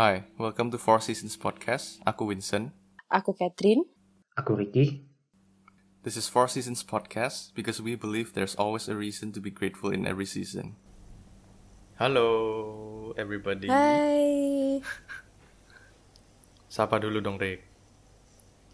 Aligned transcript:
Hi, 0.00 0.24
welcome 0.40 0.72
to 0.72 0.80
Four 0.80 1.04
Seasons 1.04 1.36
Podcast. 1.36 2.00
Aku 2.08 2.32
Vincent. 2.32 2.72
Aku 3.12 3.36
Catherine. 3.36 3.84
Aku 4.32 4.56
Ricky. 4.56 5.04
This 6.08 6.16
is 6.16 6.24
Four 6.24 6.48
Seasons 6.48 6.80
Podcast 6.80 7.52
because 7.52 7.84
we 7.84 8.00
believe 8.00 8.32
there's 8.32 8.56
always 8.56 8.88
a 8.88 8.96
reason 8.96 9.28
to 9.36 9.44
be 9.44 9.52
grateful 9.52 9.92
in 9.92 10.08
every 10.08 10.24
season. 10.24 10.80
Halo, 12.00 13.12
everybody. 13.20 13.68
Hai. 13.68 14.80
Sapa 16.80 16.96
dulu 16.96 17.20
dong, 17.20 17.36
Rick. 17.36 17.68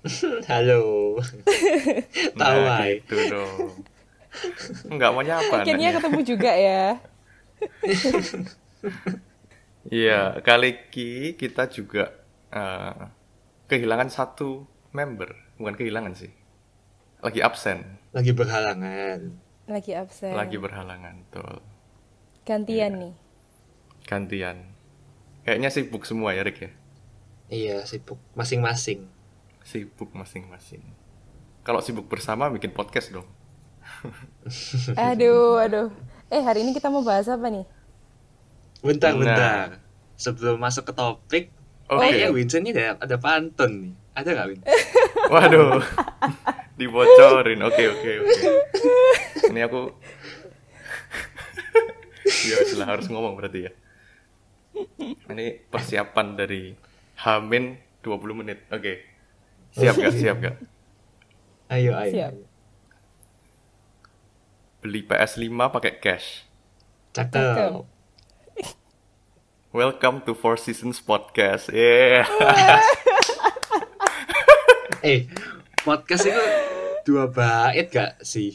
Halo. 0.47 1.19
Tahu 2.39 2.59
Nah, 2.63 2.87
gitu 3.03 3.19
dong. 3.35 3.83
Enggak 4.95 5.11
mau 5.11 5.27
nyapa. 5.27 5.67
Akhirnya 5.67 5.91
ketemu 5.91 6.21
juga 6.23 6.55
ya. 6.55 7.03
Iya, 9.91 10.43
kali 10.43 10.91
ini 10.91 11.39
kita 11.39 11.71
juga 11.71 12.11
eh, 12.51 13.05
kehilangan 13.71 14.11
satu 14.11 14.67
member. 14.91 15.57
Bukan 15.57 15.75
kehilangan 15.79 16.15
sih. 16.19 16.33
Lagi 17.23 17.41
absen. 17.43 17.99
Lagi 18.13 18.33
berhalangan. 18.35 19.21
Lagi 19.67 19.93
absen. 19.99 20.35
Lagi 20.35 20.57
berhalangan, 20.61 21.15
betul. 21.27 21.59
Gantian 22.47 22.93
nih. 23.03 23.15
Gantian. 24.07 24.71
Kayaknya 25.43 25.71
sibuk 25.71 26.03
semua 26.07 26.35
ya, 26.35 26.47
Rick 26.47 26.59
ya? 26.63 26.71
Iya, 27.51 27.77
sibuk 27.87 28.19
masing-masing. 28.35 29.07
Sibuk 29.67 30.11
masing-masing. 30.15 30.83
Kalau 31.67 31.83
sibuk 31.83 32.07
bersama 32.07 32.47
bikin 32.51 32.71
podcast 32.71 33.11
dong. 33.11 33.27
Aduh, 35.11 35.63
aduh. 35.63 35.95
Eh, 36.27 36.43
hari 36.43 36.67
ini 36.67 36.75
kita 36.75 36.91
mau 36.91 37.07
bahas 37.07 37.31
apa 37.31 37.47
nih? 37.47 37.63
Bentar, 38.87 39.11
Nah. 39.13 39.21
bentar. 39.21 39.67
Sebelum 40.17 40.57
masuk 40.57 40.87
ke 40.87 40.93
topik, 40.95 41.45
Oke. 41.87 42.01
kayaknya 42.01 42.29
Vincent 42.33 42.65
ini 42.65 42.71
ada, 42.73 42.97
ada 42.97 43.17
pantun 43.19 43.73
nih. 43.83 43.93
Ada 44.17 44.29
nggak, 44.33 44.47
Win? 44.49 44.61
Waduh. 45.33 45.83
Dibocorin. 46.77 47.61
Oke, 47.61 47.85
oke, 47.85 48.11
oke. 48.23 48.33
Ini 49.51 49.61
aku 49.65 49.81
Ya 52.49 52.57
sudah 52.65 52.87
harus 52.87 53.07
ngomong 53.07 53.37
berarti 53.37 53.69
ya. 53.69 53.73
Ini 55.29 55.67
persiapan 55.69 56.37
dari 56.37 56.75
Hamin 57.23 57.77
20 58.01 58.41
menit. 58.41 58.65
Oke. 58.69 59.03
Siap 59.73 59.95
gak? 59.95 60.13
Siap 60.15 60.37
gak? 60.41 60.57
Ayo, 61.69 61.93
ayo. 61.93 62.13
Siap. 62.13 62.33
Beli 64.81 65.01
PS5 65.03 65.51
pakai 65.71 65.93
cash. 65.99 66.47
Cakep. 67.13 67.96
Welcome 69.77 70.25
to 70.25 70.33
Four 70.33 70.57
Seasons 70.57 71.05
Podcast. 71.05 71.69
Yeah. 71.69 72.25
Eh, 75.05 75.31
podcast 75.87 76.27
itu 76.27 76.43
dua 77.07 77.31
bait 77.31 77.87
gak 77.87 78.19
sih? 78.27 78.51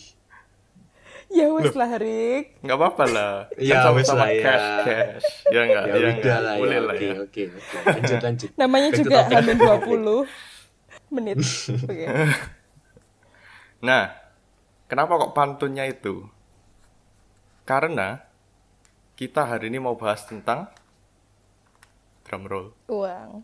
Ya 1.32 1.48
wes 1.48 1.72
lah, 1.72 1.96
Rik. 1.96 2.60
Nggak 2.60 2.76
apa-apa 2.76 3.04
lah. 3.08 3.34
Ya, 3.56 3.80
Kan 3.80 3.96
wes 3.96 4.04
sama-sama 4.04 4.28
lah 4.28 4.30
ya. 4.36 4.44
cash, 4.44 4.68
cash. 4.84 5.28
Ya 5.48 5.60
enggak? 5.64 5.84
Ya, 5.86 5.88
Ya, 5.88 5.96
udah 5.96 6.12
enggak? 6.12 6.40
lah 6.44 6.54
Boleh 6.60 6.76
ya. 6.76 6.84
lah 6.84 6.96
Oke, 6.98 7.06
ya. 7.08 7.14
oke, 7.16 7.42
oke. 7.56 7.78
Lanjut, 7.88 8.20
lanjut. 8.20 8.50
Namanya 8.60 8.90
Back 8.90 8.98
juga. 9.00 9.20
Hamin 9.32 9.58
20 9.64 10.28
menit. 11.14 11.38
Oke. 11.88 12.06
Nah, 13.88 14.04
kenapa 14.86 15.14
kok 15.18 15.32
pantunnya 15.32 15.88
itu? 15.88 16.28
Karena 17.64 18.20
kita 19.16 19.48
hari 19.48 19.72
ini 19.72 19.80
mau 19.80 19.96
bahas 19.96 20.28
tentang 20.28 20.68
drum 22.32 22.48
roll, 22.48 22.68
Uang. 22.88 23.44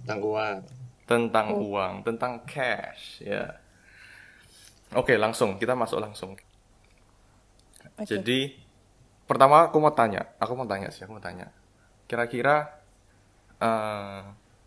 Tentang 0.00 0.20
uang. 0.24 0.58
tentang 1.04 1.46
Oh. 1.52 1.68
uang, 1.68 2.00
tentang 2.08 2.40
cash, 2.48 3.20
ya. 3.20 3.60
Oke, 4.96 5.20
langsung 5.20 5.60
kita 5.60 5.76
masuk 5.76 6.00
langsung. 6.00 6.32
Oke. 8.00 8.04
Jadi 8.08 8.38
pertama 9.28 9.68
aku 9.68 9.76
mau 9.80 9.92
tanya, 9.94 10.22
aku 10.40 10.52
mau 10.56 10.64
tanya 10.68 10.88
sih, 10.94 11.04
aku 11.04 11.12
mau 11.16 11.24
tanya. 11.24 11.52
Kira-kira 12.08 12.56
eh, 13.60 14.20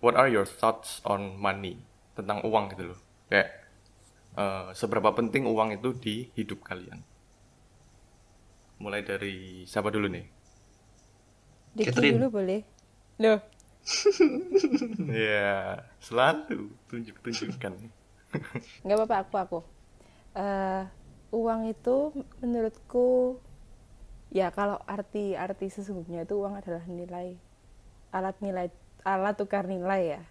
what 0.03 0.15
are 0.17 0.29
your 0.29 0.45
thoughts 0.47 1.01
on 1.05 1.37
money 1.37 1.75
tentang 2.17 2.41
uang 2.45 2.65
gitu 2.73 2.93
loh? 2.93 2.99
Kayak 3.31 3.49
eh, 4.37 4.67
seberapa 4.77 5.09
penting 5.17 5.43
uang 5.49 5.69
itu 5.77 5.89
di 5.97 6.15
hidup 6.37 6.61
kalian? 6.65 6.99
Mulai 8.83 9.01
dari 9.05 9.65
siapa 9.65 9.89
dulu 9.89 10.07
nih? 10.09 10.25
Diki 11.77 11.87
Catherine. 11.93 12.17
dulu 12.17 12.25
boleh? 12.41 12.61
Loh, 13.19 13.41
Ya, 15.07 15.83
selalu 16.03 16.71
tunjuk-tunjukkan. 16.91 17.73
nggak 18.83 18.97
apa-apa 18.97 19.17
aku 19.25 19.35
aku. 19.43 19.59
Eh, 20.37 20.83
uang 21.33 21.61
itu 21.73 21.95
menurutku 22.41 23.07
ya 24.31 24.51
kalau 24.51 24.77
arti-arti 24.85 25.67
sesungguhnya 25.71 26.27
itu 26.27 26.35
uang 26.41 26.59
adalah 26.59 26.83
nilai 26.87 27.39
alat 28.11 28.37
nilai 28.43 28.67
alat 29.05 29.35
tukar 29.39 29.65
nilai 29.67 30.19
ya. 30.19 30.21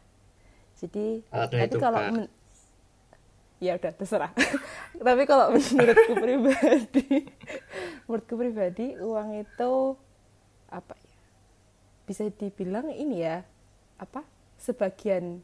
Jadi 0.81 1.25
Alat 1.33 1.51
tapi 1.53 1.77
kalau 1.81 2.01
tukar. 2.01 2.13
men- 2.13 2.33
ya 3.59 3.81
udah 3.81 3.93
terserah. 3.97 4.33
tapi 5.07 5.23
kalau 5.25 5.53
menurutku 5.57 6.13
pribadi, 6.25 7.05
menurutku 8.05 8.35
pribadi 8.37 8.87
uang 9.01 9.29
itu 9.41 9.73
apa? 10.69 10.95
Bisa 12.07 12.23
dibilang 12.31 12.89
ini 12.95 13.17
ya 13.27 13.43
apa? 14.01 14.23
Sebagian 14.57 15.43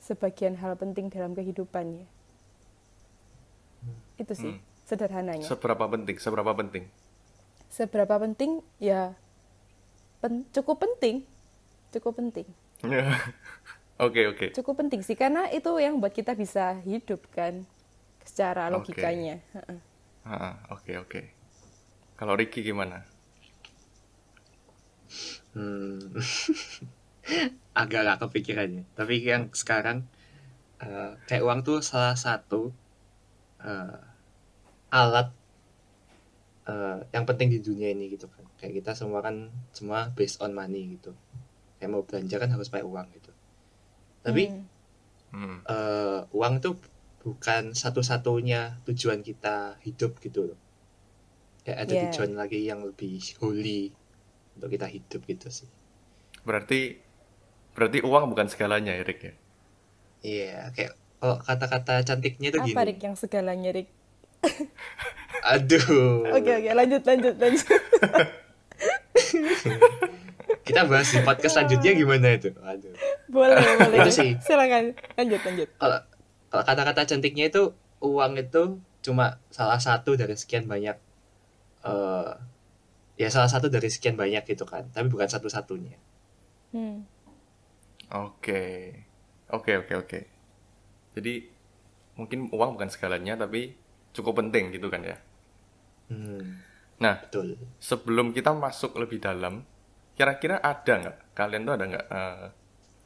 sebagian 0.00 0.54
hal 0.62 0.74
penting 0.82 1.06
dalam 1.14 1.32
kehidupan 1.38 1.86
ya. 2.02 2.06
Itu 4.20 4.32
sih 4.36 4.52
Hmm. 4.52 4.60
sederhananya. 4.88 5.50
Seberapa 5.50 5.84
penting? 5.88 6.16
Seberapa 6.20 6.52
penting? 6.56 6.84
Seberapa 7.70 8.18
penting 8.20 8.60
ya 8.82 9.14
pen- 10.20 10.46
cukup 10.54 10.76
penting. 10.84 11.24
Cukup 11.94 12.14
penting. 12.20 12.46
Oke, 14.00 14.22
oke. 14.32 14.46
Cukup 14.56 14.74
penting 14.80 15.00
sih 15.04 15.16
karena 15.18 15.42
itu 15.52 15.70
yang 15.84 16.00
buat 16.00 16.12
kita 16.16 16.32
bisa 16.42 16.80
hidup 16.88 17.20
kan 17.36 17.54
secara 18.24 18.68
Oke. 18.72 18.74
logikanya. 18.74 19.36
Heeh. 19.54 19.78
Ah, 20.24 20.54
Oke, 20.74 20.92
oke. 21.02 21.20
Kalau 22.18 22.34
Ricky 22.40 22.60
gimana? 22.62 23.04
Hmm. 25.54 25.98
Agak 27.80 28.00
gak 28.06 28.20
kepikirannya. 28.26 28.84
Tapi 28.98 29.14
yang 29.22 29.50
sekarang 29.54 29.98
eh, 30.82 31.12
kayak 31.28 31.44
uang 31.46 31.60
tuh 31.68 31.78
salah 31.84 32.16
satu 32.18 32.70
eh, 33.62 33.98
alat 34.90 35.28
eh, 36.70 36.98
yang 37.14 37.24
penting 37.28 37.48
di 37.54 37.58
dunia 37.66 37.88
ini 37.94 38.04
gitu 38.14 38.26
kan. 38.34 38.44
Kayak 38.58 38.72
kita 38.82 38.92
semua 39.00 39.20
kan 39.26 39.36
semua 39.76 40.12
based 40.16 40.38
on 40.44 40.52
money 40.60 40.96
gitu. 40.98 41.12
Kayak 41.78 41.90
mau 41.94 42.02
belanja 42.08 42.36
kan 42.42 42.50
harus 42.54 42.68
pakai 42.72 42.86
uang 42.86 43.08
gitu. 43.16 43.30
Tapi 44.26 44.44
Hmm. 45.30 45.62
Eh, 45.62 46.20
uang 46.38 46.54
itu 46.58 46.70
bukan 47.22 47.64
satu-satunya 47.82 48.60
tujuan 48.86 49.20
kita 49.28 49.78
hidup 49.86 50.12
gitu 50.24 50.40
loh. 50.50 50.58
Kayak 51.64 51.78
ada 51.84 51.94
Yeah. 51.94 52.02
tujuan 52.08 52.32
lagi 52.40 52.60
yang 52.70 52.80
lebih 52.88 53.16
holy 53.40 53.92
untuk 54.60 54.68
kita 54.76 54.84
hidup 54.86 55.24
gitu 55.24 55.48
sih. 55.48 55.68
Berarti 56.44 57.00
berarti 57.72 58.04
uang 58.04 58.36
bukan 58.36 58.46
segalanya 58.52 58.92
ya, 58.92 59.02
Rick 59.02 59.20
ya? 59.24 59.34
Iya, 60.20 60.60
kayak 60.76 60.92
kalau 61.20 61.36
kata-kata 61.40 62.04
cantiknya 62.04 62.52
itu 62.52 62.60
Apa 62.60 62.68
gini. 62.68 62.88
Rik 62.92 63.00
yang 63.00 63.16
segalanya 63.16 63.70
Rik? 63.72 63.88
Aduh. 65.56 66.28
Oke 66.32 66.52
oke 66.52 66.70
lanjut 66.76 67.02
lanjut 67.04 67.34
lanjut. 67.40 67.66
Kita 70.64 70.86
bahas 70.86 71.08
di 71.10 71.20
podcast 71.24 71.56
selanjutnya 71.56 71.92
gimana 71.96 72.36
itu? 72.36 72.52
Aduh. 72.60 72.92
boleh 73.28 73.56
boleh. 73.80 73.98
Itu 74.04 74.12
sih. 74.12 74.30
Silakan 74.44 74.96
lanjut 75.16 75.40
lanjut. 75.44 75.68
Kalau 75.76 75.98
kalau 76.50 76.64
kata-kata 76.66 77.08
cantiknya 77.08 77.48
itu 77.48 77.72
uang 78.00 78.40
itu 78.40 78.80
cuma 79.00 79.40
salah 79.48 79.80
satu 79.80 80.16
dari 80.16 80.36
sekian 80.36 80.68
banyak 80.68 80.96
eh 81.84 82.32
ya 83.20 83.28
salah 83.34 83.50
satu 83.54 83.66
dari 83.74 83.88
sekian 83.94 84.16
banyak 84.22 84.42
gitu 84.52 84.64
kan, 84.72 84.84
tapi 84.94 85.06
bukan 85.14 85.28
satu-satunya. 85.34 85.96
Hmm. 86.72 87.00
Oke. 88.10 88.60
Oke, 89.56 89.72
oke, 89.82 89.92
oke. 90.02 90.18
Jadi 91.16 91.34
mungkin 92.18 92.40
uang 92.56 92.70
bukan 92.76 92.90
segalanya 92.94 93.34
tapi 93.44 93.60
cukup 94.16 94.34
penting 94.44 94.64
gitu 94.76 94.88
kan 94.94 95.02
ya. 95.10 95.16
Hmm, 96.08 96.62
Nah, 97.00 97.16
betul. 97.20 97.56
sebelum 97.80 98.32
kita 98.36 98.52
masuk 98.52 98.92
lebih 99.00 99.18
dalam, 99.22 99.64
kira-kira 100.16 100.60
ada 100.60 100.92
nggak? 101.00 101.16
Kalian 101.38 101.62
tuh 101.66 101.74
ada 101.76 101.84
nggak 101.90 102.06
eh, 102.12 102.44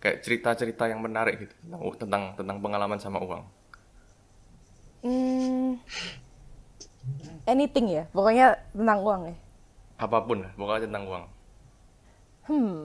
kayak 0.02 0.18
cerita-cerita 0.24 0.84
yang 0.92 1.00
menarik 1.06 1.36
gitu 1.42 1.54
tentang 1.64 1.82
tentang 2.00 2.24
tentang 2.38 2.58
pengalaman 2.64 3.00
sama 3.00 3.18
uang? 3.22 3.44
Hmm. 5.02 5.74
Anything 7.44 7.86
ya, 7.92 8.04
pokoknya 8.12 8.56
tentang 8.72 8.98
uang 9.04 9.22
ya. 9.32 9.34
Apa 9.98 10.18
pun 10.26 10.42
pokoknya 10.58 10.90
tentang 10.90 11.04
uang. 11.06 11.24
Hmm. 12.44 12.80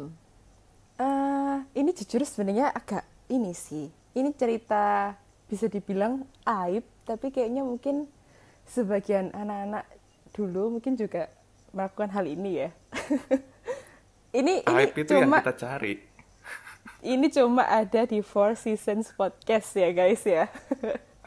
Eh, 0.99 1.57
ini 1.79 1.91
jujur 1.95 2.23
sebenarnya 2.27 2.75
agak 2.75 3.07
ini 3.31 3.55
sih. 3.55 3.87
Ini 4.15 4.29
cerita 4.35 5.15
bisa 5.49 5.65
dibilang 5.71 6.27
aib, 6.45 6.83
tapi 7.07 7.31
kayaknya 7.31 7.65
mungkin 7.65 8.05
sebagian 8.69 9.33
anak-anak 9.33 9.87
dulu 10.35 10.77
mungkin 10.77 10.93
juga 10.93 11.31
melakukan 11.73 12.09
hal 12.13 12.25
ini 12.29 12.67
ya. 12.67 12.69
ini 14.39 14.61
ini 14.61 14.77
Aib 14.85 14.93
itu 14.93 15.11
yang 15.17 15.29
cuma 15.29 15.41
kita 15.41 15.55
cari. 15.57 15.93
ini 17.17 17.27
cuma 17.33 17.63
ada 17.65 18.05
di 18.05 18.21
Four 18.21 18.53
Seasons 18.53 19.09
podcast 19.17 19.73
ya 19.73 19.89
guys 19.89 20.21
ya. 20.21 20.45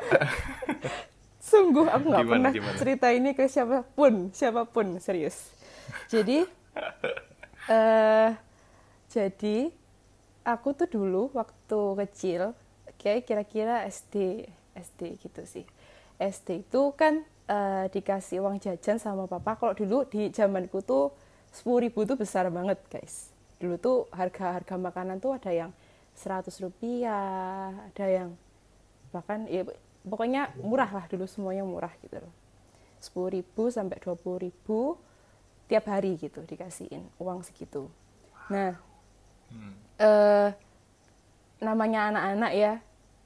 Sungguh 1.52 1.90
aku 1.90 2.04
nggak 2.08 2.28
pernah 2.28 2.52
gimana? 2.54 2.78
cerita 2.78 3.06
ini 3.10 3.34
ke 3.34 3.50
siapa 3.50 3.82
pun, 3.82 4.30
siapa 4.30 4.62
pun 4.64 4.96
serius. 5.02 5.50
Jadi, 6.12 6.44
eh 7.72 8.30
jadi 9.08 9.56
aku 10.44 10.76
tuh 10.76 10.88
dulu 10.92 11.32
waktu 11.32 11.80
kecil, 12.04 12.52
kayak 13.00 13.24
kira-kira 13.24 13.88
SD, 13.88 14.44
SD 14.76 15.16
gitu 15.24 15.48
sih. 15.48 15.64
SD 16.20 16.68
itu 16.68 16.82
kan 16.92 17.24
eh, 17.48 17.88
dikasih 17.88 18.44
uang 18.44 18.60
jajan 18.60 19.00
sama 19.00 19.24
papa. 19.24 19.56
Kalau 19.56 19.72
dulu 19.72 20.04
di 20.04 20.28
zamanku 20.28 20.84
tuh 20.84 21.16
10.000 21.56 21.84
ribu 21.88 22.04
tuh 22.04 22.20
besar 22.20 22.52
banget 22.52 22.76
guys. 22.92 23.32
Dulu 23.56 23.80
tuh 23.80 23.96
harga-harga 24.12 24.76
makanan 24.76 25.16
tuh 25.16 25.32
ada 25.40 25.48
yang 25.48 25.72
100 26.12 26.44
rupiah, 26.60 27.72
ada 27.72 28.06
yang 28.08 28.36
bahkan 29.16 29.48
ya 29.48 29.64
pokoknya 30.04 30.56
murah 30.60 30.88
lah 30.88 31.04
dulu 31.08 31.24
semuanya 31.24 31.64
murah 31.64 31.92
gitu 32.04 32.20
loh. 32.20 32.34
10.000 33.00 33.34
ribu 33.40 33.62
sampai 33.72 33.96
20.000 33.96 34.44
ribu 34.44 35.00
tiap 35.70 35.88
hari 35.88 36.18
gitu 36.18 36.42
dikasihin 36.44 37.06
uang 37.16 37.42
segitu. 37.46 37.88
Nah, 38.50 38.76
eh 40.00 40.50
namanya 41.62 42.10
anak-anak 42.10 42.52
ya, 42.58 42.72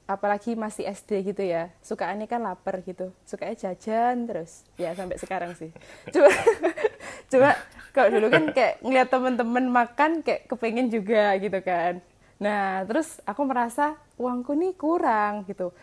apalagi 0.07 0.53
masih 0.55 0.87
SD 0.87 1.33
gitu 1.33 1.43
ya, 1.43 1.73
sukaannya 1.83 2.29
kan 2.29 2.39
lapar 2.39 2.79
gitu, 2.85 3.11
sukanya 3.27 3.57
jajan 3.57 4.29
terus, 4.29 4.63
ya 4.79 4.93
sampai 4.93 5.17
sekarang 5.19 5.51
sih. 5.57 5.73
Cuma, 6.13 6.29
cuma 7.33 7.49
kalau 7.91 8.13
dulu 8.13 8.29
kan 8.29 8.43
kayak 8.53 8.79
ngeliat 8.85 9.09
temen-temen 9.09 9.65
makan 9.67 10.11
kayak 10.21 10.45
kepengen 10.45 10.87
juga 10.93 11.33
gitu 11.41 11.59
kan. 11.65 11.99
Nah 12.37 12.85
terus 12.85 13.17
aku 13.25 13.41
merasa 13.43 13.97
uangku 14.21 14.53
nih 14.53 14.77
kurang 14.77 15.43
gitu. 15.49 15.73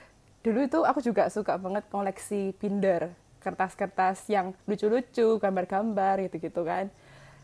Dulu 0.47 0.59
itu 0.63 0.79
aku 0.87 1.03
juga 1.03 1.27
suka 1.27 1.59
banget 1.59 1.85
koleksi 1.91 2.55
binder, 2.57 3.11
kertas-kertas 3.45 4.25
yang 4.27 4.57
lucu-lucu, 4.65 5.37
gambar-gambar 5.37 6.25
gitu-gitu 6.25 6.65
kan. 6.65 6.89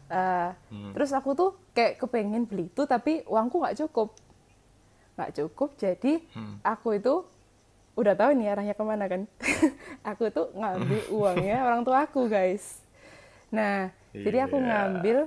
Eh, 0.09 0.51
Terus 0.91 1.13
aku 1.13 1.37
tuh 1.37 1.51
kayak 1.71 2.01
kepengen 2.01 2.43
beli 2.43 2.67
itu 2.67 2.83
tapi 2.83 3.23
uangku 3.29 3.61
nggak 3.61 3.79
cukup. 3.85 4.11
Nggak 5.15 5.33
cukup 5.37 5.77
jadi 5.77 6.25
aku 6.65 6.97
itu 6.97 7.23
udah 7.95 8.15
tahu 8.17 8.33
nih 8.33 8.49
arahnya 8.49 8.75
ke 8.75 8.83
mana 8.83 9.05
kan. 9.07 9.29
Aku 10.11 10.33
tuh 10.33 10.49
ngambil 10.57 11.13
uangnya 11.13 11.57
orang 11.69 11.85
tua 11.85 12.09
aku 12.09 12.25
guys. 12.27 12.81
Nah 13.53 13.93
jadi 14.11 14.49
aku 14.49 14.57
Iya. 14.57 14.67
ngambil 14.67 15.19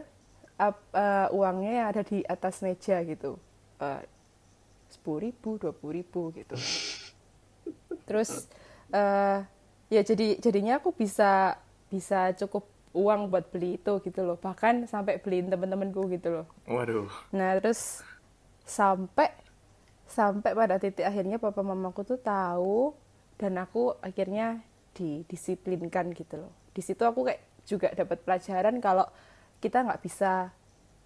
eh, 0.58 1.28
uangnya 1.30 1.72
yang 1.78 1.88
ada 1.94 2.02
di 2.02 2.26
atas 2.26 2.60
meja 2.60 2.98
gitu. 3.06 3.38
Sepuluh 4.90 5.30
ribu 5.30 5.62
dua 5.62 5.72
puluh 5.72 6.02
ribu 6.02 6.34
gitu. 6.34 6.58
Terus 8.10 8.50
eh 8.90 9.40
ya 9.94 10.02
jadi 10.02 10.42
jadinya 10.42 10.82
aku 10.82 10.90
bisa 10.98 11.62
bisa 11.94 12.34
cukup 12.34 12.66
uang 12.94 13.30
buat 13.30 13.50
beli 13.50 13.78
itu 13.82 13.94
gitu 14.06 14.22
loh 14.22 14.38
bahkan 14.38 14.86
sampai 14.90 15.18
beliin 15.22 15.50
temen-temenku 15.50 16.10
gitu 16.14 16.42
loh 16.42 16.46
Waduh. 16.70 17.10
Nah, 17.34 17.58
terus 17.62 18.02
sampai 18.64 19.34
sampai 20.08 20.54
pada 20.54 20.78
titik 20.78 21.06
akhirnya 21.06 21.42
papa 21.42 21.66
mamaku 21.66 22.06
tuh 22.06 22.20
tahu 22.22 22.94
dan 23.42 23.58
aku 23.58 23.98
akhirnya 24.00 24.62
didisiplinkan 24.94 26.14
gitu 26.14 26.38
loh. 26.48 26.54
Di 26.70 26.86
situ 26.86 27.02
aku 27.02 27.26
kayak 27.26 27.42
juga 27.66 27.90
dapat 27.98 28.22
pelajaran 28.22 28.78
kalau 28.78 29.08
kita 29.58 29.82
nggak 29.82 30.02
bisa 30.06 30.54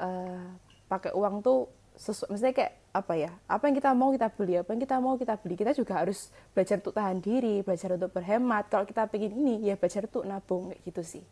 eh, 0.04 0.48
pakai 0.92 1.16
uang 1.16 1.40
tuh 1.40 1.72
sesuai 1.98 2.30
misalnya 2.30 2.56
kayak 2.56 2.74
apa 2.94 3.14
ya 3.18 3.32
apa 3.50 3.64
yang 3.66 3.76
kita 3.82 3.90
mau 3.98 4.14
kita 4.14 4.30
beli 4.30 4.54
apa 4.62 4.70
yang 4.70 4.82
kita 4.86 4.96
mau 5.02 5.18
kita 5.18 5.34
beli. 5.42 5.56
Kita 5.58 5.74
juga 5.74 5.94
harus 6.06 6.30
belajar 6.54 6.78
untuk 6.78 6.94
tahan 6.94 7.18
diri 7.20 7.66
belajar 7.66 7.90
untuk 7.98 8.14
berhemat. 8.14 8.70
Kalau 8.70 8.86
kita 8.86 9.10
pengen 9.10 9.34
ini 9.34 9.66
ya 9.66 9.76
belajar 9.76 10.06
untuk 10.06 10.24
nabung 10.30 10.70
kayak 10.70 10.82
gitu 10.86 11.02
sih. 11.02 11.24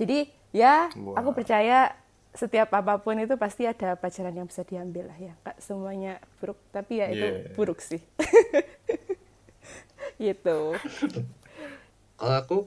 Jadi 0.00 0.32
ya 0.56 0.88
Wah. 0.96 1.20
aku 1.20 1.36
percaya 1.36 1.92
setiap 2.32 2.72
apa 2.72 2.96
pun 3.04 3.20
itu 3.20 3.36
pasti 3.36 3.68
ada 3.68 3.92
pelajaran 3.92 4.32
yang 4.32 4.48
bisa 4.48 4.64
diambil 4.64 5.12
lah 5.12 5.18
ya. 5.20 5.36
Nggak 5.44 5.56
semuanya 5.60 6.12
buruk 6.40 6.58
tapi 6.72 6.92
ya 7.04 7.06
itu 7.12 7.26
Yeah. 7.28 7.52
buruk 7.54 7.78
sih. 7.84 8.00
Gitu. 10.22 10.58
Kalau 12.14 12.34
aku 12.38 12.58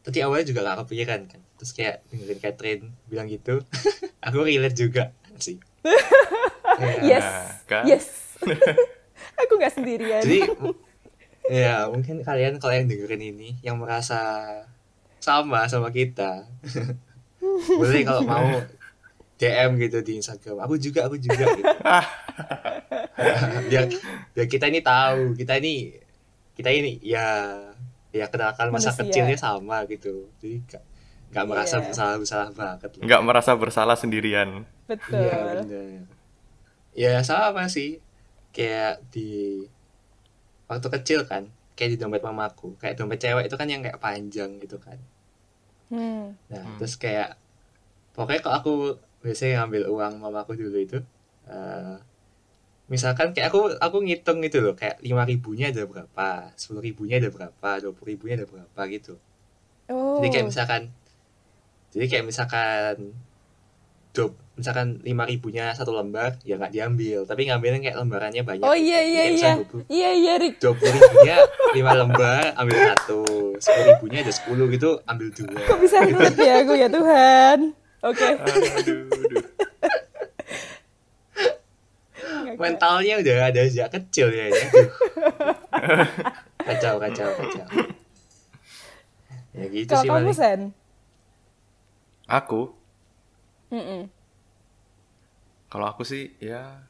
tadi 0.00 0.18
awalnya 0.24 0.48
juga 0.48 0.64
gak 0.64 0.88
kepikiran 0.88 1.20
kan. 1.28 1.40
Terus 1.60 1.70
kayak 1.76 2.00
dengerin 2.08 2.38
Catherine 2.40 2.84
bilang 3.06 3.28
gitu. 3.28 3.60
Aku 4.26 4.40
relate 4.40 4.78
juga 4.78 5.12
sih 5.36 5.60
Kayak- 5.82 7.02
yes 7.04 7.26
kan? 7.66 7.82
yes 7.84 8.06
aku 9.42 9.52
nggak 9.58 9.74
sendirian 9.74 10.22
jadi 10.22 10.40
ya 11.50 11.90
mungkin 11.90 12.22
kalian 12.22 12.62
kalau 12.62 12.74
yang 12.74 12.86
dengerin 12.86 13.22
ini 13.34 13.58
yang 13.66 13.74
merasa 13.78 14.46
sama 15.18 15.66
sama 15.66 15.90
kita 15.90 16.46
boleh 17.78 18.02
kalau 18.06 18.22
mau 18.22 18.46
DM 19.38 19.74
gitu 19.82 19.98
di 20.06 20.22
Instagram 20.22 20.62
aku 20.62 20.78
juga 20.78 21.10
aku 21.10 21.18
juga 21.18 21.50
gitu. 21.50 21.66
biar 23.70 23.90
biar 24.34 24.46
kita 24.46 24.70
ini 24.70 24.80
tahu 24.86 25.34
kita 25.34 25.58
ini 25.58 25.98
kita 26.54 26.70
ini 26.70 27.02
ya 27.02 27.58
ya 28.14 28.30
kenalkan 28.30 28.70
masa 28.70 28.94
Manusia. 28.94 29.02
kecilnya 29.08 29.34
sama 29.34 29.82
gitu 29.90 30.30
jadi 30.38 30.62
gak, 31.32 31.34
gak 31.34 31.46
merasa 31.48 31.76
Iya. 31.76 31.84
bersalah 31.88 32.16
bersalah 32.20 32.48
banget 32.52 32.90
loh. 32.92 33.04
Nggak 33.08 33.22
merasa 33.24 33.50
bersalah 33.56 33.96
sendirian. 33.96 34.68
betul 34.84 35.16
Iya 35.16 35.36
bener. 35.64 36.04
Ya 36.92 37.12
sama 37.24 37.66
sih. 37.66 38.04
Kayak 38.52 39.00
di 39.08 39.64
waktu 40.68 40.88
kecil 40.92 41.24
kan, 41.24 41.48
kayak 41.72 41.96
di 41.96 41.98
dompet 41.98 42.20
mamaku, 42.20 42.76
kayak 42.76 42.96
dompet 42.96 43.16
cewek 43.18 43.48
itu 43.48 43.56
kan 43.56 43.64
yang 43.64 43.80
kayak 43.80 43.96
panjang 43.96 44.60
gitu 44.60 44.76
kan. 44.76 45.00
Hmm. 45.88 46.36
Nah, 46.48 46.60
Hmm. 46.60 46.76
terus 46.76 46.96
kayak 46.96 47.36
pokoknya 48.12 48.40
kalau 48.40 48.56
aku 48.60 48.72
biasanya 49.20 49.64
ngambil 49.64 49.88
uang 49.88 50.14
mamaku 50.18 50.52
dulu 50.54 50.76
itu 50.76 50.98
eh, 51.42 51.96
misalkan 52.86 53.32
kayak 53.32 53.48
aku 53.48 53.72
aku 53.78 53.96
ngitung 54.04 54.40
gitu 54.40 54.60
loh 54.60 54.74
kayak 54.74 55.00
lima 55.00 55.24
ribunya 55.24 55.70
ada 55.70 55.84
berapa 55.84 56.52
sepuluh 56.54 56.82
ribunya 56.82 57.16
ada 57.16 57.28
berapa 57.28 57.68
dua 57.80 57.92
puluh 57.92 58.08
ribunya 58.12 58.36
ada 58.36 58.46
berapa 58.46 58.80
gitu 58.88 59.16
oh 59.88 60.20
jadi 60.20 60.28
kayak 60.28 60.46
misalkan 60.46 60.82
jadi 61.92 62.04
kayak 62.08 62.24
misalkan 62.24 63.12
dua, 64.16 64.32
misalkan 64.56 65.00
lima 65.04 65.24
ribunya 65.24 65.72
satu 65.72 65.92
lembar 65.92 66.36
ya 66.44 66.56
nggak 66.56 66.72
diambil. 66.72 67.24
Tapi 67.28 67.48
ngambilnya 67.48 67.80
kayak 67.84 67.96
lembarannya 68.00 68.42
banyak. 68.44 68.64
Oh 68.64 68.76
iya 68.76 69.00
iya 69.04 69.24
iya. 69.32 69.52
iya 69.88 70.10
iya 70.12 70.32
Rick 70.40 70.60
dua 70.60 70.72
puluh 70.72 70.92
ribunya 70.92 71.36
lima 71.76 71.92
lembar 71.96 72.56
ambil 72.56 72.76
satu. 72.92 73.20
Sepuluh 73.60 73.84
ribunya 73.96 74.18
ada 74.24 74.32
sepuluh 74.32 74.66
gitu 74.72 75.00
ambil 75.04 75.28
dua. 75.32 75.60
Kok 75.68 75.78
bisa 75.80 75.96
relate 76.00 76.40
ya? 76.40 76.54
Aku 76.64 76.72
ya 76.76 76.88
Tuhan. 76.88 77.58
Oke. 78.02 78.28
Aduh, 78.34 79.08
aduh. 79.08 79.44
Nggak- 82.22 82.58
mentalnya 82.58 83.14
udah 83.20 83.36
ada 83.48 83.60
sejak 83.68 83.88
kecil 83.94 84.28
ya. 84.32 84.48
Aduh. 84.48 84.88
kacau 86.62 86.94
kacau 87.00 87.28
kacau. 87.36 87.66
Ya 89.52 89.66
gitu 89.68 89.92
kalau 89.92 90.00
sih 90.00 90.08
kamu 90.08 90.32
sen 90.32 90.60
Aku, 92.32 92.72
Mm-mm. 93.68 94.08
kalau 95.68 95.86
aku 95.88 96.04
sih 96.04 96.32
ya 96.40 96.80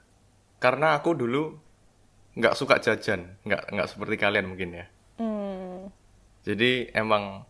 karena 0.62 0.94
aku 0.98 1.18
dulu 1.18 1.58
nggak 2.38 2.54
suka 2.54 2.78
jajan, 2.78 3.38
nggak 3.42 3.62
nggak 3.74 3.88
seperti 3.90 4.14
kalian 4.22 4.46
mungkin 4.50 4.70
ya. 4.78 4.86
Hmm. 5.18 5.90
Jadi 6.46 6.94
emang 6.94 7.42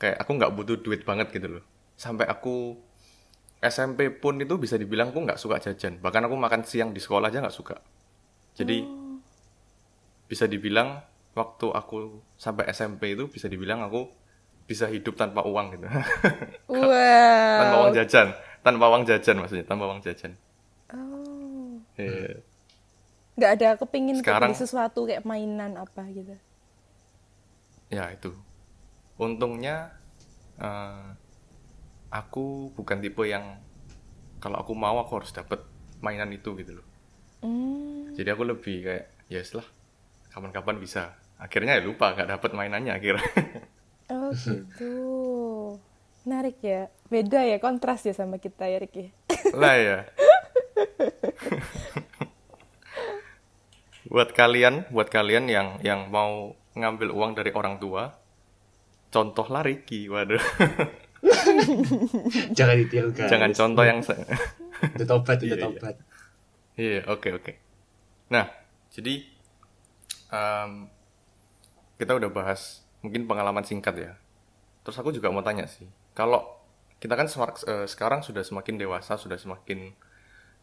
kayak 0.00 0.20
aku 0.22 0.30
nggak 0.38 0.52
butuh 0.54 0.76
duit 0.84 1.02
banget 1.08 1.32
gitu 1.34 1.48
loh. 1.58 1.64
Sampai 1.98 2.28
aku 2.28 2.78
SMP 3.58 4.12
pun 4.14 4.38
itu 4.38 4.54
bisa 4.60 4.78
dibilang 4.78 5.10
aku 5.10 5.20
nggak 5.26 5.40
suka 5.40 5.58
jajan. 5.64 5.98
Bahkan 5.98 6.22
aku 6.30 6.36
makan 6.38 6.62
siang 6.62 6.94
di 6.94 7.00
sekolah 7.02 7.32
aja 7.32 7.42
nggak 7.42 7.56
suka. 7.56 7.76
Jadi 8.54 8.84
bisa 10.28 10.44
dibilang 10.44 11.02
waktu 11.34 11.66
aku 11.72 12.22
sampai 12.38 12.70
SMP 12.70 13.16
itu 13.16 13.26
bisa 13.32 13.48
dibilang 13.50 13.82
aku 13.82 14.06
bisa 14.68 14.84
hidup 14.84 15.16
tanpa 15.16 15.40
uang 15.42 15.72
gitu. 15.74 15.88
tanpa 16.68 17.72
wow 17.72 17.82
uang 17.82 17.96
jajan, 17.96 18.28
tanpa 18.60 18.84
uang 18.86 19.02
jajan 19.02 19.36
maksudnya, 19.38 19.64
tanpa 19.64 19.84
uang 19.86 20.00
jajan. 20.00 20.36
oh 20.92 21.80
Iya. 21.96 22.38
nggak 23.34 23.50
ada 23.54 23.68
kepingin 23.76 24.20
Sekarang- 24.20 24.50
beli 24.50 24.60
sesuatu 24.60 25.02
kayak 25.02 25.24
mainan 25.24 25.74
apa 25.74 26.04
gitu 26.08 26.36
Ya 27.88 28.12
itu. 28.12 28.36
Untungnya 29.16 29.96
eh, 30.58 31.08
aku 32.10 32.70
bukan 32.72 32.98
tipe 32.98 33.24
yang 33.24 33.58
kalau 34.38 34.58
aku 34.58 34.72
mau 34.72 34.98
aku 34.98 35.18
harus 35.18 35.30
dapet 35.30 35.60
mainan 35.98 36.30
itu 36.30 36.54
gitu 36.54 36.78
loh 36.78 36.86
Hmm. 37.38 38.10
jadi 38.12 38.34
aku 38.34 38.42
lebih 38.44 38.82
kayak 38.82 39.06
ya 39.26 39.42
lah 39.52 39.66
kapan-kapan 40.28 40.76
bisa 40.76 41.14
akhirnya 41.36 41.78
ya 41.78 41.84
lupa 41.84 42.10
nggak 42.10 42.26
dapet 42.28 42.50
mainannya 42.50 42.90
akhirnya 42.90 43.22
Oh 44.08 44.32
gitu. 44.44 44.92
Menarik 46.24 46.60
ya. 46.60 46.88
Beda 47.08 47.40
ya, 47.40 47.56
kontras 47.56 48.04
ya 48.04 48.12
sama 48.12 48.36
kita 48.36 48.68
ya, 48.68 48.78
Rick 48.80 48.94
ya. 48.94 49.08
lah 49.54 49.74
ya 49.78 49.98
buat 54.08 54.32
kalian 54.32 54.88
buat 54.88 55.08
kalian 55.12 55.44
yang 55.46 55.68
yang 55.84 56.08
mau 56.08 56.52
ngambil 56.72 57.12
uang 57.12 57.32
dari 57.36 57.52
orang 57.52 57.76
tua 57.76 58.16
contohlah 59.08 59.62
Ricky 59.62 60.08
waduh 60.08 60.40
Jangan 62.54 62.76
ditiru 62.78 63.10
guys. 63.10 63.26
jangan 63.26 63.50
contoh 63.50 63.82
yang 63.82 63.98
Udah 63.98 65.06
tobat, 65.06 65.42
udah 65.42 65.46
Iya, 65.50 65.56
iya. 65.58 65.64
tobat. 65.66 65.94
Iya, 66.78 67.00
oke 67.10 67.28
oke. 67.34 67.52
Nah, 68.30 68.46
jadi 68.94 69.26
em, 70.30 70.86
kita 71.98 72.14
udah 72.14 72.30
bahas 72.30 72.86
mungkin 73.04 73.26
pengalaman 73.30 73.64
singkat 73.66 73.94
ya. 73.98 74.12
Terus 74.84 74.96
aku 75.00 75.10
juga 75.14 75.28
mau 75.34 75.44
tanya 75.44 75.66
sih, 75.68 75.86
kalau 76.16 76.40
kita 77.02 77.14
kan 77.14 77.28
semak- 77.30 77.64
eh, 77.68 77.86
sekarang 77.86 78.20
sudah 78.26 78.42
semakin 78.42 78.74
dewasa, 78.80 79.14
sudah 79.20 79.38
semakin 79.38 79.92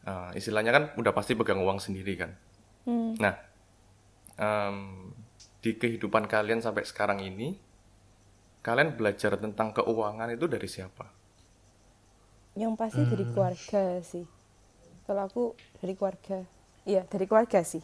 eh, 0.05 0.31
istilahnya 0.39 0.71
kan 0.75 0.83
udah 1.01 1.11
pasti 1.17 1.33
pegang 1.33 1.61
uang 1.61 1.79
sendiri 1.81 2.13
kan. 2.19 2.31
Hmm. 2.85 3.17
Nah, 3.17 3.35
em, 4.39 4.77
di 5.63 5.71
kehidupan 5.81 6.29
kalian 6.29 6.61
sampai 6.61 6.85
sekarang 6.85 7.19
ini, 7.25 7.57
kalian 8.65 8.97
belajar 8.97 9.37
tentang 9.37 9.73
keuangan 9.77 10.29
itu 10.33 10.45
dari 10.49 10.67
siapa? 10.69 11.05
Yang 12.55 12.73
pasti 12.79 13.01
dari 13.03 13.25
keluarga 13.27 13.83
sih. 14.01 14.25
Kalau 15.05 15.21
aku 15.27 15.43
dari 15.81 15.93
keluarga. 15.93 16.37
Iya, 16.85 17.01
dari 17.09 17.25
keluarga 17.29 17.59
sih. 17.61 17.83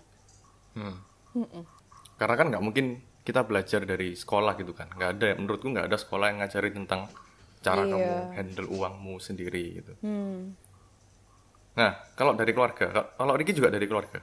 Hmm. 0.76 0.96
Mm-mm. 1.36 1.64
Karena 2.20 2.36
kan 2.38 2.48
nggak 2.54 2.64
mungkin 2.64 3.02
kita 3.22 3.46
belajar 3.46 3.84
dari 3.84 4.14
sekolah 4.14 4.54
gitu 4.56 4.74
kan. 4.74 4.90
Nggak 4.92 5.10
ada, 5.16 5.28
menurutku 5.36 5.68
nggak 5.70 5.88
ada 5.88 5.98
sekolah 5.98 6.26
yang 6.28 6.40
ngajari 6.42 6.70
tentang 6.72 7.06
cara 7.62 7.86
Iya. 7.86 7.92
kamu 7.94 8.14
handle 8.34 8.68
uangmu 8.70 9.16
sendiri 9.18 9.64
gitu. 9.78 9.94
Hmm. 10.02 10.58
Nah, 11.72 11.92
kalau 12.14 12.34
dari 12.34 12.52
keluarga, 12.52 12.90
kalau- 13.16 13.38
Ricky 13.38 13.54
juga 13.54 13.70
dari 13.70 13.86
keluarga. 13.86 14.20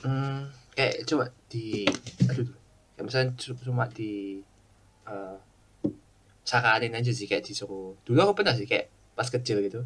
Hmm, 0.00 0.48
kayak 0.72 1.04
coba 1.04 1.28
di 1.46 1.84
aduh 2.24 2.48
kayak 2.96 3.04
misalnya 3.04 3.28
cu- 3.36 3.60
cuma 3.60 3.84
di 3.86 4.40
eh 5.04 5.36
saranin 6.40 6.96
aja 6.96 7.12
sih 7.12 7.28
kayak 7.28 7.44
disuruh 7.44 8.00
dulu 8.00 8.18
aku 8.18 8.32
pernah 8.32 8.56
sih 8.56 8.64
kayak 8.64 8.88
pas 9.12 9.28
kecil 9.28 9.60
gitu 9.60 9.84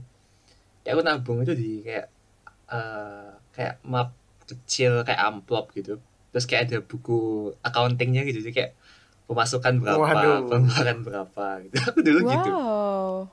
ya 0.86 0.94
aku 0.94 1.02
nabung 1.02 1.42
itu 1.42 1.52
di 1.52 1.82
kayak 1.82 2.06
eh 2.70 3.30
kayak 3.50 3.82
map 3.82 4.14
kecil 4.46 5.02
kayak 5.02 5.18
amplop 5.18 5.74
gitu 5.74 5.98
terus 6.34 6.44
kayak 6.44 6.62
ada 6.66 6.78
buku 6.80 7.18
accountingnya 7.60 8.26
gitu 8.26 8.42
jadi 8.42 8.52
kayak 8.52 8.72
pemasukan 9.24 9.78
berapa 9.78 10.02
Waduh. 10.02 10.38
pengeluaran 10.50 10.98
berapa 11.00 11.44
gitu 11.62 11.74
aku 11.88 11.98
dulu 12.00 12.20
gitu 12.26 12.50
Wow. 12.50 13.30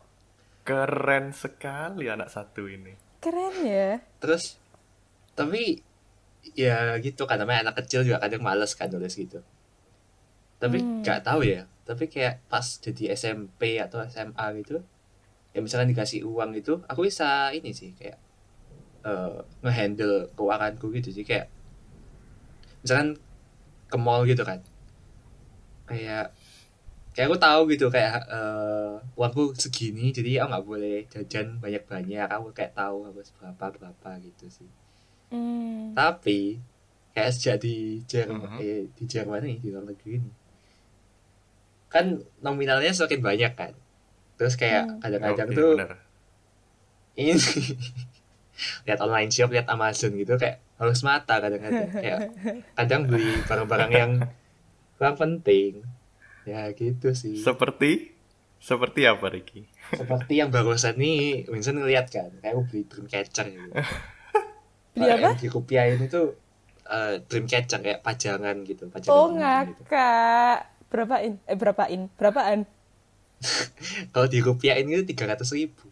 Keren 0.62 1.34
sekali 1.34 2.06
anak 2.06 2.30
satu 2.30 2.70
ini. 2.70 2.94
Keren 3.18 3.56
ya. 3.62 3.98
terus 4.18 4.62
tapi 5.32 5.82
ya 6.54 6.98
gitu 6.98 7.26
kan 7.26 7.38
namanya 7.38 7.66
anak 7.68 7.82
kecil 7.82 8.02
juga 8.02 8.18
kadang 8.20 8.42
males 8.42 8.74
kan 8.74 8.86
nulis 8.88 9.14
gitu 9.14 9.42
tapi 10.56 10.78
Hmm. 10.78 11.02
nggak 11.02 11.22
tahu 11.22 11.42
ya 11.44 11.66
tapi 11.82 12.06
kayak 12.06 12.46
pas 12.46 12.62
jadi 12.78 13.12
SMP 13.12 13.78
atau 13.78 14.02
SMA 14.04 14.46
gitu 14.60 14.82
ya 15.52 15.60
misalkan 15.60 15.90
dikasih 15.90 16.22
uang 16.24 16.54
itu 16.54 16.78
aku 16.84 17.04
bisa 17.04 17.50
ini 17.50 17.72
sih 17.72 17.92
kayak 17.92 18.18
eh 19.02 19.34
ngehandle 19.60 20.30
keuanganku 20.32 20.94
gitu 20.94 21.10
sih 21.12 21.22
kayak 21.24 21.50
misalkan 22.82 23.18
ke 23.88 23.98
mall 23.98 24.26
gitu 24.26 24.42
kan 24.42 24.60
kayak 25.86 26.32
kayak 27.12 27.28
aku 27.28 27.38
tahu 27.38 27.62
gitu 27.76 27.92
kayak 27.92 28.24
eh 28.32 28.96
uangku 29.20 29.52
segini 29.54 30.16
jadi 30.16 30.42
aku 30.42 30.48
nggak 30.56 30.66
boleh 30.68 30.98
jajan 31.12 31.60
banyak 31.60 31.84
banyak 31.84 32.28
aku 32.32 32.56
kayak 32.56 32.72
tahu 32.74 33.04
harus 33.08 33.30
berapa 33.36 33.66
berapa 33.76 34.10
gitu 34.24 34.48
sih 34.48 34.70
Hmm. 35.32 35.96
tapi 35.96 36.60
kayak 37.16 37.32
sejak 37.32 37.58
di 37.64 38.04
Jerman 38.04 38.48
Mhm. 38.52 38.60
eh, 38.60 38.84
di 38.92 39.04
Jerman 39.08 39.40
nih 39.48 39.58
di 39.64 39.68
luar 39.72 39.88
negeri 39.88 40.20
ini 40.20 40.32
kan 41.92 42.20
nominalnya 42.40 42.92
semakin 42.92 43.20
banyak 43.24 43.54
kan 43.56 43.74
terus 44.40 44.56
kayak 44.56 44.88
Hmm. 44.88 45.00
kadang-kadang 45.04 45.48
Oke, 45.52 45.56
tuh 45.56 45.70
benar. 45.76 45.92
ini 47.16 47.32
lihat 48.88 49.00
online 49.04 49.32
shop 49.32 49.52
lihat 49.52 49.68
Amazon 49.68 50.16
gitu 50.16 50.36
kayak 50.40 50.64
harus 50.82 51.06
mata 51.06 51.38
kadang-kadang 51.38 51.94
kayak 51.94 52.20
kadang 52.74 53.06
beli 53.06 53.38
barang-barang 53.46 53.92
yang 53.94 54.12
kurang 54.98 55.16
penting 55.16 55.86
ya 56.42 56.74
gitu 56.74 57.14
sih 57.14 57.38
Seperti 57.38 58.18
seperti 58.58 59.06
apa 59.06 59.30
Ricky? 59.30 59.70
seperti 59.94 60.38
yang 60.38 60.50
barusan 60.50 60.98
nih 60.98 61.46
Winston 61.46 61.78
ngeliat 61.78 62.10
kan 62.10 62.34
kayak 62.42 62.54
aku 62.54 62.62
beli 62.66 62.82
dreamcatcher 62.86 63.46
gitu 63.46 63.70
Beli 64.94 65.08
apa? 65.08 65.22
yang 65.24 65.38
di 65.38 65.48
rupiahin 65.48 66.02
itu 66.02 66.22
eh, 66.84 67.22
dreamcatcher 67.24 67.80
kayak 67.80 68.02
pajangan 68.02 68.56
gitu 68.66 68.90
pajangan 68.90 69.14
Oh, 69.14 69.30
gitu. 69.30 69.38
ngakak. 69.38 70.58
Berapaan? 70.90 71.40
Eh, 71.46 71.56
berapaan? 71.56 72.02
Berapaan? 72.14 72.60
kalau 74.12 74.28
di 74.28 74.38
rupiahin 74.38 74.86
itu 74.88 75.06
tiga 75.08 75.30
ratus 75.30 75.50
ribu 75.52 75.90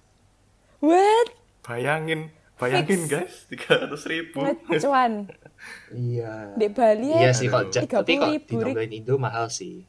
What? 0.79 1.33
Bayangin, 1.61 2.29
bayangin 2.59 3.07
guys, 3.07 3.47
tiga 3.47 3.79
ratus 3.79 4.03
ribu. 4.05 4.43
Cuan. 4.77 5.31
iya 5.89 6.51
Di 6.53 6.67
Bali 6.67 7.09
iya 7.09 7.31
ya. 7.31 7.33
sih 7.33 7.47
kalau 7.47 7.67
tapi 7.67 7.87
kalau 7.87 8.03
30.000, 8.03 8.43
di 8.43 8.53
nomborin 8.53 8.91
Indo 8.93 9.15
mahal 9.15 9.47
sih 9.47 9.83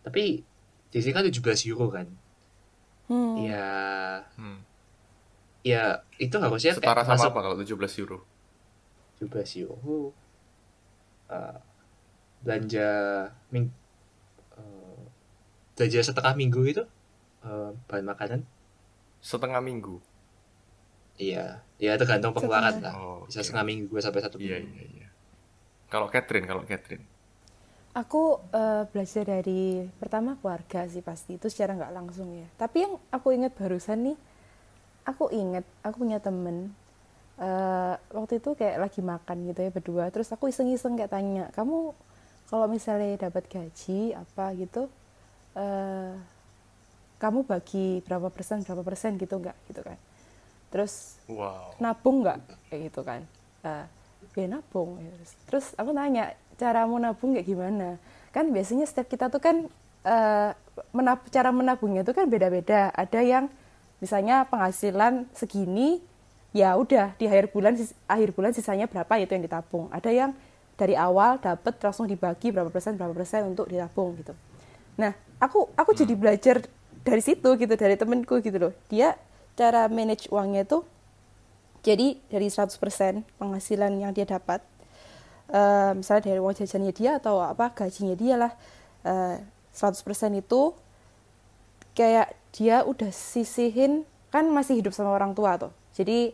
tapi 0.00 0.44
di 0.88 0.98
sini 1.00 1.12
kan 1.12 1.24
17 1.24 1.40
euro 1.66 1.88
kan 1.88 2.08
Hmm. 3.04 3.36
Iya, 3.36 3.68
Hmm. 4.40 4.64
ya 5.60 6.00
itu 6.16 6.32
harusnya 6.40 6.72
Setara 6.72 7.04
kayak 7.04 7.04
sama 7.04 7.20
masuk 7.20 7.28
apa 7.28 7.40
kalau 7.44 7.56
17 7.60 8.00
euro? 8.00 8.18
17 9.20 9.60
euro. 9.60 10.16
Eh, 11.28 11.56
belanja 12.40 12.88
ming 13.48 13.68
eh, 14.56 15.00
belanja 15.76 16.00
setengah 16.00 16.32
minggu 16.32 16.60
itu 16.64 16.82
eh, 17.44 17.70
bahan 17.84 18.08
makanan. 18.08 18.40
Setengah 19.20 19.60
minggu. 19.60 20.00
Iya, 21.22 21.38
ya 21.84 21.92
tergantung 22.00 22.32
pengeluaran 22.36 22.76
lah. 22.84 22.94
Oh, 22.98 23.16
Bisa 23.28 23.40
oke. 23.40 23.46
setengah 23.46 23.66
minggu 23.70 23.94
sampai 24.04 24.20
satu 24.24 24.38
Iya, 24.42 24.56
minggu. 24.58 24.66
iya, 24.68 24.82
iya. 24.94 25.06
Kalau 25.92 26.08
Catherine, 26.14 26.46
kalau 26.50 26.64
Catherine. 26.70 27.06
Aku 27.94 28.42
eh, 28.50 28.82
belajar 28.90 29.22
dari 29.22 29.86
pertama 30.02 30.34
keluarga 30.42 30.82
sih 30.90 30.98
pasti 30.98 31.38
itu 31.38 31.46
secara 31.46 31.78
nggak 31.78 31.94
langsung 31.94 32.26
ya. 32.34 32.46
Tapi 32.58 32.76
yang 32.82 32.94
aku 33.14 33.30
ingat 33.30 33.54
barusan 33.54 33.98
nih, 34.10 34.16
aku 35.06 35.30
ingat 35.30 35.64
aku 35.86 35.96
punya 36.06 36.18
temen 36.18 36.70
eh, 37.40 37.94
waktu 38.14 38.40
itu 38.42 38.50
kayak 38.58 38.78
lagi 38.88 39.00
makan 39.04 39.38
gitu 39.50 39.60
ya 39.66 39.70
berdua. 39.74 40.04
Terus 40.14 40.28
aku 40.34 40.50
iseng-iseng 40.52 40.94
kayak 40.98 41.12
tanya, 41.14 41.44
kamu 41.56 41.92
kalau 42.50 42.66
misalnya 42.70 43.16
dapat 43.30 43.44
gaji 43.50 44.14
apa 44.14 44.46
gitu, 44.58 44.90
eh, 45.58 46.12
kamu 47.22 47.46
bagi 47.46 48.02
berapa 48.04 48.28
persen 48.28 48.60
berapa 48.66 48.82
persen 48.84 49.16
gitu 49.16 49.40
nggak 49.40 49.56
gitu 49.70 49.80
kan? 49.86 49.96
Terus 50.74 51.22
Wow. 51.30 51.78
nabung 51.78 52.26
nggak? 52.26 52.42
Kayak 52.66 52.80
gitu 52.90 53.00
kan. 53.06 53.22
Eh, 53.62 53.84
ya 54.34 54.46
nabung. 54.50 54.98
Terus 55.46 55.70
aku 55.78 55.94
nanya 55.94 56.34
caramu 56.58 56.98
nabung 56.98 57.38
kayak 57.38 57.46
gimana? 57.46 58.02
Kan 58.34 58.50
biasanya 58.50 58.82
setiap 58.90 59.06
kita 59.06 59.30
tuh 59.30 59.38
kan 59.38 59.70
eh, 60.02 60.50
menab 60.90 61.22
cara 61.30 61.54
menabungnya 61.54 62.02
tuh 62.02 62.12
kan 62.18 62.26
beda-beda. 62.26 62.90
Ada 62.90 63.22
yang 63.22 63.46
misalnya 64.02 64.44
penghasilan 64.50 65.30
segini 65.30 66.02
ya 66.50 66.74
udah 66.74 67.14
di 67.16 67.30
akhir 67.30 67.54
bulan 67.54 67.78
akhir 68.10 68.34
bulan 68.34 68.50
sisanya 68.50 68.90
berapa 68.90 69.14
itu 69.22 69.32
yang 69.32 69.46
ditabung. 69.46 69.86
Ada 69.94 70.10
yang 70.10 70.30
dari 70.74 70.98
awal 70.98 71.38
dapat 71.38 71.78
langsung 71.78 72.10
dibagi 72.10 72.50
berapa 72.50 72.68
persen 72.68 72.98
berapa 72.98 73.14
persen 73.14 73.46
untuk 73.46 73.70
ditabung 73.70 74.18
gitu. 74.18 74.34
Nah 74.98 75.14
aku 75.38 75.70
aku 75.78 75.94
jadi 75.94 76.18
belajar 76.18 76.66
dari 77.06 77.22
situ 77.22 77.46
gitu 77.54 77.74
dari 77.78 77.94
temenku 77.94 78.42
gitu 78.42 78.58
loh. 78.58 78.72
Dia 78.90 79.14
cara 79.54 79.86
manage 79.86 80.26
uangnya 80.30 80.66
itu 80.66 80.82
jadi 81.84 82.16
dari 82.32 82.48
100% 82.48 82.80
penghasilan 83.36 83.92
yang 84.00 84.16
dia 84.16 84.24
dapat, 84.24 84.64
eh, 85.52 85.92
misalnya 85.92 86.32
dari 86.32 86.40
uang 86.40 86.56
jajannya 86.56 86.92
dia 86.96 87.20
atau 87.20 87.44
apa 87.44 87.76
gajinya 87.76 88.16
dia 88.16 88.40
lah, 88.40 88.52
eh, 89.04 89.44
100% 89.76 90.32
itu 90.32 90.72
kayak 91.92 92.32
dia 92.56 92.88
udah 92.88 93.12
sisihin 93.12 94.08
kan 94.32 94.48
masih 94.48 94.80
hidup 94.80 94.96
sama 94.96 95.12
orang 95.12 95.36
tua 95.36 95.60
tuh. 95.60 95.72
Jadi 95.92 96.32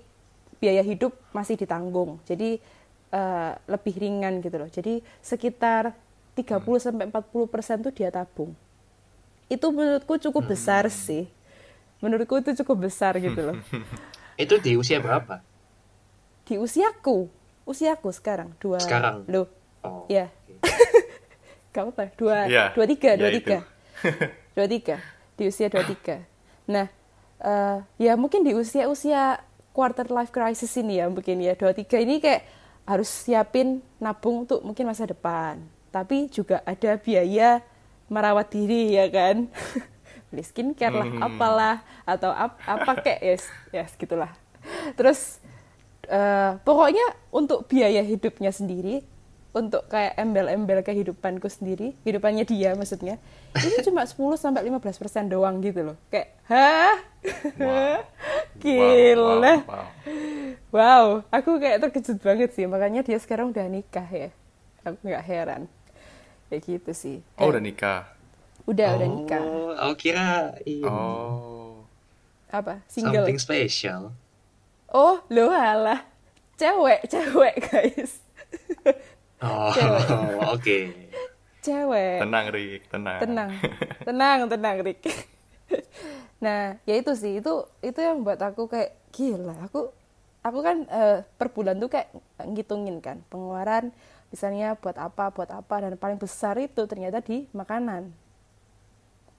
biaya 0.62 0.87
hidup 0.87 1.19
masih 1.35 1.59
ditanggung. 1.59 2.23
Jadi 2.31 2.62
eh, 3.11 3.53
lebih 3.67 3.95
ringan 3.99 4.39
gitu 4.39 4.55
loh. 4.55 4.71
Jadi 4.71 5.03
sekitar 5.19 5.99
30 6.39 6.79
sampai 6.79 7.11
40% 7.11 7.83
tuh 7.83 7.91
dia 7.91 8.15
tabung. 8.15 8.55
Itu 9.50 9.75
menurutku 9.75 10.15
cukup 10.15 10.47
besar 10.47 10.87
sih. 10.95 11.27
Menurutku 12.00 12.37
itu 12.37 12.57
cukup 12.59 12.88
besar 12.88 13.16
gitu 13.16 13.52
loh. 13.52 13.57
Itu 14.40 14.57
di 14.57 14.75
usia 14.75 14.99
berapa? 14.99 15.45
di 16.42 16.59
usiaku 16.59 17.30
usiaku 17.62 18.11
sekarang 18.11 18.50
dua 18.59 18.83
Sekarang? 18.83 19.23
loh 19.30 19.47
Oh. 19.80 20.02
ya 20.11 20.26
kamu 21.71 21.95
apa 21.95 22.11
dua 22.19 22.37
Iya, 22.45 22.64
dua 22.75 22.85
tiga 22.85 23.11
dua 23.14 23.30
itu. 23.30 23.38
tiga 23.38 23.59
dua 24.59 24.66
tiga 24.66 24.97
di 25.38 25.47
usia 25.47 25.71
dua 25.71 25.87
tiga 25.87 26.26
nah 26.66 26.90
eh, 27.38 27.76
ya 27.97 28.19
mungkin 28.19 28.42
di 28.42 28.52
usia 28.52 28.90
usia 28.90 29.38
quarter 29.71 30.11
life 30.11 30.28
crisis 30.28 30.75
ini 30.75 30.99
ya 30.99 31.07
mungkin 31.07 31.38
ya 31.38 31.54
dua 31.54 31.71
tiga 31.71 31.97
ini 31.97 32.19
kayak 32.19 32.42
harus 32.83 33.07
siapin 33.07 33.78
nabung 33.97 34.42
untuk 34.42 34.61
mungkin 34.61 34.85
masa 34.85 35.07
depan 35.07 35.62
tapi 35.88 36.26
juga 36.28 36.66
ada 36.66 36.99
biaya 36.99 37.62
merawat 38.04 38.50
diri 38.50 38.99
ya 38.99 39.07
kan 39.07 39.47
beli 40.30 40.42
skincare 40.42 40.94
lah 40.94 41.06
Hmm. 41.06 41.20
apalah 41.20 41.76
atau 42.02 42.30
ap- 42.30 42.62
apa 42.62 42.92
kayak 42.99 43.20
ya 43.20 43.34
ya 43.72 43.84
gitulah 43.92 44.30
terus 44.94 45.42
eh, 46.06 46.52
pokoknya 46.60 47.02
untuk 47.30 47.66
biaya 47.66 48.00
hidupnya 48.00 48.50
sendiri 48.50 49.02
untuk 49.50 49.90
kayak 49.90 50.14
embel-embel 50.14 50.78
kehidupanku 50.80 51.50
sendiri 51.50 51.99
kehidupannya 52.02 52.46
dia 52.46 52.75
maksudnya 52.75 53.18
ini 53.52 53.82
cuma 53.87 54.06
10 54.06 54.16
sampai 54.37 54.62
15 54.62 54.78
persen 54.96 55.26
doang 55.26 55.58
gitu 55.58 55.82
loh 55.84 55.96
kayak 56.08 56.30
hah 56.46 56.96
Wow. 57.60 58.00
gila 58.62 59.20
Wow, 59.20 59.42
wow, 59.42 59.60
wow. 59.68 59.87
wow 60.70 61.04
aku 61.28 61.58
kayak 61.58 61.82
terkejut 61.82 62.18
banget 62.20 62.54
sih 62.54 62.64
makanya 62.64 63.02
dia 63.02 63.18
sekarang 63.18 63.50
udah 63.50 63.66
nikah 63.66 64.06
ya 64.06 64.30
aku 64.80 64.96
nggak 65.02 65.25
heran 65.26 65.62
kayak 66.49 66.62
gitu 66.64 66.90
sih 66.92 67.16
Oh, 67.37 67.50
udah 67.50 67.60
nikah. 67.60 68.08
Udah 68.67 68.88
udah 68.99 69.09
nikah. 69.09 69.45
Oh, 69.45 69.73
aku 69.76 69.95
kira 69.97 70.57
ini. 70.67 70.85
Oh. 70.85 71.85
apa? 72.50 72.83
Single. 72.90 73.25
Something 73.25 73.38
special. 73.40 74.00
oh 74.90 75.23
lo 75.31 75.55
alah. 75.55 76.02
Cewek 76.59 77.07
cewek 77.09 77.55
guys. 77.64 78.21
Oh, 79.40 79.73
oke. 80.57 80.79
cewek. 81.64 82.19
Tenang, 82.21 82.47
Rik, 82.52 82.83
tenang. 82.88 83.21
tenang. 83.21 83.50
Tenang 84.09 84.38
tenang 84.49 84.76
Rick 84.81 85.00
nah 86.45 86.81
ya 86.88 86.95
itu 86.97 87.12
sih. 87.14 87.38
Itu 87.40 87.69
itu 87.81 88.00
yang 88.00 88.25
buat 88.25 88.40
aku 88.40 88.67
kayak 88.67 88.97
gila 89.12 89.55
aku 89.69 89.93
aku 90.40 90.59
kan 90.64 90.88
eh, 90.88 91.21
per 91.37 91.52
bulan 91.52 91.76
tuh 91.76 91.93
kayak 91.93 92.09
ngitungin 92.49 93.05
kan 93.05 93.21
pengeluaran 93.29 93.93
misalnya 94.31 94.79
buat 94.79 94.97
apa 94.97 95.35
buat 95.35 95.50
apa 95.50 95.75
dan 95.85 95.99
paling 95.99 96.17
besar 96.17 96.57
itu 96.57 96.87
ternyata 96.87 97.21
di 97.21 97.50
makanan 97.52 98.14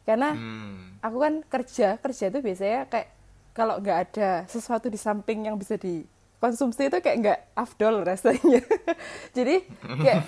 karena 0.01 0.33
Hmm. 0.33 0.97
aku 0.99 1.17
kan 1.21 1.33
kerja 1.45 2.01
kerja 2.01 2.25
itu 2.27 2.39
biasanya 2.41 2.89
kayak 2.89 3.09
kalau 3.51 3.77
nggak 3.77 3.97
ada 4.09 4.29
sesuatu 4.47 4.87
di 4.87 4.95
samping 4.95 5.45
yang 5.45 5.59
bisa 5.59 5.75
dikonsumsi 5.75 6.87
itu 6.87 6.97
kayak 7.03 7.17
nggak 7.19 7.39
afdol 7.53 8.01
rasanya. 8.01 8.63
Jadi 9.37 9.61
kayak 9.99 10.23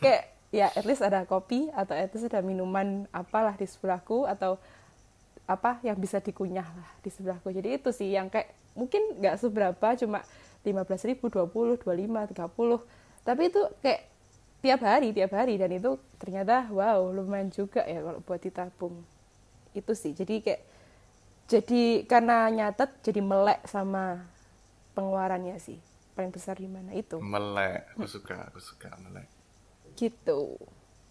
kayak 0.00 0.22
ya 0.52 0.66
at 0.72 0.84
least 0.84 1.04
ada 1.04 1.24
kopi 1.24 1.68
atau 1.72 1.92
at 1.92 2.10
least 2.12 2.28
ada 2.28 2.40
minuman 2.40 3.04
apalah 3.12 3.56
di 3.56 3.68
sebelahku 3.68 4.24
atau 4.24 4.56
apa 5.44 5.82
yang 5.82 5.98
bisa 5.98 6.18
dikunyah 6.18 6.64
lah 6.64 6.90
di 7.04 7.10
sebelahku. 7.12 7.52
Jadi 7.52 7.76
itu 7.76 7.92
sih 7.92 8.14
yang 8.14 8.32
kayak 8.32 8.50
mungkin 8.72 9.20
nggak 9.20 9.36
seberapa 9.36 9.88
cuma 10.00 10.24
15.000 10.64 11.12
ribu 11.12 11.28
20 11.28 11.82
25 11.82 12.32
30 12.32 13.26
tapi 13.26 13.42
itu 13.52 13.62
kayak 13.84 14.00
tiap 14.62 14.80
hari 14.80 15.08
tiap 15.12 15.30
hari. 15.36 15.60
Dan 15.60 15.76
itu 15.76 16.00
ternyata 16.16 16.72
wow 16.72 17.04
lumayan 17.12 17.52
juga 17.52 17.84
ya 17.84 18.00
kalau 18.00 18.20
buat 18.24 18.40
ditabung 18.40 18.96
itu 19.78 19.92
sih 19.96 20.12
jadi 20.12 20.34
kayak 20.44 20.62
jadi 21.52 21.82
karena 22.08 22.48
nyatet 22.48 22.90
jadi 23.06 23.20
melek 23.20 23.60
sama 23.68 24.24
pengeluarannya 24.96 25.56
sih 25.60 25.78
paling 26.16 26.32
besar 26.32 26.56
di 26.60 26.68
mana 26.68 26.92
itu 26.92 27.18
Melek, 27.22 27.80
aku 27.96 28.04
suka, 28.14 28.36
aku 28.52 28.60
suka 28.60 28.90
melek. 29.00 29.28
gitu 29.96 30.58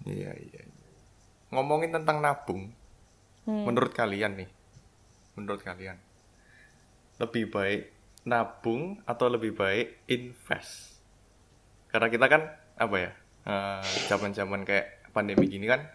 Iya, 0.06 0.32
iya. 0.34 0.62
iya. 0.66 0.90
Ngomongin 1.54 1.92
tentang 1.96 2.18
nabung, 2.26 2.64
Hmm. 3.46 3.66
menurut 3.66 3.94
kalian 3.94 4.34
nih, 4.42 4.50
menurut 5.38 5.62
kalian, 5.66 5.98
lebih 7.22 7.50
baik 7.54 7.82
nabung 8.26 9.02
atau 9.06 9.28
lebih 9.30 9.54
baik 9.56 10.06
invest? 10.10 10.98
Karena 11.92 12.08
kita 12.12 12.26
kan 12.32 12.42
apa 12.80 12.96
ya, 12.98 13.12
eh, 13.48 13.86
zaman-zaman 14.10 14.64
kayak 14.68 15.12
pandemi 15.16 15.48
gini 15.52 15.68
kan, 15.68 15.86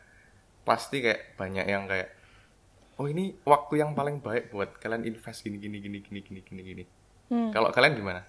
pasti 0.66 1.00
kayak 1.04 1.36
banyak 1.40 1.66
yang 1.68 1.84
kayak, 1.90 2.08
oh 2.96 3.06
ini 3.06 3.36
waktu 3.42 3.74
yang 3.76 3.92
paling 3.92 4.18
baik 4.18 4.48
buat 4.48 4.76
kalian 4.76 5.04
invest 5.04 5.40
gini 5.40 5.56
gini 5.56 5.78
gini 5.78 5.98
gini 6.00 6.20
gini 6.20 6.40
gini 6.40 6.62
gini. 6.62 6.84
Hmm. 7.28 7.50
Kalau 7.50 7.68
kalian 7.68 7.94
gimana? 7.94 8.22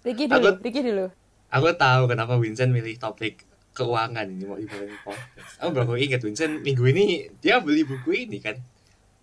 Ricky 0.00 0.24
Aku- 0.26 0.40
dulu 0.40 0.50
Ricky 0.58 0.80
dulu 0.80 1.06
Aku 1.50 1.66
tahu 1.74 2.02
kenapa 2.06 2.38
Vincent 2.38 2.70
milih 2.70 2.94
topik 2.96 3.42
keuangan 3.70 4.22
ini 4.24 4.46
mau 4.46 4.54
dibawain 4.54 4.94
podcast. 5.02 5.58
Aku 5.58 5.70
baru 5.72 5.94
ingat 5.94 6.22
Vincent 6.22 6.62
minggu 6.62 6.84
ini 6.86 7.04
dia 7.38 7.58
beli 7.58 7.82
buku 7.82 8.26
ini 8.26 8.38
kan. 8.38 8.54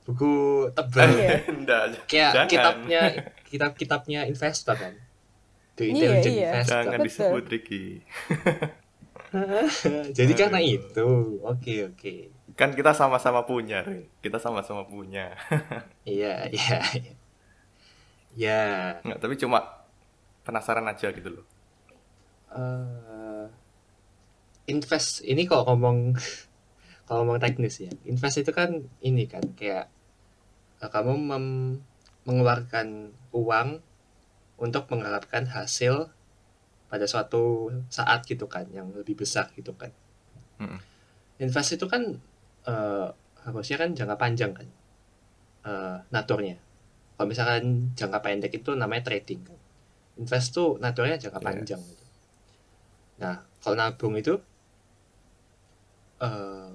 Buku 0.04 0.32
tebal. 0.72 1.08
Iya. 1.08 1.40
Kayak 2.04 2.32
jangan. 2.36 2.48
kitabnya 2.48 3.02
kitab-kitabnya 3.44 4.20
investor 4.24 4.76
kan. 4.76 4.94
The 5.76 5.84
Iya, 5.84 5.92
Intelligent 5.94 6.36
iya. 6.36 6.48
Investor. 6.52 6.72
Jangan 6.74 6.92
Betul. 6.92 7.08
disebut 7.08 7.44
Ricky. 7.48 7.84
Jadi 10.18 10.34
karena 10.40 10.60
itu. 10.64 11.40
Oke, 11.44 11.74
oke. 11.90 12.14
Kan 12.58 12.74
kita 12.74 12.92
sama-sama 12.96 13.46
punya, 13.46 13.86
Rik. 13.86 14.10
Kita 14.24 14.38
sama-sama 14.42 14.84
punya. 14.88 15.36
Iya, 16.06 16.34
iya. 16.56 16.78
iya. 16.96 17.12
Ya, 18.38 18.62
Nggak, 19.02 19.20
tapi 19.24 19.34
cuma 19.42 19.60
penasaran 20.46 20.86
aja 20.90 21.10
gitu 21.14 21.30
loh. 21.42 21.46
eh, 22.56 23.48
invest 24.74 25.24
ini 25.32 25.44
kalau 25.50 25.64
ngomong 25.74 25.98
kalau 27.08 27.20
ngomong 27.24 27.40
teknis 27.44 27.76
ya 27.86 27.92
invest 28.12 28.38
itu 28.44 28.52
kan 28.60 28.70
ini 29.10 29.24
kan 29.34 29.44
kayak 29.60 29.86
eh, 30.84 30.90
kamu 30.96 31.14
mem- 31.32 31.82
mengeluarkan 32.28 32.88
uang 33.42 33.70
untuk 34.66 34.84
mengharapkan 34.92 35.46
hasil 35.56 35.96
pada 36.88 37.04
suatu 37.04 37.68
saat 37.92 38.24
gitu 38.24 38.48
kan 38.48 38.64
yang 38.72 38.88
lebih 38.96 39.20
besar 39.20 39.52
gitu 39.54 39.76
kan 39.76 39.92
Mm-mm. 40.60 40.80
invest 41.38 41.76
itu 41.76 41.86
kan 41.86 42.04
eh, 42.66 43.08
harusnya 43.44 43.78
kan 43.80 43.90
jangka 43.96 44.16
panjang 44.16 44.52
kan 44.56 44.68
eh, 45.68 45.98
naturnya 46.10 46.58
kalau 47.18 47.28
misalkan 47.28 47.92
jangka 47.94 48.20
pendek 48.22 48.52
itu 48.56 48.72
namanya 48.74 49.12
trading 49.12 49.42
kan 49.44 49.58
invest 50.18 50.56
tuh 50.56 50.80
naturnya 50.80 51.18
jangka 51.20 51.40
Yes. 51.40 51.48
panjang 51.48 51.82
gitu. 51.84 52.06
nah 53.18 53.36
kalau 53.60 53.76
nabung 53.76 54.16
itu 54.16 54.34
eh 56.18 56.74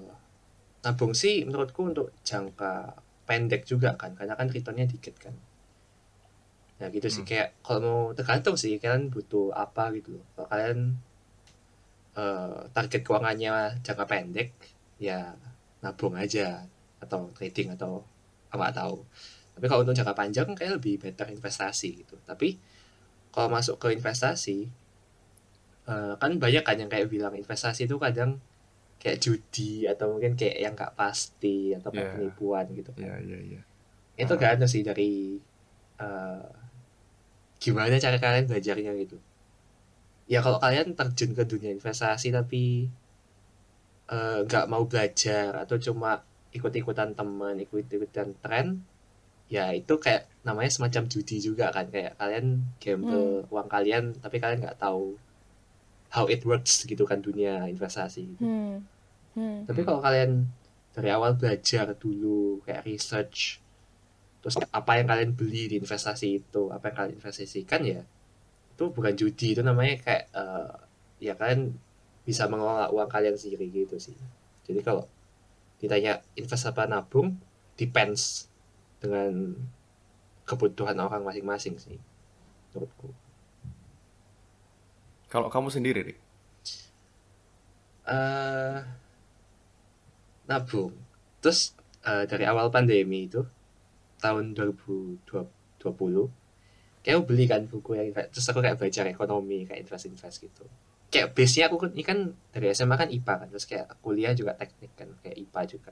nabung 0.83 1.11
sih 1.15 1.43
menurutku 1.47 1.81
untuk 1.91 2.11
jangka 2.23 2.95
pendek 3.27 3.63
juga 3.63 3.95
kan 3.95 4.11
karena 4.15 4.35
kan 4.35 4.47
returnnya 4.51 4.83
dikit 4.87 5.15
kan 5.19 5.31
nah 6.81 6.87
gitu 6.89 7.07
sih 7.07 7.21
Hmm. 7.23 7.29
kayak 7.29 7.47
kalau 7.61 7.79
mau 7.81 7.99
tergantung 8.11 8.55
sih 8.55 8.75
kalian 8.77 9.07
butuh 9.07 9.53
apa 9.53 9.93
gitu 9.93 10.17
loh 10.17 10.25
kalau 10.33 10.47
kalian 10.49 10.79
eh, 12.13 12.59
target 12.71 13.01
keuangannya 13.01 13.53
jangka 13.81 14.05
pendek 14.05 14.49
ya 15.01 15.33
nabung 15.81 16.13
aja 16.15 16.63
atau 16.99 17.27
trading 17.33 17.73
atau 17.73 18.03
nggak 18.49 18.73
tahu 18.77 19.01
tapi 19.53 19.65
kalau 19.65 19.81
untuk 19.81 19.97
jangka 19.97 20.13
panjang 20.13 20.47
kayak 20.53 20.77
lebih 20.77 21.01
better 21.01 21.27
investasi 21.29 22.05
gitu 22.05 22.15
tapi 22.23 22.57
kalau 23.29 23.49
masuk 23.49 23.81
ke 23.81 23.87
investasi 23.91 24.69
eh, 25.83 26.13
kan 26.15 26.31
banyak 26.37 26.63
kan 26.63 26.77
yang 26.77 26.87
kayak 26.87 27.09
bilang 27.09 27.33
investasi 27.33 27.85
itu 27.85 27.97
kadang 27.97 28.37
kayak 29.01 29.19
judi 29.19 29.83
atau 29.83 30.15
mungkin 30.15 30.37
kayak 30.37 30.57
yang 30.59 30.73
nggak 30.73 30.95
pasti 30.95 31.75
atau 31.75 31.91
Yeah. 31.91 32.13
penipuan 32.15 32.65
gitu 32.71 32.93
kan 32.95 33.03
Iya, 33.03 33.15
iya, 33.19 33.39
iya. 33.41 33.61
itu 34.15 34.31
Ah. 34.31 34.39
gak 34.39 34.51
ada 34.61 34.65
sih 34.65 34.79
dari 34.79 35.41
eh, 35.99 36.47
gimana 37.63 37.95
cara 38.05 38.17
kalian 38.19 38.45
belajarnya 38.49 38.91
gitu 39.03 39.17
ya 40.33 40.39
kalau 40.45 40.59
kalian 40.59 40.87
terjun 40.99 41.31
ke 41.37 41.43
dunia 41.51 41.71
investasi 41.77 42.27
tapi 42.37 42.63
eh, 44.11 44.39
nggak 44.47 44.65
mau 44.71 44.83
belajar 44.91 45.51
atau 45.63 45.75
cuma 45.79 46.11
ikut-ikutan 46.53 47.09
teman 47.17 47.55
ikut-ikutan 47.65 48.27
tren 48.43 48.67
ya 49.49 49.71
itu 49.75 49.93
kayak 50.03 50.27
namanya 50.47 50.71
semacam 50.75 51.03
judi 51.11 51.37
juga 51.47 51.65
kan 51.75 51.85
kayak 51.93 52.13
kalian 52.19 52.45
gamble 52.83 53.45
uang 53.53 53.67
kalian 53.69 54.03
tapi 54.23 54.37
kalian 54.43 54.59
nggak 54.63 54.79
tahu 54.81 55.15
how 56.13 56.25
it 56.29 56.41
works 56.45 56.85
gitu 56.85 57.03
kan 57.09 57.19
dunia 57.23 57.65
investasi 57.69 58.21
gitu. 58.37 58.43
hmm. 58.43 58.75
Hmm. 59.33 59.57
Tapi 59.65 59.81
Hmm. 59.81 59.87
kalau 59.89 59.99
kalian 60.03 60.31
dari 60.93 61.09
awal 61.09 61.33
belajar 61.33 61.97
dulu 61.97 62.61
kayak 62.69 62.85
research 62.85 63.62
terus 64.43 64.59
apa 64.59 64.91
yang 64.99 65.07
kalian 65.07 65.31
beli 65.39 65.71
di 65.71 65.75
investasi 65.79 66.27
itu, 66.43 66.67
apa 66.75 66.91
yang 66.91 66.95
kalian 66.99 67.13
investasikan 67.17 67.81
ya 67.87 68.01
itu 68.75 68.83
bukan 68.91 69.13
judi, 69.15 69.55
itu 69.55 69.61
namanya 69.63 69.95
kayak 70.03 70.23
eh, 70.35 70.71
ya 71.23 71.33
kalian 71.39 71.71
bisa 72.27 72.45
mengelola 72.51 72.91
uang 72.91 73.07
kalian 73.07 73.39
sendiri 73.39 73.71
gitu 73.71 73.95
sih. 74.01 74.15
Jadi 74.67 74.79
kalau 74.83 75.07
ditanya 75.79 76.23
invest 76.39 76.67
apa 76.67 76.87
nabung 76.87 77.35
depends 77.75 78.47
dengan 79.03 79.55
kebutuhan 80.47 80.95
orang 80.99 81.23
masing-masing 81.27 81.75
sih 81.79 81.99
menurutku 82.71 83.11
Kalau 85.27 85.49
kamu 85.49 85.67
sendiri, 85.73 85.99
Rik? 86.07 86.19
eh 88.03 88.79
nabung 90.43 90.91
terus 91.39 91.71
eh, 92.03 92.27
dari 92.27 92.43
awal 92.43 92.67
pandemi 92.67 93.31
itu 93.31 93.47
tahun 94.23 94.55
2020 94.55 95.19
kayak 97.03 97.15
aku 97.19 97.25
beli 97.27 97.45
kan 97.45 97.67
buku 97.67 97.99
yang 97.99 98.07
terus 98.31 98.47
aku 98.47 98.63
kayak 98.63 98.79
belajar 98.79 99.03
ekonomi 99.05 99.67
kayak 99.67 99.83
invest 99.83 100.07
invest 100.07 100.39
gitu. 100.39 100.63
Kayak 101.11 101.35
base 101.35 101.59
nya 101.59 101.67
aku 101.67 101.77
kan- 101.77 101.91
ini 101.93 102.01
kan 102.01 102.19
dari 102.49 102.71
SMA 102.71 102.95
kan 102.95 103.11
IPA 103.11 103.33
kan 103.43 103.47
terus 103.51 103.67
kayak 103.67 103.99
kuliah 103.99 104.31
juga 104.31 104.55
teknik 104.55 104.95
kan 104.95 105.11
kayak 105.19 105.35
IPA 105.37 105.61
juga. 105.67 105.91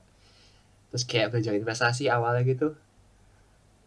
Terus 0.88 1.04
kayak 1.04 1.28
belajar 1.30 1.52
investasi 1.52 2.08
awalnya 2.08 2.42
gitu. 2.42 2.72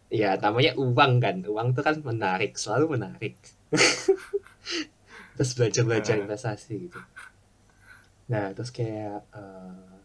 Ya 0.06 0.38
namanya 0.38 0.78
uang 0.78 1.12
kan 1.18 1.42
uang 1.42 1.74
tuh 1.74 1.82
kan 1.82 1.98
menarik 2.00 2.54
selalu 2.54 2.94
menarik. 2.94 3.34
Terus 5.36 5.50
belajar 5.52 5.82
belajar 5.82 6.14
Ah. 6.16 6.22
investasi 6.22 6.88
gitu. 6.88 7.00
Nah 8.26 8.50
terus 8.50 8.70
kayak 8.70 9.22
eh, 9.30 9.98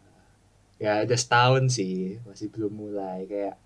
ya 0.78 1.06
ada 1.06 1.16
setahun 1.16 1.70
sih 1.70 2.18
masih 2.22 2.50
belum 2.50 2.74
mulai 2.74 3.24
kayak 3.24 3.56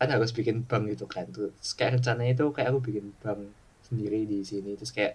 kan 0.00 0.08
harus 0.14 0.30
bikin 0.38 0.56
bank 0.70 0.84
gitu 0.92 1.06
kan 1.14 1.26
terus 1.34 1.72
kayak 1.78 1.92
rencananya 2.00 2.32
itu 2.36 2.44
kayak 2.56 2.68
aku 2.72 2.80
bikin 2.88 3.06
bank 3.22 3.40
sendiri 3.88 4.18
di 4.32 4.38
sini 4.50 4.70
terus 4.78 4.92
kayak 4.96 5.14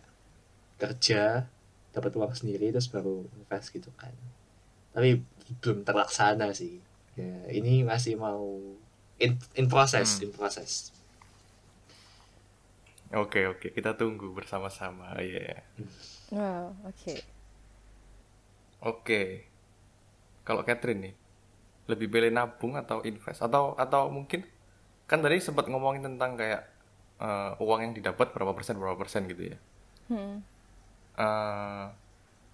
kerja 0.82 1.48
dapat 1.96 2.12
uang 2.20 2.34
sendiri 2.40 2.66
terus 2.74 2.90
baru 2.96 3.16
invest 3.40 3.68
gitu 3.78 3.92
kan 4.02 4.14
tapi 4.96 5.10
belum 5.62 5.80
terlaksana 5.88 6.48
sih 6.62 6.74
ya 7.20 7.34
ini 7.58 7.84
masih 7.92 8.14
mau 8.26 8.44
in 9.24 9.32
in 9.60 9.66
proses 9.74 10.10
Hmm. 10.10 10.24
in 10.26 10.32
proses 10.38 10.72
Oke, 13.22 13.40
oke. 13.52 13.68
Kita 13.76 13.92
tunggu 14.00 14.28
bersama-sama. 14.38 15.08
Iya. 15.20 15.64
wow 16.32 16.76
oke 16.90 17.16
Oke. 18.82 19.22
Kalau 20.48 20.62
Catherine 20.68 21.02
nih, 21.06 21.14
lebih 21.92 22.08
pilih 22.14 22.32
nabung 22.34 22.74
atau 22.82 23.00
invest 23.10 23.42
atau 23.48 23.76
atau 23.78 24.10
mungkin 24.14 24.42
kan 25.12 25.20
tadi 25.26 25.38
sempat 25.48 25.66
ngomongin 25.72 26.04
tentang 26.08 26.32
kayak 26.42 26.62
eh, 27.28 27.52
uang 27.66 27.80
yang 27.86 27.94
didapat 27.98 28.28
berapa 28.36 28.54
persen 28.58 28.76
berapa 28.82 28.98
persen 29.02 29.24
gitu 29.32 29.44
ya. 29.54 29.58
Hmm. 30.10 30.44
Eh, 31.26 31.86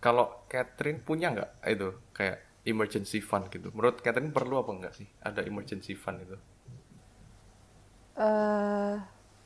kalau 0.05 0.25
Catherine 0.51 1.01
punya 1.07 1.27
nggak 1.35 1.51
itu 1.73 1.89
kayak 2.17 2.37
emergency 2.71 3.19
fund 3.29 3.45
gitu? 3.55 3.67
Menurut 3.75 3.97
Catherine 4.05 4.33
perlu 4.37 4.55
apa 4.63 4.71
enggak 4.75 4.93
sih 4.99 5.07
ada 5.29 5.41
emergency 5.51 5.93
fund 6.03 6.19
itu? 6.25 6.37
eh 8.17 8.95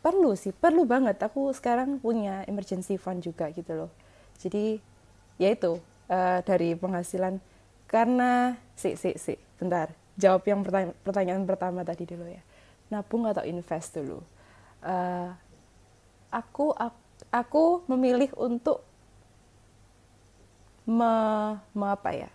perlu 0.01 0.33
sih, 0.33 0.53
perlu 0.55 0.83
banget. 0.93 1.17
Aku 1.27 1.51
sekarang 1.53 2.01
punya 2.01 2.41
emergency 2.49 2.95
fund 2.97 3.21
juga 3.21 3.51
gitu 3.53 3.73
loh. 3.85 3.91
Jadi 4.41 4.79
ya 5.41 5.49
itu 5.53 5.79
eh, 6.11 6.39
dari 6.45 6.69
penghasilan 6.77 7.35
karena 7.91 8.55
si 8.77 8.95
si 8.95 9.15
si 9.19 9.33
bentar 9.59 9.91
jawab 10.17 10.43
yang 10.47 10.61
pertanyaan, 10.65 10.95
pertanyaan 11.05 11.43
pertama 11.49 11.81
tadi 11.85 12.03
dulu 12.07 12.25
ya. 12.29 12.41
Nabung 12.91 13.23
atau 13.25 13.41
invest 13.41 13.95
dulu. 13.95 14.19
Eh, 14.83 15.29
aku 16.29 16.75
ak- 16.75 16.99
aku 17.31 17.87
memilih 17.87 18.29
untuk 18.35 18.83
me, 20.83 21.11
me- 21.71 21.91
apa 21.95 22.11
ya? 22.11 22.29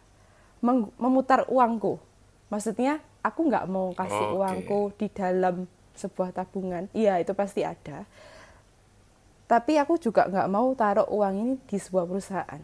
Meng- 0.64 0.90
memutar 0.96 1.44
uangku. 1.46 2.00
Maksudnya 2.48 2.98
aku 3.20 3.52
nggak 3.52 3.66
mau 3.68 3.92
kasih 3.92 4.32
Oke. 4.32 4.36
uangku 4.40 4.80
di 4.96 5.06
dalam 5.12 5.68
sebuah 5.92 6.32
tabungan. 6.32 6.88
Iya 6.96 7.20
itu 7.20 7.36
pasti 7.36 7.60
ada. 7.60 8.08
Tapi 9.46 9.78
aku 9.78 10.00
juga 10.00 10.26
nggak 10.26 10.48
mau 10.50 10.72
taruh 10.74 11.06
uang 11.06 11.34
ini 11.36 11.54
di 11.68 11.78
sebuah 11.78 12.08
perusahaan. 12.08 12.62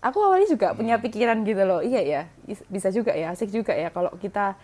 Aku 0.00 0.22
awalnya 0.22 0.46
juga 0.46 0.70
punya 0.72 1.00
pikiran 1.02 1.42
gitu 1.42 1.62
loh. 1.66 1.80
Iya 1.82 2.00
ya 2.00 2.22
is- 2.46 2.62
bisa 2.70 2.88
juga 2.94 3.10
ya 3.12 3.34
asik 3.34 3.50
juga 3.50 3.74
ya 3.74 3.90
kalau 3.90 4.12
kita 4.16 4.54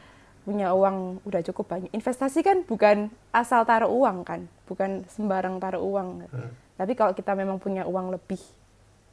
punya 0.43 0.75
uang 0.75 1.23
udah 1.23 1.41
cukup 1.51 1.71
banyak. 1.71 1.91
Investasi 1.95 2.43
kan 2.43 2.67
bukan 2.67 3.11
asal 3.31 3.63
taruh 3.63 3.91
uang 3.91 4.27
kan 4.27 4.47
bukan 4.67 5.07
sembarang 5.07 5.59
taruh 5.63 5.83
uang. 5.83 6.27
Tapi 6.75 6.93
kalau 6.99 7.15
kita 7.15 7.37
memang 7.39 7.63
punya 7.63 7.87
uang 7.87 8.11
lebih 8.15 8.41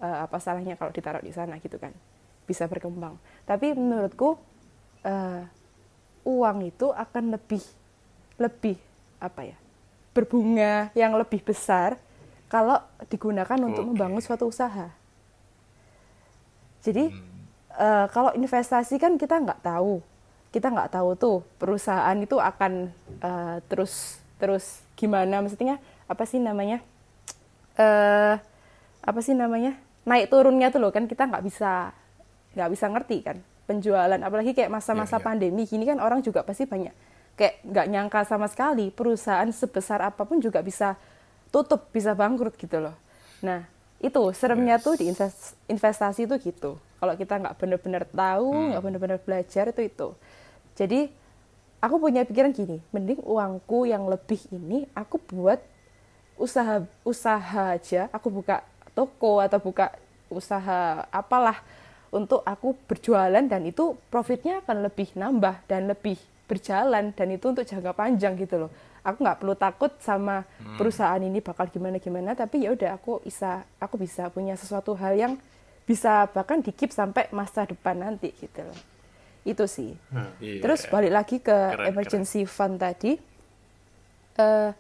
eh, 0.02 0.18
apa 0.26 0.42
salahnya 0.42 0.80
kalau 0.80 0.90
ditaruh 0.90 1.22
di 1.22 1.30
sana 1.30 1.62
gitu 1.62 1.78
kan 1.78 1.94
bisa 2.50 2.66
berkembang. 2.66 3.20
Tapi 3.46 3.78
menurutku 3.78 4.40
eh, 5.06 5.44
uang 6.26 6.58
itu 6.66 6.90
akan 6.90 7.38
lebih 7.38 7.62
lebih 8.40 8.78
apa 9.20 9.44
ya 9.44 9.58
berbunga 10.16 10.90
yang 10.96 11.14
lebih 11.16 11.44
besar 11.44 12.00
kalau 12.50 12.82
digunakan 13.08 13.60
untuk 13.62 13.86
Oke. 13.86 13.90
membangun 13.94 14.22
suatu 14.26 14.50
usaha. 14.50 14.90
Jadi 16.82 17.14
eh, 17.78 18.06
kalau 18.10 18.34
investasi 18.34 18.98
kan 18.98 19.20
kita 19.20 19.38
nggak 19.38 19.62
tahu, 19.62 20.02
kita 20.50 20.68
nggak 20.70 20.92
tahu 20.92 21.14
tuh 21.14 21.38
perusahaan 21.58 22.18
itu 22.18 22.38
akan 22.38 22.90
eh, 23.22 23.58
terus 23.70 24.18
terus 24.40 24.82
gimana, 24.96 25.40
maksudnya 25.40 25.78
apa 26.08 26.24
sih 26.26 26.40
namanya? 26.40 26.80
eh 27.80 28.36
apa 29.00 29.20
sih 29.24 29.32
namanya? 29.34 29.78
Naik 30.04 30.28
turunnya 30.28 30.68
tuh 30.74 30.82
loh 30.84 30.92
kan 30.92 31.06
kita 31.06 31.28
nggak 31.28 31.44
bisa 31.46 31.94
nggak 32.58 32.70
bisa 32.72 32.86
ngerti 32.90 33.18
kan 33.22 33.38
penjualan, 33.70 34.18
apalagi 34.20 34.58
kayak 34.58 34.74
masa-masa 34.74 35.16
Iya, 35.16 35.22
iya. 35.22 35.28
pandemi 35.30 35.64
gini 35.64 35.86
kan 35.86 36.02
orang 36.02 36.26
juga 36.26 36.42
pasti 36.42 36.66
banyak 36.66 36.92
kayak 37.38 37.62
nggak 37.64 37.86
nyangka 37.88 38.20
sama 38.26 38.50
sekali 38.50 38.90
perusahaan 38.90 39.48
sebesar 39.54 40.02
apa 40.02 40.26
pun 40.26 40.42
juga 40.42 40.60
bisa 40.60 40.98
tutup, 41.54 41.88
bisa 41.94 42.18
bangkrut 42.18 42.58
gitu 42.58 42.82
loh. 42.82 42.98
Nah 43.46 43.64
itu 44.02 44.20
seremnya 44.34 44.76
Yes. 44.80 44.84
tuh 44.84 44.94
di 44.98 45.06
invest- 45.08 45.56
investasi 45.70 46.26
itu 46.26 46.36
gitu. 46.42 46.72
Kalau 47.00 47.14
kita 47.16 47.40
nggak 47.40 47.56
benar-benar 47.56 48.04
tahu, 48.10 48.50
nggak 48.74 48.82
benar-benar 48.84 49.20
belajar 49.24 49.72
itu 49.72 49.82
itu. 49.86 50.08
Jadi 50.80 51.12
aku 51.84 52.00
punya 52.00 52.24
pikiran 52.24 52.56
gini, 52.56 52.80
mending 52.96 53.20
uangku 53.20 53.84
yang 53.84 54.08
lebih 54.08 54.40
ini 54.56 54.88
aku 54.96 55.20
buat 55.20 55.60
usaha 56.40 56.88
usaha 57.04 57.76
aja, 57.76 58.08
aku 58.16 58.32
buka 58.32 58.64
toko 58.96 59.44
atau 59.44 59.60
buka 59.60 59.92
usaha 60.32 61.04
apalah 61.12 61.60
untuk 62.16 62.40
aku 62.48 62.80
berjualan 62.88 63.44
dan 63.44 63.62
itu 63.68 64.00
profitnya 64.08 64.64
akan 64.64 64.88
lebih 64.88 65.12
nambah 65.20 65.68
dan 65.68 65.92
lebih 65.92 66.16
berjalan 66.48 67.12
dan 67.12 67.28
itu 67.30 67.52
untuk 67.52 67.68
jangka 67.68 67.92
panjang 67.92 68.40
gitu 68.40 68.66
loh. 68.66 68.72
Aku 69.04 69.20
nggak 69.20 69.44
perlu 69.44 69.56
takut 69.60 69.92
sama 70.00 70.48
perusahaan 70.80 71.20
ini 71.20 71.44
bakal 71.44 71.68
gimana 71.68 72.00
gimana, 72.00 72.40
tapi 72.40 72.64
ya 72.64 72.72
udah 72.72 72.96
aku 72.96 73.20
bisa 73.28 73.68
aku 73.84 74.00
bisa 74.00 74.32
punya 74.32 74.56
sesuatu 74.56 74.96
hal 74.96 75.16
yang 75.20 75.34
bisa 75.84 76.24
bahkan 76.32 76.64
dikip 76.64 76.96
sampai 76.96 77.28
masa 77.36 77.68
depan 77.68 78.00
nanti 78.00 78.32
gitu 78.32 78.64
loh. 78.64 78.80
Itu 79.48 79.66
sih. 79.66 79.96
Iya. 80.44 80.62
Terus 80.62 80.86
balik 80.88 81.12
lagi 81.14 81.38
ke 81.40 81.58
Keren, 81.74 81.88
emergency 81.90 82.44
fund 82.44 82.80
tadi. 82.80 83.16
Eh, 84.40 84.72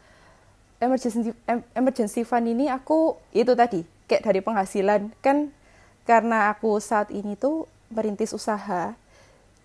emergency 0.80 1.36
em- 1.48 1.68
emergency 1.76 2.24
fund 2.24 2.48
ini 2.48 2.72
aku 2.72 3.20
itu 3.36 3.52
tadi 3.52 3.84
kayak 4.08 4.24
dari 4.24 4.40
penghasilan 4.40 5.12
kan 5.20 5.52
karena 6.08 6.50
aku 6.56 6.80
saat 6.80 7.12
ini 7.12 7.36
tuh 7.36 7.68
merintis 7.92 8.32
usaha 8.32 8.96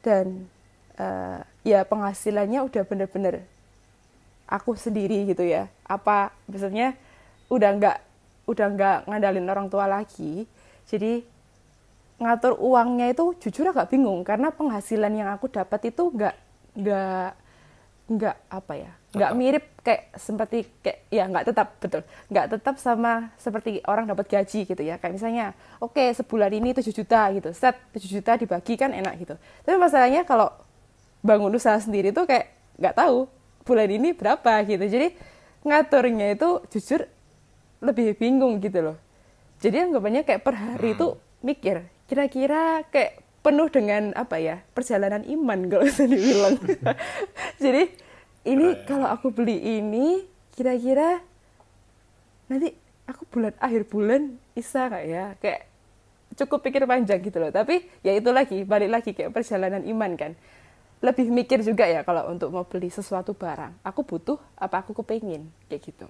dan 0.02 0.50
eh, 0.98 1.40
ya 1.62 1.86
penghasilannya 1.86 2.60
udah 2.66 2.82
bener-bener 2.84 3.46
aku 4.44 4.74
sendiri 4.76 5.24
gitu 5.30 5.46
ya. 5.46 5.70
Apa 5.86 6.34
maksudnya 6.50 6.98
udah 7.48 7.70
nggak 7.78 7.98
udah 8.44 8.66
nggak 8.76 8.98
ngandalin 9.08 9.48
orang 9.48 9.66
tua 9.72 9.86
lagi. 9.88 10.44
Jadi 10.84 11.24
ngatur 12.18 12.54
uangnya 12.58 13.10
itu 13.10 13.34
jujur 13.42 13.74
agak 13.74 13.90
bingung 13.90 14.22
karena 14.22 14.54
penghasilan 14.54 15.10
yang 15.10 15.28
aku 15.34 15.50
dapat 15.50 15.90
itu 15.90 16.14
nggak 16.14 16.36
nggak 16.78 17.30
nggak 18.04 18.36
apa 18.50 18.72
ya 18.76 18.92
nggak 19.14 19.32
mirip 19.38 19.64
kayak 19.86 20.16
seperti 20.18 20.66
kayak 20.82 20.98
ya 21.12 21.24
nggak 21.30 21.44
tetap 21.54 21.78
betul. 21.78 22.02
Nggak 22.26 22.46
tetap 22.58 22.74
sama 22.82 23.30
seperti 23.38 23.78
orang 23.86 24.10
dapat 24.10 24.26
gaji 24.26 24.66
gitu 24.66 24.82
ya. 24.82 24.98
Kayak 24.98 25.14
misalnya 25.14 25.46
oke 25.78 26.02
sebulan 26.18 26.50
ini 26.50 26.74
7 26.74 26.90
juta 26.90 27.30
gitu. 27.30 27.54
Set 27.54 27.78
7 27.94 28.02
juta 28.10 28.32
dibagi 28.34 28.74
kan 28.74 28.90
enak 28.90 29.14
gitu. 29.22 29.34
Tapi 29.62 29.76
masalahnya 29.78 30.26
kalau 30.26 30.50
bangun 31.22 31.54
usaha 31.54 31.78
sendiri 31.78 32.10
tuh 32.10 32.26
kayak 32.26 32.50
nggak 32.80 32.94
tahu 32.98 33.30
bulan 33.62 33.88
ini 33.92 34.10
berapa 34.16 34.52
gitu. 34.66 34.82
Jadi 34.82 35.14
ngaturnya 35.62 36.34
itu 36.34 36.48
jujur 36.74 37.06
lebih 37.78 38.18
bingung 38.18 38.58
gitu 38.58 38.82
loh. 38.82 38.96
Jadi 39.62 39.78
anggapannya 39.78 40.26
kayak 40.26 40.42
per 40.42 40.58
hari 40.58 40.98
itu 40.98 41.14
mikir 41.44 41.86
kira-kira 42.04 42.84
kayak 42.88 43.20
penuh 43.40 43.68
dengan 43.68 44.16
apa 44.16 44.40
ya 44.40 44.64
perjalanan 44.72 45.24
iman 45.24 45.68
kalau 45.68 45.84
bisa 45.84 46.04
dibilang. 46.04 46.56
Jadi 47.64 47.82
ini 48.44 48.66
Keren. 48.72 48.84
kalau 48.88 49.08
aku 49.08 49.28
beli 49.32 49.56
ini 49.60 50.24
kira-kira 50.52 51.20
nanti 52.48 52.72
aku 53.04 53.24
bulan 53.28 53.52
akhir 53.60 53.82
bulan 53.88 54.22
bisa 54.52 54.88
nggak 54.88 55.04
ya? 55.04 55.24
Kayak 55.40 55.60
cukup 56.34 56.58
pikir 56.64 56.82
panjang 56.84 57.20
gitu 57.20 57.36
loh. 57.40 57.52
Tapi 57.52 57.84
ya 58.00 58.12
itu 58.16 58.30
lagi 58.32 58.64
balik 58.64 58.90
lagi 58.90 59.10
kayak 59.12 59.32
perjalanan 59.32 59.84
iman 59.84 60.12
kan. 60.16 60.32
Lebih 61.04 61.28
mikir 61.28 61.60
juga 61.60 61.84
ya 61.84 62.00
kalau 62.00 62.32
untuk 62.32 62.48
mau 62.48 62.64
beli 62.64 62.88
sesuatu 62.88 63.36
barang. 63.36 63.76
Aku 63.84 64.08
butuh 64.08 64.40
apa 64.56 64.80
aku 64.80 64.96
kepingin 64.96 65.48
kayak 65.68 65.82
gitu. 65.84 66.08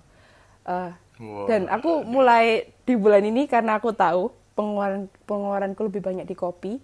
Eh, 0.64 0.92
Wow. 1.14 1.46
dan 1.46 1.70
aku 1.70 2.02
mulai 2.02 2.74
di 2.82 2.98
bulan 2.98 3.22
ini 3.22 3.46
karena 3.46 3.78
aku 3.78 3.94
tahu 3.94 4.34
pengeluaran 4.54 5.10
pengeluaranku 5.26 5.86
lebih 5.86 6.02
banyak 6.02 6.26
di 6.26 6.34
kopi. 6.38 6.78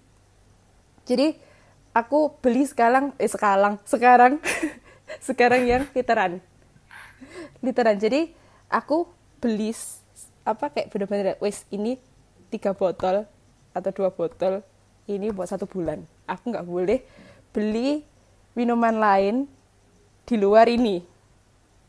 Jadi 1.06 1.34
aku 1.90 2.34
beli 2.38 2.66
sekarang 2.66 3.14
eh 3.18 3.30
sekarang 3.30 3.78
sekarang 3.86 4.38
sekarang 5.26 5.62
yang 5.66 5.82
literan. 5.94 6.38
Literan. 7.62 7.96
Jadi 7.98 8.30
aku 8.70 9.10
beli 9.40 9.74
apa 10.46 10.70
kayak 10.72 10.90
bener-bener 10.90 11.36
wes 11.38 11.64
ini 11.70 11.98
tiga 12.50 12.74
botol 12.74 13.26
atau 13.70 13.90
dua 13.94 14.10
botol 14.10 14.62
ini 15.06 15.30
buat 15.30 15.50
satu 15.50 15.66
bulan. 15.66 16.02
Aku 16.26 16.50
nggak 16.50 16.66
boleh 16.66 17.02
beli 17.50 18.02
minuman 18.54 18.94
lain 18.98 19.46
di 20.26 20.34
luar 20.38 20.66
ini 20.70 21.02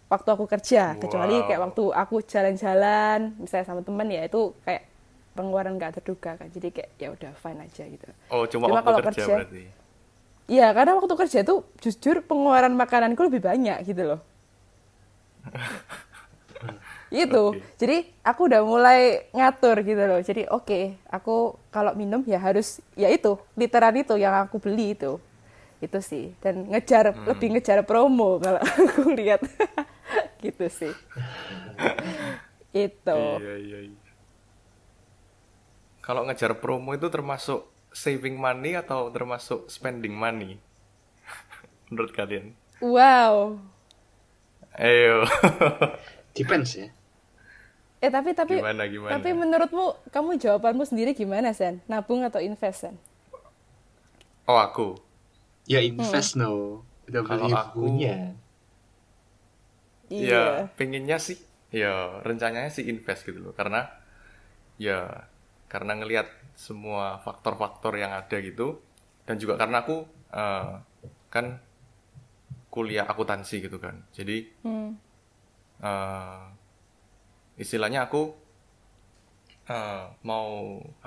waktu 0.10 0.30
aku 0.30 0.46
kerja. 0.46 1.00
Kecuali 1.00 1.40
Wow. 1.40 1.46
kayak 1.48 1.62
waktu 1.62 1.84
aku 1.94 2.16
jalan-jalan 2.26 3.38
misalnya 3.40 3.66
sama 3.66 3.82
teman 3.82 4.12
ya 4.12 4.28
itu 4.28 4.52
kayak 4.68 4.91
pengeluaran 5.32 5.76
nggak 5.76 5.98
terduga 5.98 6.36
kan 6.36 6.48
jadi 6.48 6.68
kayak 6.70 6.90
ya 6.96 7.08
udah 7.10 7.32
fine 7.36 7.60
aja 7.62 7.84
gitu 7.86 8.08
Oh, 8.28 8.44
cuma, 8.46 8.68
Cuma 8.68 8.76
waktu 8.78 8.86
kalau 8.86 9.00
kerja, 9.02 9.12
kerja- 9.24 9.38
berarti. 9.40 9.64
Iya, 10.46 10.68
karena 10.72 10.92
waktu 10.94 11.16
kerja 11.16 11.40
tuh 11.42 11.60
jujur 11.80 12.20
pengeluaran 12.22 12.76
makananku 12.76 13.24
lebih 13.24 13.40
banyak 13.40 13.88
gitu 13.88 14.04
loh. 14.04 14.20
itu. 17.12 17.44
Oke. 17.52 17.64
Jadi 17.78 17.98
aku 18.22 18.42
udah 18.48 18.62
mulai 18.62 19.00
ngatur 19.32 19.80
gitu 19.82 20.04
loh. 20.04 20.20
Jadi 20.20 20.48
oke, 20.48 20.80
aku 21.08 21.36
kalau 21.70 21.92
minum 21.94 22.20
ya 22.24 22.36
harus 22.38 22.84
ya 22.94 23.08
itu, 23.08 23.40
literan 23.56 23.96
itu 23.96 24.16
yang 24.16 24.44
aku 24.44 24.60
beli 24.60 24.92
itu. 24.92 25.24
Itu 25.80 26.00
sih. 26.00 26.36
Dan 26.40 26.68
ngejar 26.68 27.12
Hmm. 27.12 27.26
lebih 27.28 27.56
ngejar 27.56 27.84
promo 27.84 28.36
kalau 28.38 28.60
aku 28.92 29.12
lihat. 29.12 29.40
gitu 30.40 30.68
sih. 30.68 30.92
itu. 32.78 33.20
Iya, 33.40 33.54
iya, 33.58 33.80
iya. 33.88 34.00
Kalau 36.12 36.28
ngejar 36.28 36.60
promo 36.60 36.92
itu 36.92 37.08
termasuk 37.08 37.72
saving 37.96 38.36
money 38.36 38.76
atau 38.76 39.08
termasuk 39.16 39.72
spending 39.72 40.12
money? 40.12 40.60
Menurut 41.88 42.12
kalian? 42.12 42.52
Wow. 42.84 43.64
Ayo. 44.76 45.24
Depends 46.36 46.76
ya. 46.76 46.92
Eh 48.04 48.12
tapi 48.12 48.36
tapi 48.36 48.60
Gimana, 48.60 48.92
gimana? 48.92 49.12
tapi 49.16 49.32
menurutmu 49.32 49.96
kamu 50.12 50.36
jawabanmu 50.36 50.84
sendiri 50.84 51.16
gimana 51.16 51.56
Sen? 51.56 51.80
Nabung 51.88 52.28
atau 52.28 52.44
invest 52.44 52.84
Sen? 52.84 52.96
oh, 54.52 54.60
aku. 54.60 55.00
Ya 55.64 55.80
invest 55.80 56.36
no. 56.36 56.84
Udah 57.08 57.24
beli 57.24 57.56
aku- 57.56 57.88
bukunya. 57.88 58.36
Ya, 60.12 60.68
pengennya 60.76 61.24
sih, 61.24 61.40
ya 61.72 62.20
rencananya 62.28 62.68
sih 62.68 62.84
invest 62.92 63.24
gitu 63.24 63.40
loh. 63.40 63.54
Karena, 63.56 63.88
ya, 64.76 65.31
karena 65.72 65.94
ngelihat 66.00 66.28
semua 66.68 67.06
faktor-faktor 67.26 67.94
yang 68.04 68.12
ada 68.22 68.38
gitu. 68.50 68.68
Dan 69.28 69.36
juga 69.42 69.56
karena 69.62 69.78
aku, 69.84 69.98
eh, 70.42 70.72
kan, 71.34 71.46
kuliah 72.72 73.06
akuntansi 73.12 73.68
gitu 73.68 73.78
kan. 73.78 73.96
Jadi, 74.16 74.48
Hmm. 74.64 74.98
eh, 75.84 76.42
istilahnya 77.60 78.08
aku 78.08 78.34
eh, 79.76 80.04
mau 80.30 80.48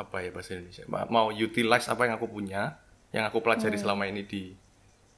apa 0.02 0.16
ya 0.24 0.30
bahasa 0.34 0.50
Indonesia 0.56 0.84
Ma- 0.92 1.08
mau 1.10 1.26
utilize 1.46 1.86
apa 1.92 2.02
yang 2.06 2.14
aku 2.18 2.28
punya 2.36 2.62
yang 3.14 3.24
aku 3.28 3.38
pelajari 3.44 3.76
selama 3.78 4.04
ini 4.10 4.22
di 4.26 4.42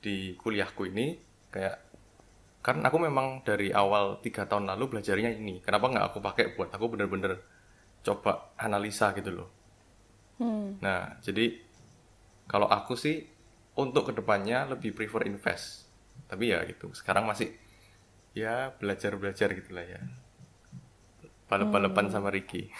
di 0.04 0.16
kuliahku 0.42 0.82
ini 0.92 1.06
kayak 1.54 1.76
kan 2.66 2.76
aku 2.88 2.98
memang 3.08 3.26
dari 3.48 3.68
awal 3.82 4.18
tiga 4.24 4.42
tahun 4.50 4.66
lalu 4.72 4.98
belajarnya 4.98 5.30
ini 5.40 5.54
kenapa 5.66 5.86
nggak 5.92 6.06
aku 6.12 6.18
pakai 6.28 6.44
buat 6.56 6.70
aku 6.76 6.86
bener-bener 6.92 7.32
coba 8.06 8.32
analisa 8.66 9.06
gitu 9.18 9.30
loh 9.38 9.48
Hmm. 10.38 10.76
nah 10.84 11.16
jadi 11.24 11.56
kalau 12.52 12.68
aku 12.68 12.94
sih 13.04 13.16
untuk 13.82 14.10
ke 14.10 14.12
depannya 14.18 14.58
lebih 14.72 14.90
prefer 14.96 15.22
invest 15.30 15.88
tapi 16.30 16.52
ya 16.52 16.64
gitu 16.70 16.92
sekarang 16.96 17.24
masih 17.30 17.48
ya 18.36 18.74
belajar-belajar 18.80 19.48
gitulah 19.58 19.84
ya 19.86 20.00
balap-balapan 21.46 22.06
sama 22.10 22.28
Ricky 22.34 22.70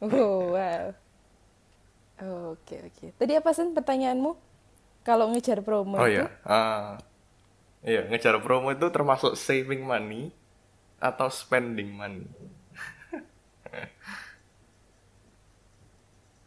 Oh, 0.00 0.52
wow. 0.52 0.94
Oke, 2.54 2.76
oke. 2.88 3.06
Tadi 3.18 3.32
apa 3.40 3.50
Sen 3.56 3.74
pertanyaanmu? 3.76 4.30
Kalau 5.08 5.26
ngejar 5.32 5.60
promo 5.66 5.98
oh 5.98 6.06
itu? 6.08 6.24
iya 6.24 6.24
Ah, 6.46 6.98
iya 7.84 8.00
ngejar 8.10 8.36
promo 8.44 8.68
itu 8.76 8.86
termasuk 8.96 9.32
saving 9.38 9.82
money 9.84 10.32
atau 11.00 11.28
spending 11.30 11.90
money 11.94 12.26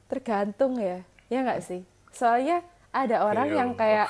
Tergantung 0.08 0.76
ya. 0.78 1.04
Ya 1.28 1.44
nggak 1.44 1.62
sih? 1.62 1.82
Soalnya 2.10 2.64
ada 2.90 3.22
orang 3.22 3.48
Iya. 3.48 3.58
yang 3.58 3.70
kayak 3.74 4.08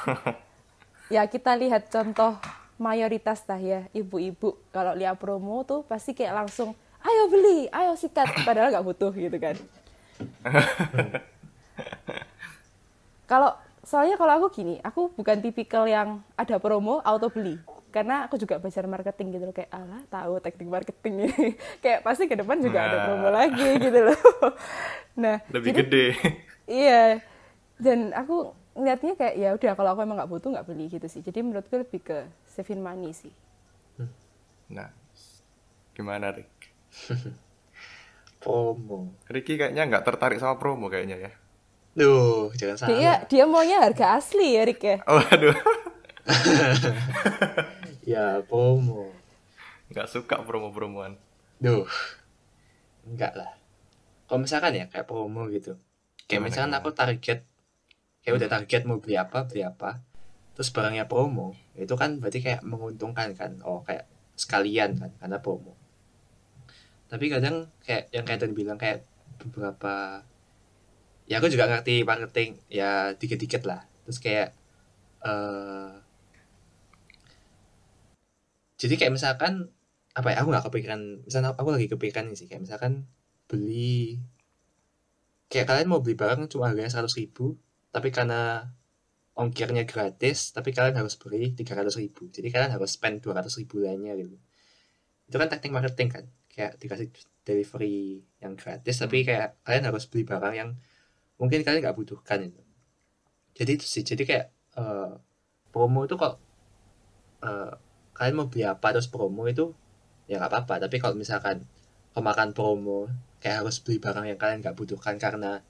ya 1.15 1.23
kita 1.25 1.53
lihat 1.53 1.89
contoh 1.89 2.37
mayoritas 2.77 3.41
lah 3.43 3.57
ya 3.57 3.89
ibu-ibu 3.91 4.53
kalau 4.69 4.93
lihat 4.93 5.17
promo 5.17 5.63
tuh 5.63 5.81
pasti 5.83 6.13
kayak 6.13 6.45
langsung 6.45 6.71
ayo 6.99 7.25
beli, 7.27 7.65
ayo 7.67 7.95
sikat 7.95 8.27
padahal 8.43 8.69
nggak 8.69 8.85
butuh 8.85 9.11
gitu 9.11 9.37
kan. 9.37 9.55
kalau 13.25 13.51
soalnya 13.81 14.15
kalau 14.15 14.33
aku 14.35 14.47
gini, 14.53 14.75
aku 14.81 15.09
bukan 15.11 15.39
tipikal 15.39 15.83
yang 15.83 16.19
ada 16.35 16.57
promo 16.57 16.99
auto 17.01 17.27
beli. 17.27 17.57
Karena 17.87 18.27
aku 18.27 18.35
juga 18.35 18.59
belajar 18.59 18.83
marketing 18.85 19.27
gitu 19.31 19.43
loh 19.43 19.55
kayak 19.55 19.71
alah 19.71 20.03
tahu 20.07 20.33
teknik 20.37 20.69
marketing 20.69 21.13
ini. 21.23 21.55
kayak 21.83 22.03
pasti 22.03 22.27
ke 22.27 22.35
depan 22.35 22.59
juga 22.59 22.83
ada 22.83 22.93
Nah. 22.93 23.05
promo 23.07 23.29
lagi 23.31 23.69
gitu 23.79 23.99
loh. 24.03 24.19
Nah, 25.17 25.41
lebih 25.49 25.73
jadi- 25.73 25.79
gede 25.83 26.05
Iya. 26.79 27.03
Dan 27.75 28.11
aku 28.11 28.51
ngeliatnya 28.73 29.13
kayak 29.13 29.35
ya 29.35 29.49
udah 29.51 29.71
kalau 29.73 29.89
aku 29.91 30.01
emang 30.01 30.15
nggak 30.15 30.29
butuh 30.29 30.49
nggak 30.49 30.65
beli 30.65 30.85
gitu 30.87 31.05
sih. 31.05 31.19
Jadi 31.19 31.41
menurutku 31.41 31.75
lebih 31.75 32.01
ke 32.01 32.17
saving 32.45 32.79
money 32.79 33.11
sih. 33.11 33.33
nah 34.67 34.91
gimana 35.91 36.29
Rick 36.29 36.51
Promo. 38.37 39.09
Ricky 39.25 39.55
kayaknya 39.55 39.87
nggak 39.87 40.03
tertarik 40.03 40.37
sama 40.37 40.55
promo 40.55 40.87
kayaknya 40.87 41.17
ya 41.19 41.31
Duh, 41.95 42.53
jangan 42.53 42.77
salah. 42.77 42.89
Dia 42.91 43.13
dia 43.25 43.43
maunya 43.43 43.81
harga 43.81 44.13
asli 44.15 44.53
ya 44.53 44.63
Rick 44.63 44.81
ya. 44.83 44.97
oh 45.03 45.17
aduh 45.17 45.57
Ya, 48.05 48.39
promo. 48.41 49.11
nggak 49.87 50.07
suka 50.07 50.39
promo-promoan 50.39 51.17
Duh. 51.57 51.87
Enggak 53.03 53.33
lah. 53.33 53.56
Kalau 54.27 54.39
misalkan 54.43 54.75
ya 54.75 54.85
kayak 54.91 55.07
promo 55.07 55.47
gitu. 55.47 55.79
Kayak 56.27 56.43
Gimana, 56.43 56.47
misalkan 56.51 56.73
aku 56.75 56.89
target 56.91 57.39
kayak 58.21 58.33
udah 58.43 58.49
target 58.51 58.81
mau 58.83 58.99
beli 58.99 59.15
apa, 59.15 59.47
beli 59.47 59.63
apa. 59.63 60.03
Terus 60.51 60.69
barangnya 60.75 61.07
promo, 61.07 61.55
itu 61.79 61.95
kan 61.95 62.19
berarti 62.19 62.43
kayak 62.43 62.61
menguntungkan 62.67 63.31
kan. 63.39 63.63
Oh, 63.63 63.87
kayak 63.87 64.03
sekalian 64.35 64.99
kan 64.99 65.11
karena 65.15 65.39
promo. 65.39 65.79
Tapi 67.07 67.31
kadang 67.31 67.71
kayak 67.87 68.11
yang 68.11 68.27
kayak 68.27 68.39
tadi 68.43 68.51
bilang 68.51 68.75
kayak 68.75 69.07
beberapa 69.39 70.21
ya 71.27 71.39
aku 71.39 71.47
juga 71.47 71.71
ngerti 71.71 72.03
marketing 72.03 72.59
ya 72.67 73.15
dikit-dikit 73.15 73.63
lah. 73.63 73.87
Terus 74.03 74.19
kayak 74.19 74.49
eh 75.23 75.91
jadi 78.77 78.93
kayak 78.99 79.13
misalkan 79.15 79.73
apa 80.13 80.27
ya 80.33 80.37
aku 80.41 80.49
nggak 80.53 80.65
kepikiran 80.69 81.01
misalnya 81.25 81.53
aku 81.57 81.69
lagi 81.73 81.87
kepikiran 81.89 82.29
sih 82.37 82.45
kayak 82.49 82.65
misalkan 82.65 83.09
beli. 83.49 84.19
Kayak 85.51 85.67
kalian 85.71 85.87
mau 85.91 86.03
beli 86.03 86.15
barang 86.19 86.51
cuma 86.51 86.69
harganya 86.69 86.91
seratus 86.91 87.15
ribu 87.15 87.55
tapi 87.95 88.11
karena 88.11 88.67
ongkirnya 89.37 89.83
gratis 89.85 90.51
tapi 90.55 90.69
kalian 90.75 90.97
harus 91.01 91.15
beli 91.21 91.53
tiga 91.57 91.73
ratus 91.79 91.95
ribu. 92.01 92.27
Jadi 92.35 92.47
kalian 92.53 92.71
harus 92.75 92.89
spend 92.97 93.23
dua 93.23 93.39
ratus 93.39 93.55
ribu 93.61 93.79
lainnya 93.79 94.13
gitu. 94.19 94.35
Itu 95.29 95.35
kan 95.39 95.47
teknik 95.51 95.71
marketing 95.77 96.09
kan 96.15 96.25
kayak 96.51 96.73
dikasih 96.81 97.07
delivery 97.47 98.25
yang 98.43 98.53
gratis 98.59 98.95
tapi 98.99 99.23
kayak 99.23 99.61
kalian 99.63 99.85
harus 99.87 100.03
beli 100.09 100.23
barang 100.27 100.53
yang 100.57 100.69
mungkin 101.39 101.61
kalian 101.63 101.79
nggak 101.85 101.97
butuhkan 101.97 102.39
itu. 102.49 102.61
Jadi 103.57 103.71
itu 103.77 103.85
sih 103.85 104.03
jadi 104.03 104.23
kayak 104.29 104.45
eh, 104.81 105.13
promo 105.71 106.05
itu 106.07 106.15
kok 106.17 106.33
eh, 107.45 107.71
kalian 108.17 108.35
mau 108.37 108.47
beli 108.51 108.63
apa 108.65 108.87
terus 108.93 109.09
promo 109.13 109.45
itu 109.45 109.71
ya 110.29 110.41
nggak 110.41 110.51
apa-apa. 110.51 110.73
Tapi 110.89 110.95
kalau 111.01 111.15
misalkan 111.15 111.63
kemakan 112.17 112.49
promo 112.57 113.05
kayak 113.41 113.65
harus 113.65 113.77
beli 113.83 113.97
barang 114.01 114.25
yang 114.25 114.39
kalian 114.39 114.59
nggak 114.63 114.77
butuhkan 114.77 115.15
karena 115.21 115.61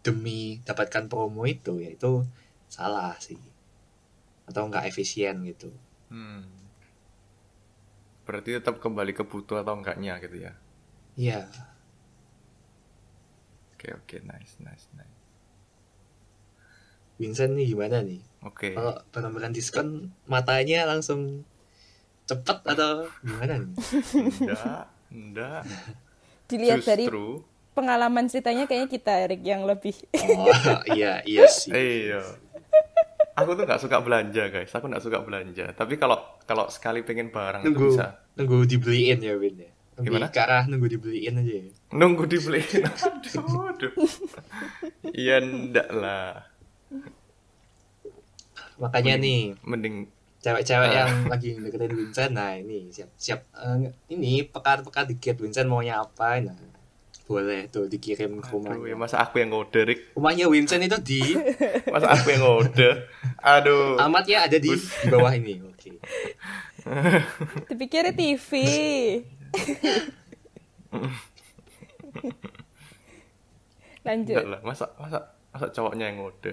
demi 0.00 0.64
dapatkan 0.64 1.06
promo 1.12 1.44
itu 1.44 1.80
ya 1.80 1.92
itu 1.92 2.24
salah 2.70 3.16
sih. 3.20 3.38
Atau 4.48 4.66
nggak 4.68 4.88
efisien 4.90 5.44
gitu. 5.46 5.70
Hmm. 6.10 6.46
berarti 8.26 8.62
tetap 8.62 8.78
kembali 8.78 9.10
ke 9.10 9.26
butuh 9.26 9.58
atau 9.58 9.74
enggaknya 9.74 10.22
gitu 10.22 10.38
ya? 10.38 10.54
Iya. 11.18 11.50
Oke 13.74 13.90
oke. 13.90 14.16
Nice 14.22 14.54
nice 14.62 14.86
nice. 14.94 15.18
Vincent 17.18 17.52
nih 17.58 17.74
gimana 17.74 18.00
nih? 18.00 18.22
Oke. 18.46 18.72
kalau 18.72 18.96
barang-barang 19.12 19.52
diskon 19.52 20.08
matanya 20.24 20.88
langsung 20.88 21.44
cepet 22.24 22.58
atau 22.64 23.04
gimana 23.20 23.60
nih? 23.60 23.74
Enggak, 24.40 24.84
enggak. 25.10 25.62
Dilihat 26.50 26.82
dari 26.82 27.06
Justru, 27.06 27.46
pengalaman 27.72 28.26
ceritanya 28.26 28.66
kayaknya 28.66 28.88
kita 28.90 29.12
Erik 29.24 29.42
yang 29.42 29.62
lebih. 29.62 29.94
oh 30.12 30.50
iya 30.92 31.22
iya 31.22 31.46
sih 31.46 31.70
iya. 31.70 32.20
Aku 33.32 33.54
tuh 33.54 33.64
nggak 33.64 33.78
suka 33.78 33.98
belanja 33.98 34.50
guys. 34.50 34.68
Aku 34.70 34.84
nggak 34.84 35.00
suka 35.00 35.22
belanja. 35.22 35.70
Tapi 35.72 35.96
kalau 35.96 36.18
kalau 36.44 36.66
sekali 36.68 37.00
pengen 37.00 37.30
barang 37.30 37.62
nunggu 37.62 37.88
bisa 37.88 38.20
nunggu 38.34 38.66
dibeliin 38.66 39.18
ya 39.18 39.34
Win 39.34 39.56
ya 39.58 39.70
lebih 39.96 40.16
Gimana? 40.16 40.26
ke 40.28 40.40
arah 40.40 40.64
nunggu 40.64 40.88
dibeliin 40.88 41.34
aja 41.36 41.52
ya 41.54 41.64
nunggu 41.90 42.24
dibeliin. 42.26 42.84
Aduh, 43.06 43.68
aduh. 43.68 43.92
Iya 45.10 45.40
ndak 45.40 45.88
lah. 45.90 46.48
makanya 48.76 49.14
Mending- 49.14 49.24
nih 49.24 49.40
Mending 49.62 49.96
cewek-cewek 50.40 50.88
Ah. 50.88 50.96
yang 51.04 51.28
lagi 51.28 51.52
deketin 51.54 51.92
Vincent 51.92 52.32
nah 52.32 52.52
ini 52.52 52.88
siap 52.88 53.12
siap 53.14 53.40
Eh, 53.52 53.92
ini 54.08 54.40
pekan-pekan 54.42 55.04
dikit 55.06 55.36
Vincent 55.36 55.64
maunya 55.64 55.98
apa 55.98 56.40
nah 56.40 56.56
boleh 57.24 57.70
tuh 57.70 57.86
dikirim 57.86 58.42
ke 58.42 58.50
aduh, 58.50 58.58
ya 58.82 58.90
rumahnya 58.90 58.96
masa 58.98 59.22
aku 59.22 59.38
yang 59.38 59.54
ngode, 59.54 59.80
Rik? 59.84 60.00
rumahnya 60.12 60.50
Vincent 60.50 60.82
itu 60.82 60.98
di 60.98 61.22
Masa 61.94 62.10
aku 62.10 62.26
yang 62.28 62.42
ngode? 62.42 62.90
Aduh. 63.38 63.94
alamatnya 63.96 64.50
ada 64.50 64.58
di 64.58 64.74
di 64.74 65.06
bawah 65.06 65.30
ini 65.30 65.62
oke 65.62 65.90
Dipikirnya 67.70 68.10
TV. 68.10 68.50
Lanjut. 74.00 74.32
Enggak 74.34 74.48
lah, 74.48 74.60
masa 74.64 74.84
masa 74.96 75.18
masa 75.50 75.66
cowoknya 75.70 76.08
yang 76.08 76.18
ngode. 76.18 76.52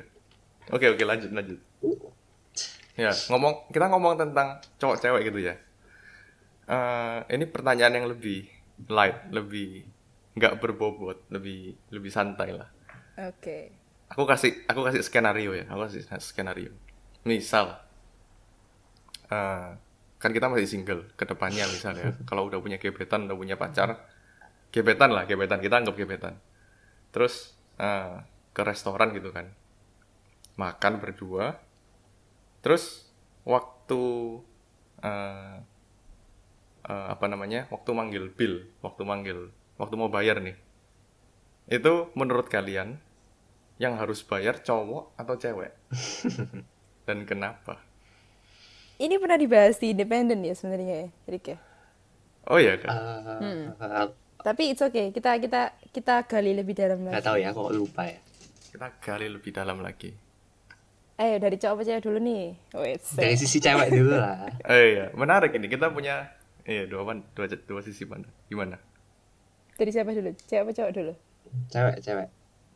Oke 0.67 0.85
oke 0.85 0.99
lanjut 1.01 1.31
lanjut. 1.31 1.59
Ya 2.97 3.13
ngomong 3.29 3.69
kita 3.69 3.85
ngomong 3.93 4.17
tentang 4.17 4.57
cowok 4.81 4.97
cewek 4.97 5.21
gitu 5.29 5.39
ya. 5.53 5.55
Eh 6.67 7.19
ini 7.37 7.45
pertanyaan 7.45 7.93
yang 8.01 8.07
lebih 8.09 8.49
light, 8.89 9.29
lebih 9.29 9.85
nggak 10.37 10.61
berbobot, 10.61 11.25
lebih 11.33 11.77
lebih 11.93 12.11
santai 12.13 12.53
lah. 12.53 12.69
Oke. 13.17 13.73
Aku 14.13 14.23
kasih 14.23 14.65
aku 14.69 14.85
kasih 14.87 15.01
skenario 15.05 15.51
ya, 15.57 15.65
aku 15.69 15.89
kasih 15.89 16.01
skenario. 16.21 16.71
Misal, 17.25 17.75
eh 19.29 19.69
kan 20.17 20.31
kita 20.33 20.49
masih 20.49 20.65
single, 20.69 21.05
ke 21.13 21.25
depannya 21.29 21.69
misalnya, 21.69 22.17
kalau 22.29 22.49
udah 22.49 22.57
punya 22.61 22.81
gebetan, 22.81 23.29
udah 23.29 23.37
punya 23.37 23.55
pacar, 23.59 24.09
gebetan 24.73 25.13
lah, 25.13 25.29
gebetan 25.29 25.59
kita 25.61 25.75
anggap 25.81 25.95
gebetan. 25.97 26.39
Terus 27.13 27.57
eh, 27.77 28.21
ke 28.55 28.61
restoran 28.65 29.13
gitu 29.13 29.29
kan, 29.33 29.51
makan 30.57 30.93
berdua. 31.01 31.66
Terus 32.67 33.07
waktu 33.47 34.03
eh, 34.99 35.55
eh, 36.83 37.05
apa 37.15 37.25
namanya, 37.31 37.71
waktu 37.71 37.95
manggil 37.95 38.27
bill, 38.27 38.67
waktu 38.83 39.07
manggil, 39.07 39.39
waktu 39.79 39.95
mau 39.95 40.11
bayar 40.11 40.43
nih, 40.43 40.59
itu 41.71 42.11
menurut 42.11 42.51
kalian 42.51 42.99
yang 43.79 43.95
harus 43.95 44.19
bayar 44.27 44.59
cowok 44.59 45.15
atau 45.15 45.39
cewek? 45.39 45.71
Dan 47.07 47.23
kenapa? 47.23 47.79
Ini 48.99 49.15
pernah 49.15 49.39
dibahas 49.39 49.79
di 49.79 49.95
independen 49.95 50.43
ya 50.43 50.51
sebenarnya 50.51 51.07
ya, 51.07 51.09
Erik 51.23 51.45
ya. 51.55 51.57
Oh 52.51 52.59
iya 52.59 52.75
kan? 52.75 52.91
Eh, 52.91 54.07
Tapi 54.43 54.75
it's 54.75 54.83
okay, 54.83 55.15
kita 55.15 55.39
kita 55.39 55.71
kita 55.95 56.27
gali 56.27 56.51
lebih 56.51 56.75
dalam 56.75 56.99
nggak 56.99 57.23
lagi. 57.23 57.27
tahu 57.31 57.37
ya 57.39 57.49
kok 57.55 57.71
lupa 57.71 58.03
ya 58.11 58.19
Kita 58.75 58.87
gali 58.99 59.27
lebih 59.31 59.55
dalam 59.55 59.79
lagi. 59.79 60.26
Ayo 61.17 61.35
dari 61.41 61.57
cowok 61.61 61.73
apa 61.75 61.83
cewek 61.87 62.03
dulu 62.05 62.19
nih. 62.21 62.43
Wait, 62.77 63.01
dari 63.17 63.35
sisi 63.41 63.57
cewek 63.57 63.89
dulu 63.89 64.13
lah 64.21 64.37
Eh 64.69 64.85
iya, 64.93 65.05
menarik 65.17 65.51
ini. 65.57 65.65
Kita 65.71 65.89
punya 65.89 66.29
iya 66.67 66.83
dua 66.85 67.01
pan- 67.07 67.25
dua, 67.33 67.45
dua 67.69 67.81
sisi 67.81 68.03
pandang. 68.05 68.33
Gimana? 68.51 68.77
dari 69.77 69.91
siapa 69.93 70.11
dulu? 70.13 70.31
Cewek 70.49 70.63
apa 70.65 70.71
cowok 70.75 70.91
dulu? 70.93 71.13
cewek 71.71 71.97
cewek 72.03 72.29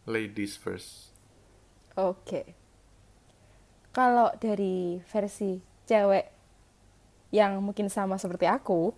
Ladies 0.06 0.58
first. 0.58 1.12
Oke. 1.96 2.56
Kalau 3.92 4.32
dari 4.40 5.00
versi 5.04 5.60
cewek 5.84 6.26
yang 7.32 7.60
mungkin 7.64 7.88
sama 7.88 8.20
seperti 8.20 8.48
aku, 8.48 8.92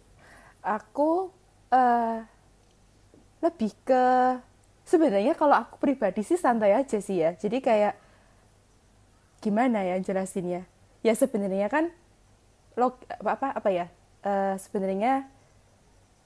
aku 0.65 1.29
eh, 1.73 2.19
lebih 3.43 3.71
ke 3.83 4.03
sebenarnya 4.87 5.35
kalau 5.35 5.55
aku 5.55 5.75
pribadi 5.79 6.23
sih 6.23 6.39
santai 6.39 6.71
aja 6.75 6.97
sih 6.99 7.19
ya. 7.23 7.35
Jadi 7.35 7.59
kayak 7.59 7.93
gimana 9.43 9.83
ya 9.83 9.99
jelasinnya? 9.99 10.63
Ya 11.03 11.13
sebenarnya 11.19 11.67
kan 11.67 11.91
log 12.79 12.95
apa 13.11 13.31
apa, 13.35 13.47
apa 13.59 13.69
ya? 13.69 13.85
Eh, 14.23 14.55
sebenarnya 14.55 15.27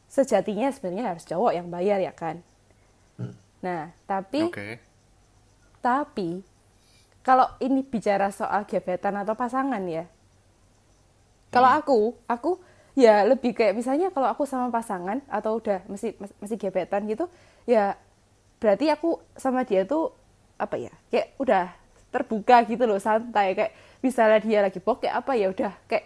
sejatinya 0.08 0.70
sebenarnya 0.70 1.06
harus 1.12 1.26
cowok 1.26 1.52
yang 1.58 1.68
bayar 1.74 1.98
ya 2.00 2.14
kan. 2.14 2.46
Nah, 3.58 3.90
tapi 4.06 4.48
Oke. 4.48 4.78
tapi 5.82 6.46
kalau 7.26 7.50
ini 7.60 7.82
bicara 7.84 8.30
soal 8.30 8.64
gebetan 8.70 9.18
atau 9.18 9.34
pasangan 9.34 9.82
ya. 9.90 10.06
Kalau 11.50 11.68
aku, 11.74 12.00
aku 12.30 12.62
ya 12.94 13.26
lebih 13.26 13.56
kayak 13.58 13.74
misalnya 13.74 14.14
kalau 14.14 14.30
aku 14.30 14.46
sama 14.46 14.70
pasangan 14.70 15.20
atau 15.28 15.58
udah 15.58 15.82
masih 15.90 16.14
mas- 16.22 16.38
masih 16.38 16.58
gebetan 16.60 17.04
gitu, 17.10 17.26
ya 17.66 17.98
berarti 18.62 18.88
aku 18.94 19.20
sama 19.36 19.66
dia 19.66 19.84
tuh 19.84 20.14
apa 20.62 20.78
ya? 20.78 20.94
Kayak 21.10 21.28
udah 21.42 21.66
terbuka 22.14 22.64
gitu 22.70 22.84
loh, 22.90 23.00
santai 23.02 23.54
kayak 23.58 23.72
misalnya 24.06 24.40
dia 24.46 24.60
lagi 24.66 24.80
bokeh 24.82 25.12
apa 25.12 25.32
ya 25.36 25.48
udah 25.54 25.74
kayak 25.90 26.06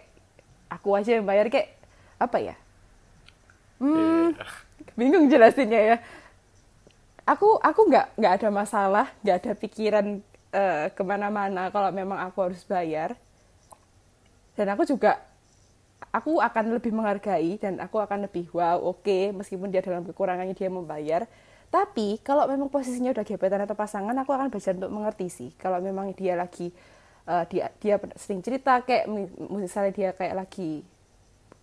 aku 0.72 0.88
aja 0.98 1.10
yang 1.18 1.26
bayar 1.28 1.46
kayak 1.52 1.68
apa 2.20 2.38
ya? 2.42 2.54
Hmm, 3.82 4.30
Iya. 4.30 4.46
bingung 4.98 5.26
jelasinnya 5.32 5.80
ya 5.90 5.96
aku 7.32 7.58
aku 7.62 7.80
nggak 7.90 8.06
nggak 8.18 8.32
ada 8.42 8.48
masalah 8.50 9.06
nggak 9.22 9.36
ada 9.42 9.52
pikiran 9.62 10.06
eh, 10.52 10.86
ke 10.96 11.02
mana-mana 11.06 11.70
kalau 11.74 11.90
memang 11.94 12.18
aku 12.26 12.38
harus 12.50 12.62
bayar 12.66 13.14
dan 14.56 14.66
aku 14.72 14.84
juga 14.84 15.20
aku 16.12 16.38
akan 16.42 16.76
lebih 16.76 16.92
menghargai 16.92 17.56
dan 17.62 17.80
aku 17.80 17.96
akan 18.00 18.28
lebih 18.28 18.48
wow 18.52 18.78
oke 18.80 19.32
meskipun 19.38 19.72
dia 19.72 19.80
dalam 19.84 20.04
kekurangannya 20.04 20.54
dia 20.56 20.68
membayar 20.68 21.24
tapi 21.72 22.20
kalau 22.20 22.44
memang 22.44 22.68
posisinya 22.68 23.16
udah 23.16 23.24
gebetan 23.24 23.64
atau 23.64 23.72
pasangan 23.72 24.12
aku 24.20 24.30
akan 24.36 24.52
belajar 24.52 24.76
untuk 24.76 24.92
mengerti 24.92 25.26
sih 25.32 25.50
kalau 25.56 25.80
memang 25.80 26.12
dia 26.12 26.36
lagi 26.36 26.68
eh, 27.24 27.44
dia 27.48 27.72
dia 27.80 27.96
sering 28.20 28.44
cerita 28.44 28.84
kayak 28.84 29.08
mi- 29.08 29.32
misalnya 29.56 29.92
dia 29.96 30.10
kayak 30.12 30.36
lagi 30.36 30.84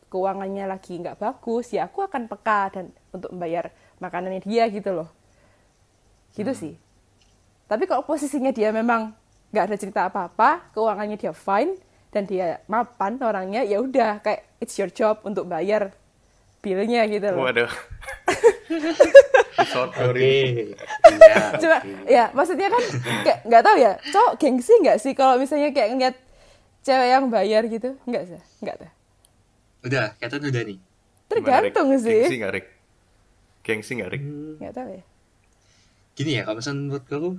keuangannya 0.10 0.66
lagi 0.66 0.98
nggak 0.98 1.22
bagus 1.22 1.70
ya 1.70 1.86
aku 1.86 2.02
akan 2.02 2.26
peka 2.26 2.62
dan 2.74 2.86
untuk 3.14 3.30
membayar 3.30 3.70
makanannya 4.02 4.42
dia 4.42 4.66
gitu 4.74 4.90
loh. 4.96 5.10
Gitu 6.34 6.52
sih. 6.56 6.74
Tapi 7.70 7.86
kalau 7.86 8.02
posisinya 8.02 8.50
dia 8.50 8.74
memang 8.74 9.14
nggak 9.54 9.66
ada 9.66 9.78
cerita 9.78 10.02
apa-apa 10.10 10.74
keuangannya 10.74 11.18
dia 11.18 11.34
fine 11.34 11.78
dan 12.10 12.26
dia 12.26 12.62
mapan 12.66 13.18
orangnya 13.22 13.62
ya 13.66 13.82
udah 13.82 14.22
kayak 14.26 14.46
it's 14.62 14.78
your 14.78 14.90
job 14.90 15.22
untuk 15.26 15.46
bayar 15.46 15.94
billnya 16.60 17.08
gitu 17.08 17.28
loh 17.30 17.46
Waduh. 17.46 17.70
Story. 19.60 20.72
iya 21.06 21.36
cuma 21.62 21.78
ya 22.06 22.24
maksudnya 22.32 22.68
kan 22.68 22.84
kayak 23.24 23.40
nggak 23.44 23.62
tahu 23.62 23.76
ya 23.78 23.92
cowok 24.08 24.34
gengsi 24.38 24.74
nggak 24.78 24.98
sih 24.98 25.14
kalau 25.14 25.36
misalnya 25.36 25.70
kayak 25.70 25.90
ngeliat 25.92 26.16
cewek 26.82 27.08
yang 27.10 27.26
bayar 27.28 27.64
gitu 27.66 27.96
nggak 28.04 28.24
sih 28.26 28.40
nggak 28.60 28.76
tuh 28.78 28.92
udah 29.82 30.16
kata 30.16 30.36
udah 30.38 30.64
nih 30.64 30.80
Gimana, 30.80 31.62
Rick? 31.62 31.76
tergantung 31.76 31.88
Gengsi 31.94 32.16
sih 32.26 32.38
nggak, 32.38 32.52
Rick? 32.52 32.68
Gengsi 33.62 33.92
nggak, 33.94 34.10
Rick? 34.10 34.24
Hmm, 34.24 34.54
nggak 34.58 34.74
tahu 34.74 34.90
ya 34.90 35.04
gini 36.16 36.32
ya 36.34 36.42
kalau 36.42 36.58
misalnya 36.58 36.80
menurut 36.82 37.06
aku 37.06 37.30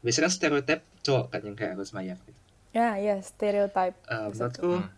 biasanya 0.00 0.24
kan 0.24 0.32
stereotip 0.32 0.80
cowok 1.00 1.24
kan 1.28 1.40
yang 1.42 1.54
kayak 1.54 1.72
harus 1.72 1.90
bayar 1.90 2.16
gitu. 2.18 2.40
ya 2.72 2.88
ya 2.96 3.16
stereotype 3.20 3.96
Eh, 4.04 4.26
menurutku 4.26 4.72
Hmm. 4.74 4.88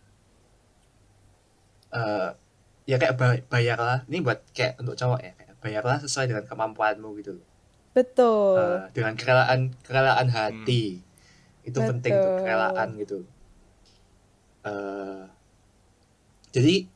eh, 1.92 2.30
ya 2.86 2.96
kayak 2.96 3.14
ba- 3.18 3.44
bayarlah. 3.46 4.06
Ini 4.06 4.22
buat 4.22 4.40
kayak 4.54 4.78
untuk 4.80 4.94
cowok 4.94 5.20
ya 5.20 5.32
kayak 5.34 5.54
bayarlah 5.60 5.98
sesuai 6.00 6.30
dengan 6.30 6.44
kemampuanmu 6.46 7.08
gitu 7.20 7.36
loh. 7.38 7.46
Betul. 7.92 8.56
Eh, 8.56 8.82
dengan 8.94 9.14
kerelaan 9.14 9.60
kerelaan 9.82 10.28
hati. 10.30 11.02
Itu 11.66 11.82
penting 11.82 12.14
tuh 12.14 12.30
Betul. 12.30 12.42
kerelaan 12.46 12.88
gitu. 12.96 13.18
Eh 14.66 15.22
jadi 16.54 16.88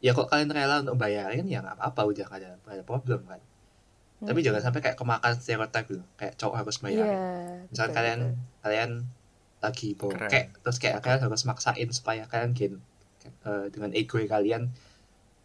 ya 0.00 0.16
kok 0.16 0.26
kalian 0.26 0.50
rela 0.50 0.80
untuk 0.82 0.96
bayarin 0.96 1.44
ya 1.46 1.60
nggak 1.60 1.76
apa-apa 1.76 2.00
udah 2.08 2.24
gak 2.26 2.40
ada, 2.40 2.50
gak 2.64 2.74
ada 2.80 2.84
problem 2.84 3.20
kan. 3.28 3.40
Tapi 4.20 4.40
jangan 4.44 4.60
sampai 4.60 4.80
kayak 4.84 4.96
kemakan 5.00 5.32
stereotip 5.36 5.84
gitu 5.88 6.02
kayak 6.16 6.36
cowok 6.36 6.56
harus 6.64 6.76
Iya, 6.76 6.84
bayarin. 6.84 7.18
misal 7.68 7.86
betul, 7.88 7.96
kalian 7.96 8.20
betul. 8.20 8.60
kalian 8.64 8.90
lagi 9.60 9.88
bokek 9.92 10.44
terus 10.64 10.76
kayak 10.80 11.04
kalian 11.04 11.20
harus 11.28 11.42
maksain 11.44 11.88
supaya 11.92 12.24
kalian 12.24 12.52
gain 12.56 12.74
eh, 13.44 13.66
dengan 13.68 13.92
ego 13.92 14.16
kalian 14.16 14.72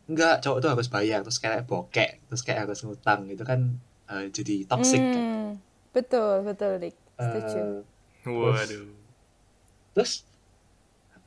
enggak 0.10 0.36
cowok 0.44 0.60
tuh 0.64 0.70
harus 0.74 0.88
bayar 0.96 1.20
terus 1.26 1.40
kayak 1.44 1.66
bokek 1.70 2.10
terus 2.30 2.42
kayak 2.46 2.60
harus 2.70 2.80
ngutang 2.86 3.20
gitu 3.32 3.44
kan 3.50 3.60
eh, 4.12 4.26
jadi 4.36 4.56
toxic 4.70 5.04
kan 5.16 5.26
Hmm, 5.26 5.58
betul 5.96 6.44
betul 6.48 6.72
Dik 6.84 6.96
setuju 7.18 7.66
Eh, 8.26 8.32
Waduh. 8.42 8.88
Terus 9.96 10.12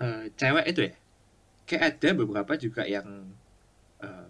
eh, 0.02 0.24
cewek 0.38 0.64
itu 0.70 0.80
ya, 0.88 0.92
kayak 1.68 1.84
ada 1.98 2.08
beberapa 2.20 2.52
juga 2.58 2.82
yang 2.86 3.08
eh, 4.04 4.28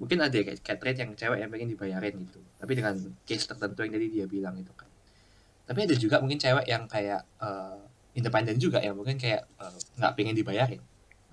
mungkin 0.00 0.18
ada 0.24 0.34
ya, 0.38 0.44
kayak 0.48 0.60
catering 0.66 0.98
yang 1.02 1.12
cewek 1.20 1.38
yang 1.42 1.50
pengen 1.52 1.70
dibayarin 1.74 2.14
gitu. 2.28 2.40
Tapi 2.60 2.72
dengan 2.78 2.96
case 3.28 3.46
tertentu 3.50 3.80
yang 3.86 3.92
tadi 3.96 4.08
dia 4.14 4.26
bilang 4.30 4.54
itu 4.58 4.72
kan. 4.80 4.90
Tapi 5.68 5.80
ada 5.86 5.96
juga 5.98 6.16
mungkin 6.22 6.40
cewek 6.40 6.66
yang 6.68 6.84
kayak 6.90 7.22
eh, 7.42 7.78
independen 8.18 8.56
juga 8.58 8.78
yang 8.82 8.96
mungkin 8.98 9.16
kayak 9.20 9.46
nggak 9.98 10.12
pengen 10.18 10.34
dibayarin. 10.38 10.82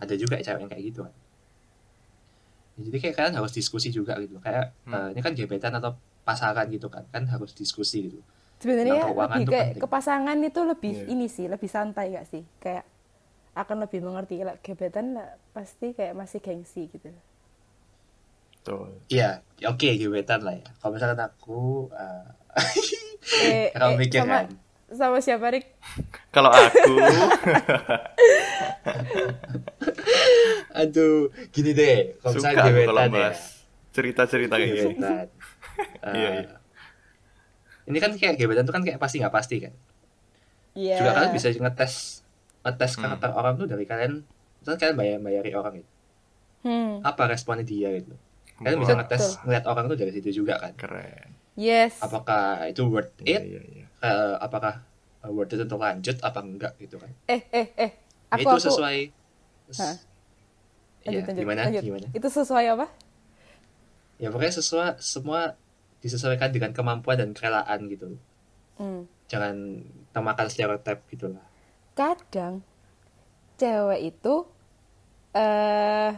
Ada 0.02 0.16
juga 0.20 0.36
cewek 0.42 0.62
yang 0.66 0.72
kayak 0.72 0.86
gitu 0.94 1.02
kan. 1.08 1.16
Jadi 2.76 2.98
kayak 3.00 3.16
kalian 3.16 3.36
harus 3.40 3.54
diskusi 3.56 3.88
juga 3.90 4.20
gitu. 4.20 4.38
Kayak 4.44 4.76
Hmm. 4.86 4.94
eh, 4.96 5.08
ini 5.16 5.22
kan 5.24 5.32
gebetan 5.36 5.74
atau 5.80 5.96
pasangan 6.28 6.66
gitu 6.68 6.88
kan, 6.92 7.06
kan 7.14 7.24
harus 7.30 7.54
diskusi 7.56 8.10
gitu. 8.12 8.20
sebenarnya 8.56 9.12
lebih 9.12 9.46
kayak 9.52 9.68
penting. 9.76 9.82
ke 9.84 9.88
pasangan 9.92 10.38
itu 10.42 10.62
lebih 10.64 10.94
Iya. 10.96 11.12
ini 11.12 11.28
sih 11.28 11.46
lebih 11.52 11.68
santai 11.70 12.16
gak 12.16 12.26
sih 12.32 12.44
kayak 12.64 12.88
akan 13.56 13.78
lebih 13.84 14.00
mengerti 14.04 14.42
Lah, 14.44 14.56
gebetan 14.64 15.16
lah, 15.16 15.38
pasti 15.52 15.92
kayak 15.92 16.16
masih 16.16 16.40
gengsi 16.40 16.88
gitu. 16.90 17.12
Iya, 19.06 19.46
ya 19.62 19.68
oke 19.70 19.88
gebetan 20.02 20.42
lah 20.42 20.58
ya. 20.58 20.66
Kalau 20.82 20.92
misalkan 20.98 21.22
aku 21.22 21.92
eh, 21.94 22.26
eh, 23.46 23.68
Kamu 23.78 23.94
eh, 23.94 24.00
mikir 24.02 24.20
sama 24.26 24.34
kan? 24.34 24.46
sama 24.90 25.18
siapa 25.22 25.46
Rik 25.54 25.75
Kalau 26.30 26.52
aku 26.52 26.92
Aduh, 30.76 31.32
gini 31.52 31.72
deh. 31.72 32.20
Kalau 32.20 32.34
suka 32.36 32.50
aku 32.52 32.80
kalau 32.84 33.02
ya. 33.02 33.10
bahas 33.10 33.40
cerita-cerita 33.92 34.56
kayak 34.60 34.70
gitu. 34.72 34.90
Iya, 36.06 36.30
iya. 36.40 36.56
Ini 37.84 37.98
kan 38.00 38.16
kayak 38.16 38.40
gebetan 38.40 38.64
tuh 38.64 38.72
kan 38.72 38.80
kayak 38.80 38.96
pasti 38.96 39.20
nggak 39.20 39.34
pasti 39.34 39.60
kan. 39.60 39.74
Iya 40.72 41.04
Juga 41.04 41.12
kalian 41.20 41.32
bisa 41.36 41.48
ngetes 41.52 42.24
ngetes 42.64 42.92
Hmm. 42.96 43.02
karakter 43.04 43.32
orang 43.36 43.54
tuh 43.60 43.68
dari 43.68 43.84
kalian. 43.84 44.24
Misalnya 44.64 44.80
kalian 44.80 44.96
bayar 44.96 45.20
bayari 45.20 45.52
orang 45.52 45.74
gitu. 45.84 45.92
hmm. 46.64 47.04
Apa 47.04 47.28
responnya 47.28 47.68
dia 47.68 47.92
gitu. 47.92 48.16
Kalian 48.56 48.80
bisa 48.80 48.96
ngetes 48.96 49.44
ngeliat 49.44 49.66
orang 49.68 49.92
tuh 49.92 49.98
dari 50.00 50.12
situ 50.16 50.30
juga 50.32 50.56
kan. 50.64 50.72
keren. 50.80 51.36
yes 51.60 52.00
Apakah 52.00 52.72
itu 52.72 52.88
worth 52.88 53.12
it? 53.28 53.44
iya, 53.44 53.62
iya. 53.68 53.86
Eh, 54.00 54.36
apakah 54.40 54.80
eh, 54.80 54.85
worth 55.32 55.54
it 55.54 55.62
untuk 55.66 55.80
lanjut 55.82 56.18
apa 56.22 56.40
enggak 56.42 56.74
gitu 56.82 56.98
kan. 57.02 57.12
eh 57.28 57.42
eh 57.54 57.68
eh 57.78 57.92
aku 58.30 58.48
itu 58.48 58.56
aku 58.56 58.68
sesuai 58.68 58.98
Hah? 59.80 59.96
Iya, 61.06 61.22
lanjut, 61.30 61.34
gimana? 61.38 61.62
lanjut. 61.66 61.84
Gimana? 61.86 62.08
itu 62.18 62.28
sesuai 62.30 62.66
apa 62.74 62.88
Ya 64.22 64.28
pokoknya 64.32 64.54
sesuai 64.60 64.90
semua 65.04 65.60
disesuaikan 66.04 66.52
dengan 66.56 66.72
kemampuan 66.72 67.18
dan 67.20 67.32
kerelaan 67.36 67.80
gitu. 67.92 68.16
hmm. 68.80 69.02
Jangan 69.28 69.56
termakan 70.14 70.48
stereotip 70.48 71.00
gitu 71.12 71.34
lah. 71.34 71.46
kadang 71.96 72.60
cewek 73.56 74.02
itu 74.14 74.36
eh 75.36 76.12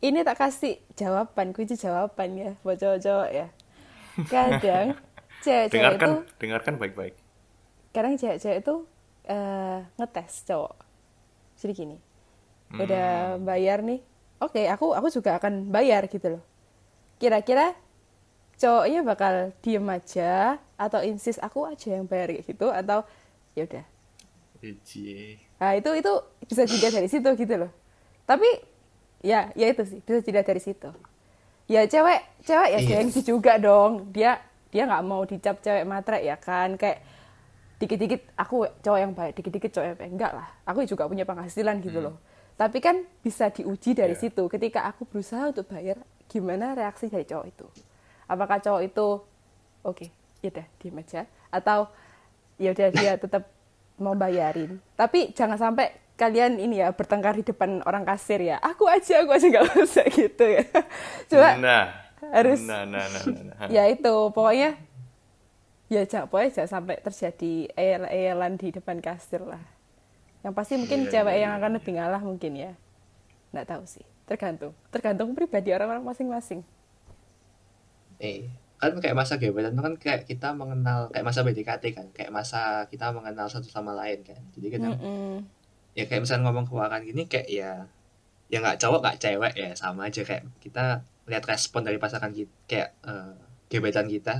ini 0.00 0.20
tak 0.24 0.38
kasih 0.40 0.78
jawaban 0.94 1.52
kunci 1.56 1.74
jawaban 1.76 2.30
ya 2.38 2.50
buat 2.64 2.76
cowok-cowok 2.78 3.28
ya 3.32 3.46
kadang 4.32 4.86
cewek-cewek 5.44 5.96
itu 6.00 6.08
Dengarkan, 6.08 6.10
dengarkan 6.40 6.74
baik-baik. 6.80 7.14
Kadang 7.98 8.14
cewek-cewek 8.14 8.62
itu 8.62 8.74
eh 9.26 9.78
ngetes 9.98 10.46
cowok 10.46 10.74
jadi 11.58 11.72
gini 11.74 11.96
udah 12.78 13.08
bayar 13.42 13.82
nih 13.82 13.98
oke 14.38 14.62
aku 14.70 14.94
aku 14.94 15.08
juga 15.10 15.34
akan 15.42 15.74
bayar 15.74 16.06
gitu 16.06 16.38
loh 16.38 16.42
kira-kira 17.18 17.74
cowoknya 18.58 19.00
bakal 19.02 19.34
diem 19.62 19.86
aja 19.88 20.58
atau 20.78 21.00
insist 21.02 21.42
aku 21.42 21.66
aja 21.66 21.98
yang 21.98 22.06
bayar 22.06 22.30
kayak 22.30 22.46
gitu 22.46 22.66
atau 22.70 23.02
ya 23.54 23.66
udah. 23.66 23.84
Nah, 25.58 25.72
itu 25.74 25.90
itu 25.94 26.12
bisa 26.46 26.62
dilihat 26.66 26.94
dari 26.94 27.08
situ 27.10 27.28
gitu 27.34 27.54
loh. 27.54 27.70
Tapi 28.26 28.46
ya, 29.22 29.50
ya 29.54 29.66
itu 29.70 29.82
sih, 29.86 29.98
bisa 30.02 30.18
dilihat 30.22 30.46
dari 30.46 30.62
situ. 30.62 30.90
Ya 31.70 31.86
cewek, 31.86 32.20
cewek 32.42 32.68
ya 32.74 32.80
Iya. 32.82 32.88
gengsi 33.02 33.20
juga 33.22 33.58
dong. 33.58 34.10
Dia 34.10 34.42
dia 34.74 34.86
nggak 34.90 35.04
mau 35.06 35.22
dicap 35.22 35.62
cewek 35.62 35.86
matre 35.86 36.18
ya 36.22 36.34
kan, 36.38 36.74
kayak 36.74 36.98
dikit-dikit 37.78 38.34
aku 38.34 38.66
cowok 38.76 38.98
yang 38.98 39.12
baik, 39.12 39.32
dikit-dikit 39.34 39.70
cowok 39.72 39.86
yang 39.86 39.96
baik. 39.96 40.10
Enggak 40.12 40.32
lah, 40.34 40.48
aku 40.64 40.82
juga 40.82 41.06
punya 41.06 41.22
penghasilan 41.22 41.78
gitu 41.78 41.98
loh. 42.00 42.18
Tapi 42.54 42.78
kan 42.78 43.06
bisa 43.20 43.48
diuji 43.48 43.94
dari 43.94 44.12
Iya. 44.12 44.22
situ. 44.24 44.42
Ketika 44.46 44.82
aku 44.84 45.06
berusaha 45.06 45.46
untuk 45.46 45.66
bayar, 45.66 45.94
gimana 46.26 46.74
reaksi 46.74 47.06
dari 47.06 47.22
cowok 47.22 47.46
itu? 47.46 47.66
Apakah 48.26 48.58
cowok 48.58 48.82
itu 48.82 49.06
oke, 49.80 50.06
ya 50.38 50.48
udah 50.50 50.66
diem 50.76 50.96
aja 50.96 51.20
atau 51.48 51.86
ya 52.56 52.74
udah 52.74 52.88
dia 52.90 53.12
tetap 53.22 53.46
mau 53.96 54.12
bayarin. 54.12 54.82
Tapi 54.92 55.30
jangan 55.32 55.54
sampai 55.56 55.90
kalian 56.14 56.58
ini 56.58 56.82
ya 56.82 56.90
bertengkar 56.90 57.30
di 57.32 57.46
depan 57.46 57.78
orang 57.84 58.02
kasir 58.02 58.42
ya. 58.42 58.58
Aku 58.58 58.84
aja, 58.84 59.22
aku 59.22 59.30
aja 59.30 59.46
nggak 59.46 59.66
usah 59.78 60.06
gitu 60.08 60.44
ya. 60.44 60.66
Coba 61.30 61.48
Nah, 61.56 61.84
harus- 62.34 62.66
Nah, 62.66 62.82
nah, 62.82 63.06
nah, 63.06 63.22
nah, 63.24 63.42
nah. 63.54 63.68
ya 63.70 63.86
itu 63.86 64.14
pokoknya 64.28 64.74
ya 65.94 66.02
jangan 66.10 66.26
pokoknya 66.30 66.50
jangan 66.56 66.70
sampai 66.80 66.96
terjadi 67.06 67.52
eyel-eyelan 67.82 68.52
di 68.60 68.68
depan 68.76 68.98
kasir 69.06 69.42
lah. 69.52 69.62
Yang 70.44 70.54
pasti 70.58 70.74
mungkin 70.82 71.00
Iya, 71.04 71.12
cewek 71.12 71.36
iya, 71.36 71.42
yang 71.44 71.52
iya, 71.52 71.58
akan 71.58 71.70
lebih 71.78 71.92
ngalah 71.98 72.22
mungkin 72.28 72.52
ya. 72.64 72.72
Nggak 73.52 73.66
tahu 73.72 73.84
sih, 73.94 74.06
tergantung. 74.28 74.74
Tergantung 74.94 75.30
pribadi 75.38 75.70
orang-orang 75.76 76.04
masing-masing. 76.06 76.60
Eh, 78.18 78.50
kan 78.80 78.92
kayak 79.02 79.16
masa 79.20 79.34
gebetan 79.42 79.74
itu 79.74 79.82
kan 79.86 79.94
kayak 80.04 80.20
kita 80.30 80.48
mengenal 80.60 80.98
kayak 81.12 81.26
masa 81.28 81.40
BDKT 81.46 81.84
kan, 81.96 82.06
kayak 82.16 82.30
masa 82.38 82.58
kita 82.90 83.06
mengenal 83.16 83.46
satu 83.50 83.68
sama 83.70 83.92
lain 84.00 84.18
kan. 84.28 84.40
Jadi 84.54 84.66
kadang 84.74 84.94
Mm-mm. 85.02 85.46
ya 85.98 86.04
kayak 86.08 86.22
misalnya 86.24 86.44
ngomong 86.50 86.66
keuangan 86.70 87.02
gini 87.08 87.22
kayak 87.32 87.48
ya 87.50 87.70
ya 88.52 88.56
nggak 88.62 88.78
cowok 88.82 89.00
nggak 89.04 89.18
cewek 89.22 89.54
ya 89.62 89.70
sama 89.82 90.00
aja 90.08 90.22
kayak 90.28 90.44
kita 90.64 90.80
lihat 91.30 91.44
respon 91.52 91.82
dari 91.86 91.98
pasangan 92.04 92.32
kita 92.38 92.52
kayak 92.70 92.88
eh, 93.10 93.32
gebetan 93.72 94.08
kita 94.14 94.34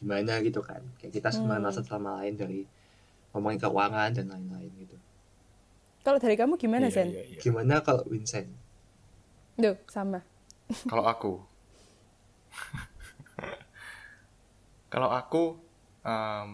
gimana 0.00 0.32
gitu 0.46 0.60
kan 0.64 0.82
kayak 0.98 1.12
kita 1.16 1.28
Hmm. 1.30 1.46
mengenal 1.48 1.70
satu 1.76 1.88
sama 1.94 2.10
lain 2.24 2.34
dari 2.40 2.60
ngomongin 3.32 3.60
keuangan 3.64 4.10
dan 4.16 4.26
lain-lain 4.32 4.72
gitu 4.84 4.96
Kalau 6.00 6.16
dari 6.16 6.32
kamu 6.32 6.56
gimana, 6.56 6.88
Iya, 6.88 6.94
Zen? 6.96 7.08
iya, 7.12 7.22
iya. 7.28 7.38
gimana 7.44 7.74
kalau 7.84 8.02
Vincent 8.08 8.48
Duh, 9.60 9.76
sama. 9.92 10.24
Kalau 10.90 11.04
aku, 11.04 11.32
kalau 14.90 15.08
aku, 15.10 15.44
em, 16.02 16.50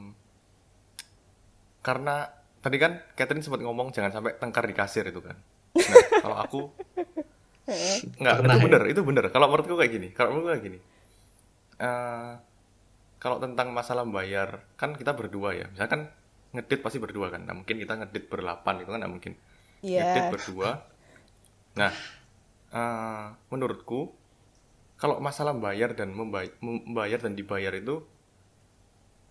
karena 1.80 2.26
tadi 2.60 2.76
kan 2.82 2.92
Catherine 3.14 3.44
sempat 3.44 3.62
ngomong 3.62 3.94
jangan 3.94 4.10
sampai 4.12 4.34
tengkar 4.36 4.64
di 4.66 4.74
kasir 4.74 5.06
itu 5.06 5.20
kan. 5.22 5.36
Nah, 5.86 6.02
kalau 6.22 6.36
aku 6.36 6.60
nggak 8.20 8.36
itu 8.46 8.56
ya? 8.56 8.62
bener, 8.64 8.82
itu 8.90 9.00
bener. 9.02 9.24
Kalau 9.34 9.46
menurutku 9.50 9.74
kayak 9.78 9.92
gini, 9.92 10.08
kalau 10.14 10.28
menurutku 10.34 10.50
kayak 10.54 10.64
gini. 10.64 10.78
Eh, 11.76 12.32
kalau 13.16 13.40
tentang 13.40 13.72
masalah 13.72 14.04
bayar, 14.04 14.64
kan 14.76 14.92
kita 14.92 15.16
berdua 15.16 15.56
ya. 15.56 15.66
Misalkan 15.72 16.08
ngedit 16.52 16.80
pasti 16.80 16.98
berdua 17.00 17.28
kan. 17.32 17.44
Nah, 17.44 17.54
mungkin 17.56 17.76
kita 17.76 17.96
ngedit 17.96 18.28
berlapan 18.28 18.84
itu 18.84 18.90
kan 18.92 18.98
nggak 19.02 19.12
mungkin. 19.12 19.32
ngedit 19.80 20.24
Iya. 20.24 20.32
berdua. 20.32 20.70
Nah, 21.76 21.92
eh, 22.72 23.26
menurutku 23.52 24.12
kalau 24.96 25.20
masalah 25.20 25.52
bayar 25.52 25.92
dan 25.92 26.16
membay- 26.16 26.56
membayar 26.64 27.20
dan 27.20 27.36
dibayar 27.36 27.72
itu 27.76 28.00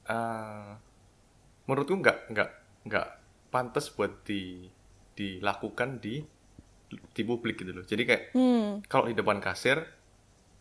eh, 0.05 0.71
menurutku 1.65 1.97
nggak 1.97 2.29
nggak 2.29 2.49
nggak 2.85 3.07
pantas 3.49 3.89
buat 3.89 4.21
di 4.21 4.69
dilakukan 5.17 5.97
di 5.97 6.21
di 6.85 7.21
publik 7.25 7.65
gitu 7.65 7.73
loh. 7.73 7.85
Jadi 7.87 8.03
kayak 8.05 8.23
Hmm. 8.37 8.85
kalau 8.85 9.09
di 9.09 9.17
depan 9.17 9.41
kasir, 9.41 9.81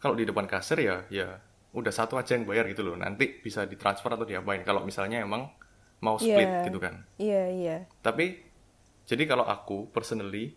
kalau 0.00 0.16
di 0.16 0.24
depan 0.24 0.48
kasir 0.48 0.80
ya 0.80 1.04
ya 1.12 1.36
udah 1.74 1.92
satu 1.92 2.14
aja 2.16 2.38
yang 2.38 2.46
bayar 2.46 2.70
gitu 2.70 2.86
loh. 2.86 2.94
Nanti 2.94 3.42
bisa 3.42 3.66
ditransfer 3.66 4.14
atau 4.14 4.22
diapain. 4.22 4.62
Kalau 4.62 4.86
misalnya 4.86 5.20
emang 5.26 5.50
mau 6.00 6.16
split 6.16 6.46
Iya. 6.46 6.64
gitu 6.70 6.78
kan. 6.78 6.94
Iya, 7.18 7.42
iya. 7.50 7.76
Tapi 8.00 8.38
jadi 9.04 9.26
kalau 9.26 9.44
aku 9.44 9.90
personally 9.90 10.54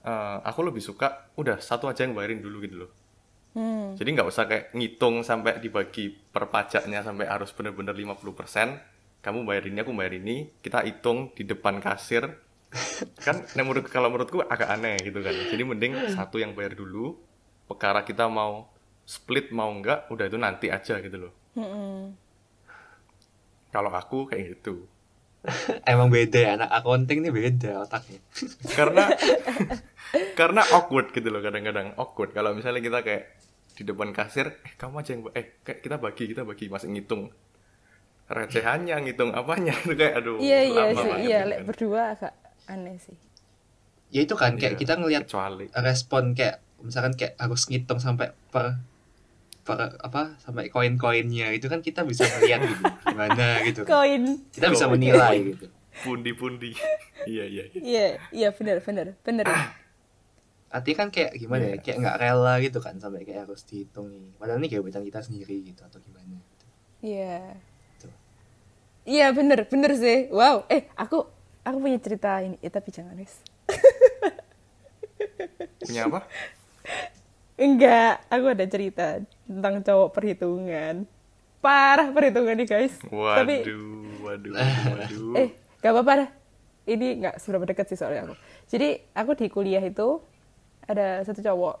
eh, 0.00 0.38
aku 0.46 0.60
lebih 0.64 0.80
suka 0.80 1.28
udah 1.36 1.60
satu 1.60 1.90
aja 1.90 2.06
yang 2.06 2.16
bayarin 2.16 2.40
dulu 2.40 2.62
gitu 2.64 2.86
loh. 2.86 2.90
Hmm. 3.50 3.98
Jadi 3.98 4.08
nggak 4.14 4.28
usah 4.30 4.46
kayak 4.46 4.64
ngitung 4.78 5.26
sampai 5.26 5.58
dibagi 5.58 6.14
per 6.14 6.46
pajaknya 6.48 7.02
sampai 7.02 7.26
harus 7.26 7.50
bener-bener 7.50 7.92
50%. 7.92 8.78
Kamu 9.20 9.44
bayar 9.44 9.68
ini, 9.68 9.84
aku 9.84 9.92
bayar 9.92 10.16
ini, 10.16 10.48
kita 10.64 10.86
hitung 10.86 11.34
di 11.36 11.44
depan 11.44 11.82
kasir. 11.82 12.24
kan 13.26 13.42
nah, 13.58 13.66
menurut 13.66 13.90
kalau 13.90 14.06
menurutku 14.08 14.40
agak 14.46 14.70
aneh 14.70 14.94
gitu 15.02 15.18
kan. 15.20 15.34
Jadi 15.34 15.62
mending 15.66 15.92
satu 16.14 16.38
yang 16.38 16.54
bayar 16.54 16.78
dulu. 16.78 17.18
Perkara 17.66 18.06
kita 18.06 18.30
mau 18.30 18.70
split 19.10 19.50
mau 19.50 19.70
enggak, 19.74 20.06
udah 20.14 20.24
itu 20.30 20.38
nanti 20.38 20.66
aja 20.70 20.94
gitu 21.02 21.16
loh. 21.26 21.32
Mm-mm. 21.58 22.14
Kalau 23.74 23.90
aku 23.90 24.30
kayak 24.30 24.58
gitu. 24.58 24.86
emang 25.88 26.12
beda 26.12 26.36
ya 26.36 26.50
anak 26.60 26.68
accounting 26.68 27.24
ini 27.24 27.32
beda 27.32 27.88
otaknya 27.88 28.20
karena 28.76 29.08
karena 30.36 30.62
awkward 30.76 31.16
gitu 31.16 31.32
loh 31.32 31.40
kadang-kadang 31.40 31.96
awkward 31.96 32.36
kalau 32.36 32.52
misalnya 32.52 32.84
kita 32.84 33.00
kayak 33.00 33.24
di 33.72 33.82
depan 33.88 34.12
kasir 34.12 34.60
eh 34.68 34.76
kamu 34.76 35.00
aja 35.00 35.10
yang 35.16 35.22
eh 35.32 35.56
kayak 35.64 35.80
kita 35.80 35.96
bagi 35.96 36.24
kita 36.28 36.44
bagi 36.44 36.68
masih 36.68 36.92
ngitung 36.92 37.32
recehannya 38.28 38.96
ngitung 39.08 39.32
apanya 39.32 39.72
itu 39.80 39.96
kayak 40.00 40.20
aduh 40.20 40.36
iya 40.44 40.60
iya 40.60 40.82
lama 40.92 41.00
sih 41.00 41.08
banget 41.08 41.24
iya 41.24 41.40
kan. 41.40 41.62
berdua 41.64 42.00
agak 42.12 42.32
aneh 42.68 42.96
sih 43.00 43.16
ya 44.12 44.20
itu 44.20 44.34
kan 44.36 44.60
kayak 44.60 44.76
Iya, 44.76 44.80
kita 44.84 44.92
ngelihat 45.00 45.24
respon 45.80 46.36
kayak 46.36 46.60
misalkan 46.84 47.16
kayak 47.16 47.40
harus 47.40 47.64
ngitung 47.70 47.96
sampai 47.96 48.36
per 48.52 48.76
apa 50.00 50.34
sampai 50.38 50.66
koin-koinnya 50.66 51.52
itu 51.52 51.66
kan 51.66 51.78
kita 51.78 52.02
bisa 52.02 52.24
melihat 52.36 52.64
gitu 52.64 52.84
gimana 53.12 53.46
gitu. 53.62 53.80
Koin. 53.84 54.22
Kita 54.50 54.66
bisa 54.68 54.86
Koin. 54.86 54.94
menilai 54.96 55.36
gitu. 55.54 55.66
Pundi-pundi. 56.02 56.72
Iya 57.20 57.44
iya 57.44 57.64
iya. 57.68 57.80
iya 57.84 58.06
iya 58.32 58.48
benar 58.48 58.80
benar 58.80 59.12
benar. 59.20 59.44
Artinya 60.72 60.96
kan 60.96 61.08
kayak 61.12 61.36
gimana 61.36 61.68
ya 61.68 61.76
Iya. 61.76 61.82
kayak 61.84 61.96
nggak 62.00 62.16
rela 62.16 62.54
gitu 62.64 62.78
kan 62.80 62.96
sampai 62.96 63.28
kayak 63.28 63.44
harus 63.44 63.60
dihitung 63.68 64.08
nih 64.08 64.32
padahal 64.40 64.56
ini 64.56 64.72
kebetulan 64.72 65.04
kita 65.04 65.20
sendiri 65.20 65.56
gitu 65.68 65.84
atau 65.84 66.00
gimana 66.00 66.40
gitu. 66.40 66.64
iya. 67.04 67.60
Tuh. 68.00 68.08
iya 69.04 69.36
benar 69.36 69.68
benar 69.68 69.92
sih. 69.92 70.32
Wow. 70.32 70.64
Eh 70.72 70.88
aku 70.96 71.28
aku 71.60 71.76
punya 71.76 72.00
cerita 72.00 72.40
ini. 72.40 72.56
Eh, 72.58 72.72
tapi 72.72 72.88
jangan 72.88 73.12
wis 73.20 73.44
punya 75.80 76.08
apa 76.08 76.20
enggak 77.60 78.24
aku 78.32 78.46
ada 78.56 78.64
cerita 78.64 79.06
tentang 79.44 79.84
cowok 79.84 80.08
perhitungan. 80.16 81.04
Parah 81.60 82.08
perhitungan 82.08 82.56
nih 82.56 82.68
guys. 82.68 82.96
Tapi 83.04 83.68
waduh 83.68 84.16
waduh 84.24 84.52
waduh, 84.56 84.96
waduh. 84.96 85.32
eh 85.36 85.48
gak 85.84 85.92
apa-apa 85.92 86.12
dah. 86.24 86.30
Ini 86.88 87.06
nggak 87.20 87.36
seberapa 87.36 87.68
dekat 87.68 87.92
sih 87.92 88.00
soalnya 88.00 88.32
aku. 88.32 88.34
Jadi 88.72 89.04
aku 89.12 89.36
di 89.36 89.46
kuliah 89.52 89.84
itu 89.84 90.24
ada 90.88 91.20
satu 91.28 91.44
cowok. 91.44 91.76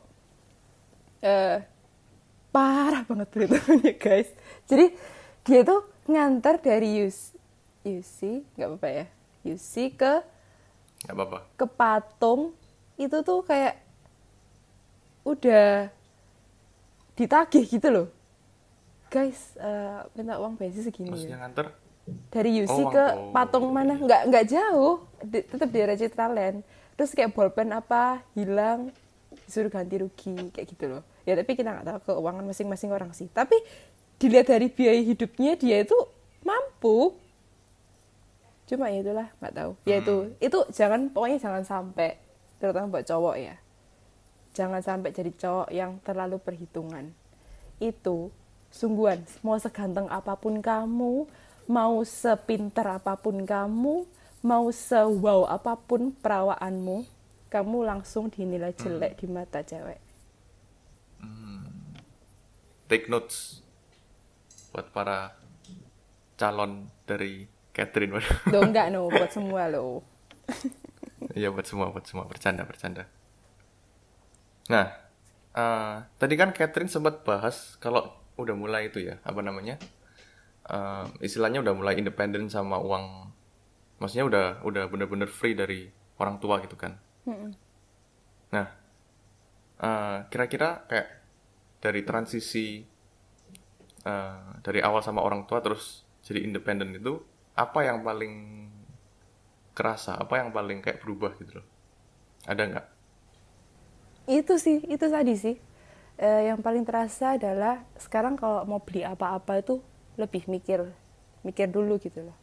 Eh 1.24 1.58
parah 2.52 3.02
banget 3.08 3.28
perhitungannya 3.32 3.96
guys. 3.96 4.28
Jadi 4.68 4.92
dia 5.48 5.64
tuh 5.64 5.88
ngantar 6.04 6.60
dari 6.60 7.08
US, 7.08 7.32
UC 7.80 8.44
nggak 8.60 8.68
apa-apa 8.68 8.88
ya 8.92 9.06
UC 9.48 9.96
ke 9.96 10.12
nggak 11.08 11.16
apa-apa. 11.16 11.38
ke 11.56 11.66
patung. 11.66 12.52
Itu 13.00 13.24
tuh 13.24 13.40
kayak 13.48 13.80
udah 15.30 15.88
ditagih 17.14 17.64
gitu 17.68 17.88
loh. 17.90 18.06
Guys 19.10 19.54
eh, 19.58 20.00
minta 20.14 20.38
uang 20.38 20.54
bensin 20.54 20.86
segini 20.86 21.10
ya. 21.26 21.38
nganter? 21.38 21.74
Dari 22.30 22.66
UC 22.66 22.74
Oh, 22.74 22.90
ke 22.90 23.04
oh, 23.04 23.30
patung 23.30 23.70
iya, 23.70 23.74
mana? 23.74 23.94
Nggak 23.98 24.22
nggak 24.30 24.44
jauh. 24.50 24.94
Di, 25.22 25.38
tetap 25.46 25.68
di 25.70 25.78
area 25.78 25.98
Citraland. 25.98 26.58
Terus 26.98 27.10
kayak 27.14 27.34
bolpen 27.34 27.70
apa 27.70 28.22
hilang 28.34 28.90
disuruh 29.46 29.70
ganti 29.70 29.98
rugi 29.98 30.50
kayak 30.50 30.66
gitu 30.66 30.84
loh. 30.90 31.02
Ya 31.22 31.38
tapi 31.38 31.54
kita 31.54 31.70
nggak 31.70 31.86
tahu 31.86 31.98
keuangan 32.14 32.44
masing-masing 32.46 32.90
orang 32.90 33.10
sih. 33.14 33.30
Tapi 33.30 33.54
dilihat 34.18 34.50
dari 34.50 34.66
biaya 34.70 35.02
hidupnya 35.02 35.54
dia 35.54 35.82
itu 35.82 35.96
mampu. 36.42 37.14
Cuma 38.66 38.90
ya 38.90 39.02
itulah 39.02 39.28
nggak 39.38 39.54
tahu. 39.54 39.70
Ya 39.86 40.02
itu 40.02 40.16
itu 40.38 40.58
jangan 40.74 41.10
pokoknya 41.10 41.38
jangan 41.42 41.62
sampai 41.66 42.18
terutama 42.58 42.98
buat 42.98 43.06
cowok 43.08 43.36
ya 43.40 43.56
jangan 44.52 44.82
sampai 44.82 45.14
jadi 45.14 45.30
cowok 45.34 45.68
yang 45.70 45.98
terlalu 46.02 46.38
perhitungan. 46.42 47.14
Itu 47.78 48.34
sungguhan 48.70 49.26
mau 49.42 49.58
seganteng 49.58 50.06
apa 50.06 50.38
pun 50.38 50.62
kamu 50.62 51.26
mau 51.66 52.02
sepinter 52.06 52.86
apa 52.86 53.18
pun 53.18 53.42
kamu 53.46 54.06
mau 54.40 54.66
sewow 54.70 55.46
apa 55.46 55.74
pun 55.76 56.14
perawaanmu 56.14 57.06
kamu 57.50 57.78
langsung 57.82 58.30
dinilai 58.30 58.70
jelek 58.74 59.18
di 59.18 59.26
mata 59.26 59.62
cewek. 59.62 59.98
Take 62.90 63.06
notes 63.06 63.62
buat 64.74 64.90
para 64.90 65.34
calon 66.34 66.90
dari 67.06 67.46
Catherine. 67.70 68.18
Loh 68.50 68.62
enggak 68.66 68.90
no 68.90 69.06
buat 69.06 69.30
semua 69.30 69.70
lo 69.70 70.02
Iya 71.38 71.54
buat 71.54 71.66
semua, 71.68 71.92
buat 71.94 72.02
semua. 72.02 72.26
Bercanda, 72.26 72.66
bercanda. 72.66 73.06
Nah, 74.72 74.86
eh, 75.56 75.94
tadi 76.20 76.34
kan 76.40 76.50
Catherine 76.56 76.90
sempat 76.92 77.26
bahas 77.26 77.76
kalau 77.82 78.02
udah 78.40 78.54
mulai 78.56 78.88
itu 78.90 78.98
ya, 79.02 79.18
apa 79.26 79.40
namanya? 79.44 79.76
eh, 80.70 81.04
istilahnya 81.26 81.60
udah 81.64 81.74
mulai 81.76 81.94
independen 82.00 82.46
sama 82.52 82.76
uang, 82.78 83.06
maksudnya 84.00 84.26
udah 84.30 84.46
udah 84.68 84.84
bener-bener 84.92 85.28
free 85.30 85.54
dari 85.58 85.90
orang 86.20 86.36
tua 86.42 86.62
gitu 86.64 86.76
kan. 86.78 86.92
Nah, 88.54 88.66
eh, 89.80 90.16
kira-kira 90.30 90.84
kayak 90.90 91.08
dari 91.80 92.00
transisi 92.04 92.84
eh, 94.04 94.50
dari 94.64 94.80
awal 94.80 95.00
sama 95.04 95.20
orang 95.24 95.44
tua 95.48 95.60
terus 95.64 96.04
jadi 96.24 96.44
independen 96.44 96.92
itu 96.96 97.20
apa 97.56 97.84
yang 97.84 98.00
paling 98.04 98.34
kerasa 99.76 100.16
apa 100.18 100.40
yang 100.40 100.50
paling 100.52 100.78
kayak 100.84 101.00
berubah 101.00 101.32
gitu 101.40 101.60
loh 101.62 101.66
ada 102.44 102.62
nggak 102.68 102.86
itu 104.28 104.56
sih 104.60 104.84
itu 104.88 105.06
tadi 105.08 105.34
sih. 105.36 105.56
Eh, 106.20 106.52
yang 106.52 106.60
paling 106.60 106.84
terasa 106.84 107.40
adalah 107.40 107.80
sekarang 107.96 108.36
kalau 108.36 108.68
mau 108.68 108.80
beli 108.84 109.00
apa-apa 109.00 109.64
itu 109.64 109.80
lebih 110.20 110.44
mikir 110.52 110.84
mikir 111.40 111.72
dulu 111.72 111.96
gitu 111.96 112.28
loh. 112.28 112.36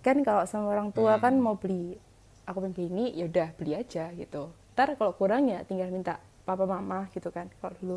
Kan 0.00 0.24
kalau 0.24 0.48
sama 0.48 0.72
orang 0.72 0.88
tua 0.94 1.20
kan 1.20 1.36
mau 1.36 1.60
beli 1.60 2.00
aku 2.48 2.64
pengen 2.64 2.72
beli 2.72 2.86
ini 2.88 3.04
ya 3.20 3.28
udah 3.28 3.48
beli 3.60 3.72
aja 3.76 4.08
gitu. 4.16 4.48
Ntar 4.72 4.96
kalau 4.96 5.12
kurang 5.12 5.52
ya 5.52 5.60
tinggal 5.68 5.92
minta 5.92 6.16
papa 6.48 6.64
mama 6.64 7.12
gitu 7.12 7.28
kan 7.28 7.52
kalau 7.60 7.76
dulu. 7.76 7.96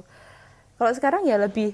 Kalau 0.75 0.91
sekarang 0.91 1.23
ya 1.23 1.39
lebih 1.39 1.71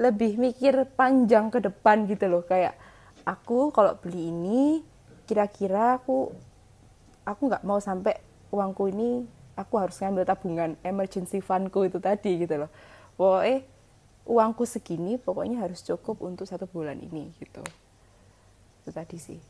lebih 0.00 0.40
mikir 0.40 0.88
panjang 0.96 1.52
ke 1.52 1.60
depan 1.60 2.08
gitu 2.08 2.32
loh. 2.32 2.40
Kayak 2.48 2.80
aku 3.28 3.68
kalau 3.76 4.00
beli 4.00 4.32
ini 4.32 4.80
kira-kira 5.28 6.00
aku 6.00 6.32
aku 7.28 7.40
nggak 7.48 7.64
mau 7.64 7.76
sampai 7.76 8.16
uangku 8.52 8.88
ini 8.88 9.24
aku 9.60 9.74
harus 9.82 9.96
ngambil 10.02 10.24
tabungan 10.26 10.70
emergency 10.82 11.38
fundku 11.42 11.86
itu 11.88 11.98
tadi 12.02 12.30
gitu 12.42 12.54
loh. 12.66 12.70
Pokoknya 13.18 13.62
uangku 14.26 14.64
segini 14.68 15.12
pokoknya 15.20 15.56
harus 15.64 15.80
cukup 15.88 16.16
untuk 16.28 16.46
satu 16.50 16.66
bulan 16.70 16.98
ini 17.00 17.30
gitu. 17.42 17.62
Itu 18.82 18.90
tadi 18.94 19.16
sih. 19.18 19.40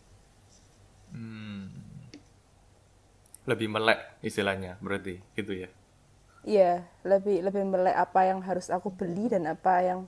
Lebih 3.51 3.69
melek 3.75 4.01
istilahnya 4.29 4.73
berarti 4.85 5.15
gitu 5.37 5.53
ya? 5.63 5.69
Iya, 6.55 6.73
lebih 7.11 7.37
lebih 7.47 7.65
melek 7.73 7.97
apa 8.05 8.21
yang 8.31 8.41
harus 8.49 8.67
aku 8.77 8.89
beli 8.99 9.25
dan 9.33 9.45
apa 9.55 9.75
yang 9.89 10.01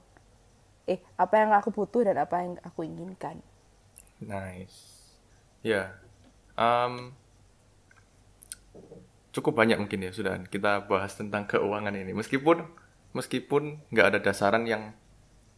eh 0.92 1.01
apa 1.24 1.34
yang 1.42 1.51
aku 1.59 1.70
butuh 1.76 2.03
dan 2.09 2.16
apa 2.24 2.36
yang 2.44 2.53
aku 2.68 2.80
inginkan. 2.90 3.36
nice. 4.20 4.97
Ya 5.62 5.92
em, 6.57 7.12
cukup 9.37 9.61
banyak 9.61 9.76
mungkin 9.76 10.01
ya 10.01 10.11
sudah 10.16 10.41
kita 10.49 10.89
bahas 10.89 11.12
tentang 11.12 11.45
keuangan 11.45 11.93
ini. 11.93 12.16
Meskipun 12.16 12.64
meskipun 13.12 13.84
nggak 13.93 14.07
ada 14.16 14.18
dasaran 14.24 14.64
yang 14.64 14.97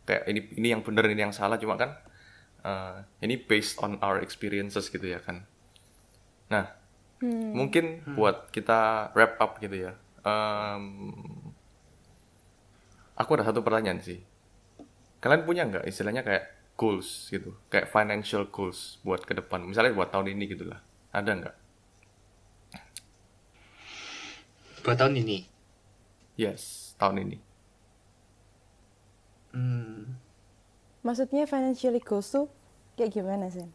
kayak 0.03 0.26
ini 0.26 0.41
ini 0.59 0.68
yang 0.74 0.83
benar 0.83 1.07
ini 1.07 1.31
yang 1.31 1.35
salah 1.35 1.55
cuma 1.62 1.79
kan 1.79 1.95
eh, 2.66 3.07
ini 3.22 3.39
based 3.39 3.79
on 3.79 4.03
our 4.03 4.18
experiences 4.18 4.91
gitu 4.91 5.07
ya 5.07 5.22
kan. 5.22 5.47
Nah 6.51 6.74
mungkin 7.22 8.03
buat 8.14 8.51
kita 8.55 9.11
wrap 9.14 9.43
up 9.43 9.59
gitu 9.59 9.91
ya 9.91 9.93
em, 10.22 11.18
aku 13.18 13.31
ada 13.39 13.47
satu 13.47 13.62
pertanyaan 13.62 14.03
sih. 14.03 14.18
Kalian 15.18 15.43
punya 15.47 15.66
nggak 15.66 15.87
istilahnya 15.87 16.22
kayak 16.22 16.74
goals 16.79 17.26
gitu 17.31 17.59
kayak 17.70 17.91
financial 17.91 18.47
goals 18.51 18.99
buat 19.07 19.22
ke 19.22 19.39
depan? 19.39 19.66
Misalnya 19.66 19.95
buat 19.95 20.11
tahun 20.11 20.35
ini 20.35 20.45
gitu 20.51 20.66
lah 20.66 20.83
ada 21.14 21.31
nggak 21.31 21.68
buat 24.89 24.99
tahun 25.01 25.14
ini? 25.22 25.39
Yes 26.41 26.95
tahun 26.97 27.18
ini. 27.28 27.39
Hmm, 29.53 30.18
Maksudnya 31.07 31.45
financially 31.53 31.99
goals 32.09 32.28
tuh 32.34 32.47
kayak 32.97 33.12
gimana 33.16 33.47
sih? 33.55 33.66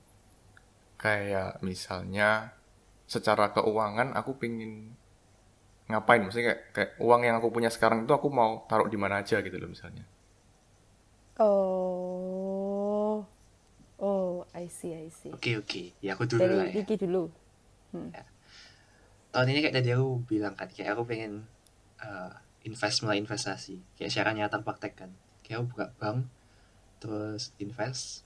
kayak 1.04 1.50
misalnya 1.70 2.30
secara 3.14 3.46
keuangan 3.56 4.10
aku 4.20 4.32
pingin 4.42 4.72
ngapain? 5.90 6.22
Maksudnya 6.24 6.46
kayak, 6.50 6.62
kayak 6.76 6.92
uang 7.06 7.22
yang 7.28 7.36
aku 7.40 7.50
punya 7.56 7.70
sekarang 7.76 8.00
itu 8.06 8.14
aku 8.20 8.28
mau 8.40 8.52
taruh 8.70 8.88
di 8.94 8.98
mana 9.04 9.16
aja 9.24 9.38
gitu 9.46 9.58
loh 9.62 9.70
misalnya. 9.76 10.04
Oh, 11.40 13.26
oh, 14.00 14.46
I 14.56 14.68
see, 14.68 14.94
I 14.96 15.10
see. 15.10 15.36
oke 15.36 15.52
oke. 15.62 15.82
Ya 16.06 16.12
aku 16.16 16.24
dulu 16.32 16.50
lah 16.60 16.68
Dari 16.68 16.74
ya. 16.78 16.84
Riki 16.84 16.96
dulu. 17.02 17.24
Tahun 19.34 19.50
ini 19.50 19.60
kayak 19.66 19.76
tadi 19.82 19.90
aku 19.98 20.22
bilang 20.30 20.54
kan 20.54 20.70
kayak 20.70 20.94
aku 20.94 21.10
pengen 21.10 21.50
eh, 21.98 22.32
invest 22.70 23.02
mulai 23.02 23.18
investasi. 23.20 23.82
Kayak 23.98 24.12
secara 24.14 24.32
nyata 24.38 24.62
praktek 24.62 24.94
kan. 24.94 25.12
Kayak 25.42 25.66
aku 25.66 25.66
buka 25.74 25.86
bank 25.98 26.30
terus 27.02 27.52
invest. 27.58 28.22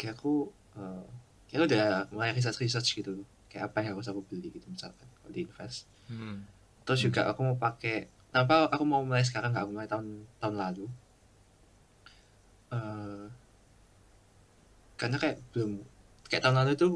Kayak 0.00 0.16
aku 0.18 0.48
eh, 0.80 1.04
kayak 1.52 1.58
aku 1.60 1.66
udah 1.68 1.88
mulai 2.10 2.32
research 2.32 2.64
research 2.64 2.96
gitu. 2.96 3.22
Kayak 3.52 3.70
apa 3.70 3.84
yang 3.84 4.00
harus 4.00 4.08
aku 4.08 4.24
beli 4.24 4.48
gitu 4.48 4.66
misalkan 4.72 5.06
kalau 5.20 5.30
di 5.30 5.44
invest. 5.44 5.84
Hmm. 6.06 6.46
terus 6.86 7.02
juga 7.02 7.26
aku 7.26 7.42
mau 7.42 7.58
pakai 7.58 8.06
kenapa 8.30 8.70
aku 8.70 8.86
mau 8.86 9.02
mulai 9.02 9.26
sekarang 9.26 9.50
nggak? 9.50 9.66
Mulai 9.68 9.86
tahun 9.90 10.22
tahun 10.40 10.56
lalu. 10.56 10.86
Eh, 12.72 13.26
karena 14.96 15.16
kayak 15.20 15.38
belum 15.52 15.82
kayak 16.30 16.42
tahun 16.46 16.56
lalu 16.62 16.72
tuh 16.78 16.94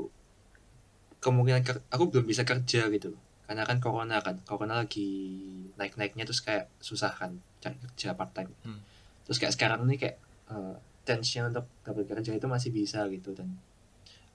kemungkinan 1.21 1.63
aku 1.93 2.05
belum 2.09 2.25
bisa 2.25 2.43
kerja 2.49 2.89
gitu 2.89 3.15
karena 3.45 3.67
kan 3.67 3.79
corona 3.83 4.23
kan 4.25 4.41
corona 4.47 4.81
lagi 4.81 5.37
naik 5.77 5.99
naiknya 6.01 6.25
terus 6.25 6.41
kayak 6.41 6.71
susah 6.81 7.13
kan 7.13 7.37
cari 7.61 7.77
kerja 7.77 8.17
part 8.17 8.33
time 8.33 8.53
Hmm. 8.65 8.81
terus 9.29 9.37
kayak 9.37 9.55
sekarang 9.55 9.85
ini 9.85 10.01
kayak 10.01 10.17
uh, 10.49 10.75
chance-nya 11.05 11.51
untuk 11.51 11.67
dapat 11.83 12.07
kerja 12.07 12.31
itu 12.33 12.47
masih 12.47 12.71
bisa 12.71 13.05
gitu 13.11 13.35
dan 13.35 13.51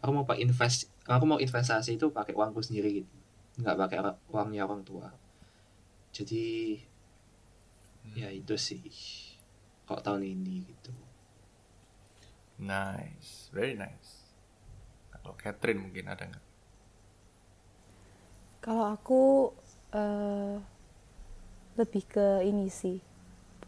aku 0.03 0.11
mau 0.11 0.25
pakai 0.27 0.45
invest 0.45 0.91
aku 1.05 1.25
mau 1.25 1.39
investasi 1.41 1.97
itu 1.97 2.09
pakai 2.09 2.33
uangku 2.33 2.61
sendiri 2.61 3.01
gitu. 3.01 3.15
Nggak 3.61 3.77
pakai 3.77 3.97
uangnya 4.29 4.65
orang 4.65 4.81
tua. 4.85 5.09
Jadi 6.13 6.77
ya 8.13 8.29
itu 8.29 8.53
sih. 8.57 8.81
Kok 9.85 10.01
tahun 10.01 10.25
ini 10.25 10.65
gitu. 10.65 10.91
Nice, 12.61 13.53
very 13.53 13.77
nice. 13.77 14.33
Kalau 15.13 15.37
Catherine 15.37 15.81
mungkin 15.81 16.09
ada 16.09 16.25
nggak? 16.25 16.44
Kalau 18.65 18.89
aku 18.89 19.53
eh, 19.93 20.57
lebih 21.77 22.03
ke 22.09 22.41
ini 22.41 22.65
sih, 22.73 22.97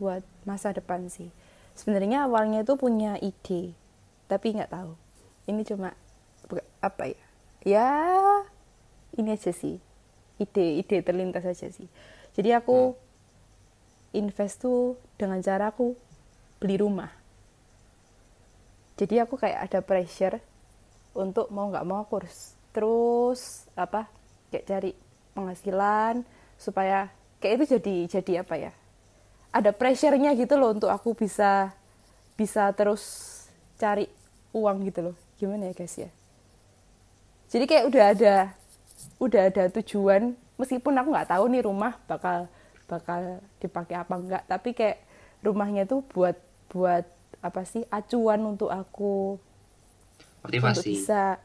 buat 0.02 0.26
masa 0.42 0.74
depan 0.74 1.06
sih. 1.06 1.30
Sebenarnya 1.78 2.26
awalnya 2.26 2.66
itu 2.66 2.74
punya 2.74 3.14
ide, 3.22 3.78
tapi 4.26 4.58
nggak 4.58 4.74
tahu. 4.74 4.98
Ini 5.46 5.62
cuma 5.70 5.94
apa 6.82 7.14
ya? 7.14 7.22
Ya 7.62 7.90
ini 9.14 9.38
aja 9.38 9.54
sih, 9.54 9.78
ide-ide 10.42 11.06
terlintas 11.06 11.46
aja 11.46 11.70
sih. 11.70 11.86
Jadi 12.34 12.58
aku 12.58 12.98
invest 14.18 14.66
tuh 14.66 14.98
dengan 15.14 15.38
cara 15.46 15.70
aku 15.70 15.94
beli 16.58 16.82
rumah. 16.82 17.14
Jadi 18.98 19.22
aku 19.22 19.38
kayak 19.38 19.70
ada 19.70 19.86
pressure 19.86 20.42
untuk 21.14 21.54
mau 21.54 21.70
nggak 21.70 21.86
mau 21.86 22.02
aku 22.02 22.26
harus 22.26 22.58
terus 22.74 23.70
apa 23.78 24.17
kayak 24.50 24.66
cari 24.66 24.92
penghasilan 25.34 26.26
supaya 26.58 27.12
kayak 27.40 27.62
itu 27.62 27.66
jadi 27.78 27.96
jadi 28.20 28.34
apa 28.42 28.56
ya 28.58 28.72
ada 29.54 29.72
pressure-nya 29.74 30.38
gitu 30.38 30.54
loh 30.60 30.76
untuk 30.76 30.92
aku 30.92 31.18
bisa 31.18 31.74
bisa 32.38 32.70
terus 32.78 33.34
cari 33.82 34.06
uang 34.54 34.78
gitu 34.86 35.12
loh. 35.12 35.16
Gimana 35.42 35.70
ya 35.70 35.74
guys 35.74 35.96
ya? 35.98 36.10
Jadi 37.50 37.66
kayak 37.66 37.86
udah 37.90 38.06
ada 38.14 38.36
udah 39.22 39.42
ada 39.50 39.64
tujuan 39.82 40.38
meskipun 40.58 40.94
aku 40.98 41.10
nggak 41.14 41.30
tahu 41.34 41.46
nih 41.54 41.64
rumah 41.66 41.98
bakal 42.10 42.50
bakal 42.90 43.42
dipakai 43.62 43.94
apa 43.94 44.14
enggak 44.18 44.44
tapi 44.50 44.74
kayak 44.74 45.02
rumahnya 45.46 45.86
tuh 45.86 46.02
buat 46.02 46.34
buat 46.74 47.06
apa 47.42 47.62
sih 47.66 47.86
acuan 47.90 48.42
untuk 48.46 48.70
aku. 48.74 49.38
Untuk 50.42 50.54
motivasi. 50.54 50.86
bisa 50.96 51.42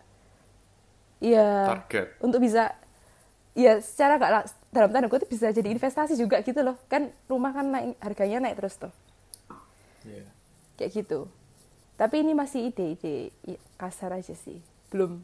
ya 1.23 1.49
Target. 1.71 2.07
untuk 2.19 2.41
bisa 2.43 2.75
ya 3.53 3.79
secara 3.79 4.17
gak 4.17 4.33
la- 4.33 4.49
dalam 4.69 4.89
tanda 4.89 5.07
kutip 5.07 5.29
bisa 5.29 5.49
jadi 5.49 5.69
investasi 5.69 6.17
juga 6.17 6.41
gitu 6.41 6.61
loh 6.61 6.77
kan 6.87 7.13
rumah 7.27 7.53
kan 7.53 7.69
naik 7.69 7.97
harganya 7.99 8.39
naik 8.43 8.57
terus 8.57 8.77
tuh 8.77 8.93
Iya. 10.03 10.27
kayak 10.75 10.91
gitu 10.95 11.29
tapi 11.95 12.21
ini 12.21 12.33
masih 12.33 12.69
ide-ide 12.69 13.31
kasar 13.77 14.11
aja 14.13 14.33
sih 14.33 14.59
belum 14.89 15.21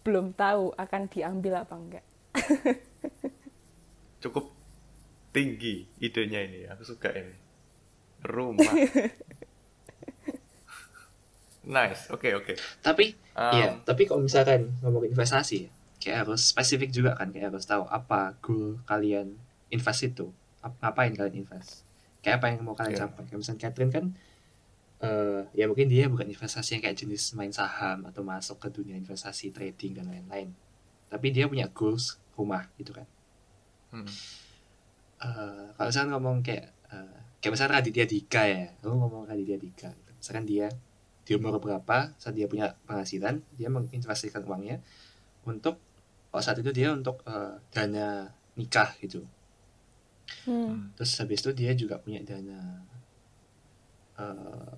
belum 0.00 0.32
tahu 0.32 0.74
akan 0.74 1.02
diambil 1.06 1.60
apa 1.60 1.74
enggak 1.74 2.04
Cukup 4.20 4.52
tinggi 5.32 5.88
idenya 5.96 6.44
ini. 6.44 6.68
Aku 6.68 6.84
suka 6.84 7.08
ini. 7.08 7.32
Rumah. 8.20 8.68
nice. 11.66 12.08
Oke 12.10 12.32
oke. 12.34 12.52
tapi 12.80 13.16
Um, 13.30 13.56
iya 13.56 13.68
tapi 13.80 14.04
kalau 14.04 14.20
misalkan 14.20 14.68
ngomongin 14.84 15.16
investasi 15.16 15.64
ya, 15.64 15.70
kayak 16.00 16.24
harus 16.24 16.48
spesifik 16.48 16.90
juga 16.90 17.12
kan 17.14 17.28
kayak 17.28 17.52
harus 17.52 17.64
tahu 17.64 17.84
apa 17.86 18.34
goal 18.40 18.80
kalian 18.82 19.36
invest 19.68 20.02
itu 20.02 20.32
Ap- 20.60 20.80
ngapain 20.80 21.12
kalian 21.12 21.44
invest 21.44 21.84
kayak 22.20 22.40
apa 22.40 22.46
yang 22.50 22.64
mau 22.64 22.74
kalian 22.74 22.96
Iya. 22.96 23.00
capai 23.04 23.22
kayak 23.24 23.38
misalnya 23.38 23.60
Catherine 23.60 23.92
kan 23.92 24.04
eh 25.00 25.42
ya 25.54 25.64
mungkin 25.64 25.88
dia 25.88 26.04
bukan 26.06 26.28
investasi 26.28 26.76
yang 26.76 26.82
kayak 26.84 26.98
jenis 26.98 27.32
main 27.32 27.48
saham 27.50 28.04
atau 28.04 28.20
masuk 28.20 28.60
ke 28.60 28.68
dunia 28.68 28.96
investasi 28.96 29.48
trading 29.48 29.96
dan 29.96 30.08
lain-lain 30.08 30.52
tapi 31.08 31.32
dia 31.32 31.48
punya 31.48 31.68
goals 31.68 32.16
rumah 32.34 32.64
gitu 32.76 32.92
kan 32.92 33.04
Hmm. 33.90 34.06
Eh, 35.20 35.66
kalau 35.74 35.88
misalnya 35.90 36.10
ngomong 36.14 36.40
kayak 36.40 36.64
eh, 36.88 37.16
kayak 37.42 37.52
misalnya 37.52 37.72
Raditya 37.76 38.06
Dika 38.06 38.42
ya 38.46 38.72
lu 38.80 38.96
ngomong 38.96 39.28
Raditya 39.28 39.58
Dika 39.58 39.88
gitu. 39.92 40.10
misalkan 40.16 40.44
dia 40.46 40.68
di 41.20 41.32
umur 41.34 41.60
berapa 41.60 42.16
saat 42.16 42.32
dia 42.32 42.48
punya 42.48 42.72
penghasilan 42.86 43.44
dia 43.52 43.68
menginvestasikan 43.68 44.40
uangnya 44.48 44.80
untuk 45.42 45.76
oh 46.30 46.42
saat 46.42 46.58
itu 46.62 46.70
dia 46.70 46.94
untuk 46.94 47.22
eh, 47.26 47.54
dana 47.74 48.30
nikah 48.58 48.94
gitu. 49.02 49.24
Hmm. 50.46 50.94
terus 50.94 51.18
habis 51.18 51.42
itu 51.42 51.50
dia 51.50 51.74
juga 51.74 51.98
punya 51.98 52.22
dana 52.22 52.86
eh, 54.14 54.74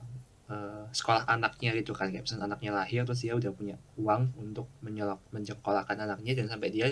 eh, 0.49 0.85
sekolah 0.93 1.29
anaknya 1.29 1.77
gitu 1.77 1.93
kan. 1.93 2.09
Kayak 2.09 2.25
misalnya 2.25 2.57
anaknya 2.57 2.71
lahir 2.73 3.05
terus 3.05 3.21
dia 3.21 3.37
udah 3.37 3.53
punya 3.53 3.77
uang 4.01 4.33
untuk 4.41 4.67
menyelok 4.81 5.21
menyekolahkan 5.35 5.97
anaknya. 6.09 6.33
Dan 6.41 6.47
sampai 6.49 6.69
dia 6.73 6.89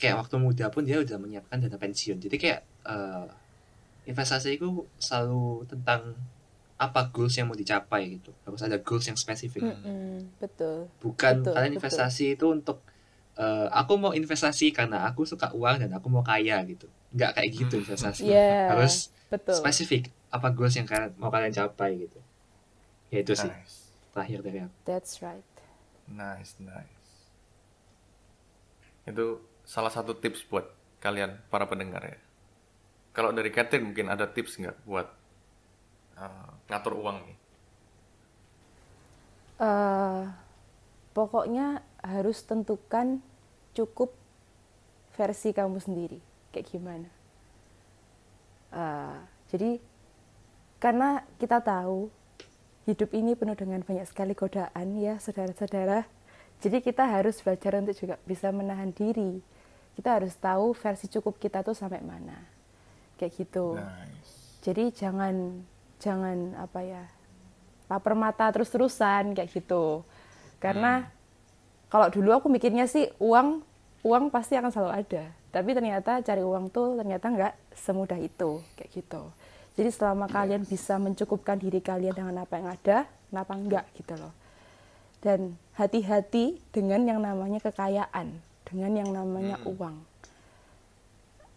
kayak 0.00 0.16
waktu 0.20 0.36
muda 0.40 0.68
pun 0.72 0.84
dia 0.84 1.00
udah 1.00 1.16
menyiapkan 1.16 1.60
dana 1.64 1.76
pensiun. 1.80 2.20
Jadi 2.20 2.36
kayak 2.36 2.60
eh, 2.88 3.26
investasi 4.08 4.60
itu 4.60 4.84
selalu 5.00 5.64
tentang 5.68 6.16
apa 6.80 7.12
goals 7.12 7.36
yang 7.36 7.48
mau 7.48 7.56
dicapai 7.56 8.20
gitu. 8.20 8.32
Harus 8.48 8.64
ada 8.64 8.80
goals 8.80 9.04
yang 9.04 9.16
spesifik. 9.16 9.60
Mm-mm, 9.64 10.32
betul. 10.40 10.88
Bukan 11.04 11.44
Betul, 11.44 11.52
kalian 11.52 11.72
betul. 11.76 11.80
investasi 11.84 12.24
itu 12.40 12.46
untuk 12.48 12.80
eh, 13.40 13.66
aku 13.80 13.92
mau 14.02 14.12
investasi 14.20 14.66
karena 14.78 14.98
aku 15.08 15.22
suka 15.32 15.48
uang 15.58 15.76
dan 15.86 15.90
aku 15.98 16.06
mau 16.14 16.24
kaya 16.30 16.56
gitu 16.70 16.86
nggak 17.16 17.30
kayak 17.36 17.50
gitu 17.60 17.74
Hmm. 17.76 17.84
investasi 17.84 18.28
ya 18.32 18.48
harus 18.68 18.94
betul 19.30 19.58
spesifik 19.58 20.02
apa 20.36 20.48
goals 20.56 20.74
yang 20.78 20.86
kalian 20.90 21.12
mau 21.20 21.30
kalian 21.34 21.52
capai 21.58 21.90
gitu 22.06 22.18
ya 23.12 23.18
itu 23.24 23.34
sih 23.42 23.52
Nice. 23.52 23.92
terakhir 24.14 24.40
dari 24.46 24.60
aku 24.66 24.78
that's 24.84 25.22
right 25.22 25.44
Nice, 26.08 26.56
nice. 26.60 27.30
Itu 29.10 29.26
salah 29.66 29.92
satu 29.92 30.12
tips 30.22 30.40
buat 30.50 30.66
kalian 31.04 31.30
para 31.52 31.64
pendengar 31.70 32.02
ya. 32.04 32.18
Kalau 33.16 33.30
dari 33.34 33.50
Catherine 33.56 33.86
mungkin 33.90 34.06
ada 34.14 34.26
tips 34.30 34.58
nggak 34.62 34.76
buat 34.88 35.08
uh, 36.18 36.50
ngatur 36.70 36.94
uang 37.02 37.18
nih? 37.26 37.36
Eh, 39.60 40.22
pokoknya 41.16 41.82
harus 42.00 42.38
tentukan 42.48 43.20
cukup 43.76 44.14
versi 45.14 45.50
kamu 45.52 45.78
sendiri. 45.78 46.20
Kayak 46.50 46.66
gimana? 46.70 47.10
Eh, 48.70 49.18
jadi 49.50 49.70
karena 50.80 51.26
kita 51.36 51.60
tahu 51.60 52.08
hidup 52.88 53.10
ini 53.12 53.36
penuh 53.36 53.54
dengan 53.54 53.82
banyak 53.84 54.06
sekali 54.08 54.32
godaan 54.32 54.96
ya 54.96 55.18
saudara-saudara. 55.18 56.06
Jadi 56.60 56.84
kita 56.84 57.08
harus 57.08 57.40
belajar 57.40 57.80
untuk 57.80 57.96
juga 57.96 58.16
bisa 58.24 58.52
menahan 58.52 58.92
diri. 58.92 59.40
Kita 59.96 60.16
harus 60.20 60.36
tahu 60.36 60.72
versi 60.76 61.08
cukup 61.08 61.40
kita 61.40 61.64
tuh 61.64 61.76
sampai 61.76 62.00
mana. 62.00 62.36
Kayak 63.18 63.32
gitu. 63.36 63.76
Nice. 63.76 64.38
jadi 64.60 64.92
jangan 64.92 65.64
jangan 65.96 66.52
apa 66.60 66.80
ya 66.84 67.04
lapar 67.88 68.12
mata 68.12 68.48
terus-terusan 68.52 69.34
kayak 69.34 69.50
gitu. 69.50 70.06
Karena 70.62 71.10
kalau 71.90 72.06
dulu 72.06 72.30
aku 72.30 72.46
mikirnya 72.46 72.86
sih 72.86 73.10
uang 73.18 73.66
uang 74.06 74.32
pasti 74.32 74.56
akan 74.56 74.70
selalu 74.70 74.92
ada. 75.04 75.24
Tapi 75.50 75.74
ternyata 75.74 76.22
cari 76.22 76.46
uang 76.46 76.70
tuh 76.70 76.94
ternyata 76.94 77.26
nggak 77.26 77.54
semudah 77.74 78.16
itu 78.22 78.62
kayak 78.78 78.90
gitu. 78.94 79.22
Jadi 79.74 79.90
selama 79.90 80.30
kalian 80.30 80.62
bisa 80.62 80.96
mencukupkan 81.02 81.58
diri 81.58 81.82
kalian 81.82 82.14
dengan 82.14 82.46
apa 82.46 82.54
yang 82.62 82.68
ada 82.70 82.96
kenapa 83.28 83.52
enggak 83.58 83.86
gitu 83.98 84.14
loh. 84.14 84.30
Dan 85.20 85.58
hati-hati 85.76 86.62
dengan 86.70 87.02
yang 87.04 87.20
namanya 87.20 87.58
kekayaan 87.60 88.38
dengan 88.64 88.92
yang 88.94 89.10
namanya 89.10 89.58
uang. 89.66 89.98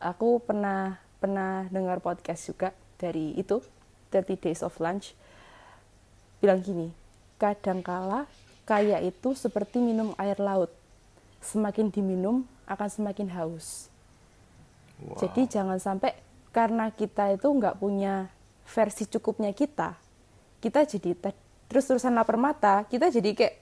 Aku 0.01 0.41
pernah 0.43 0.99
pernah 1.21 1.69
dengar 1.71 2.03
podcast 2.03 2.49
juga 2.49 2.75
dari 2.97 3.37
itu 3.37 3.61
30 4.11 4.43
Days 4.43 4.65
of 4.65 4.75
Lunch. 4.81 5.13
Bilang 6.41 6.59
gini 6.65 6.91
kadangkala 7.37 8.25
kaya 8.63 9.03
itu 9.03 9.35
seperti 9.35 9.79
minum 9.79 10.15
air 10.15 10.39
laut. 10.39 10.71
Semakin 11.43 11.91
diminum 11.91 12.47
akan 12.63 12.87
semakin 12.87 13.27
haus. 13.35 13.91
Wow. 15.03 15.19
jadi 15.19 15.41
jangan 15.59 15.81
sampai 15.81 16.15
karena 16.55 16.87
kita 16.93 17.35
itu 17.35 17.49
nggak 17.49 17.75
punya 17.81 18.29
versi 18.63 19.03
cukupnya 19.03 19.51
kita 19.51 19.97
kita 20.63 20.85
jadi 20.85 21.11
te- 21.17 21.43
terus-terusan 21.67 22.13
lapar 22.15 22.39
mata 22.39 22.87
kita 22.87 23.11
jadi 23.11 23.35
kayak 23.35 23.55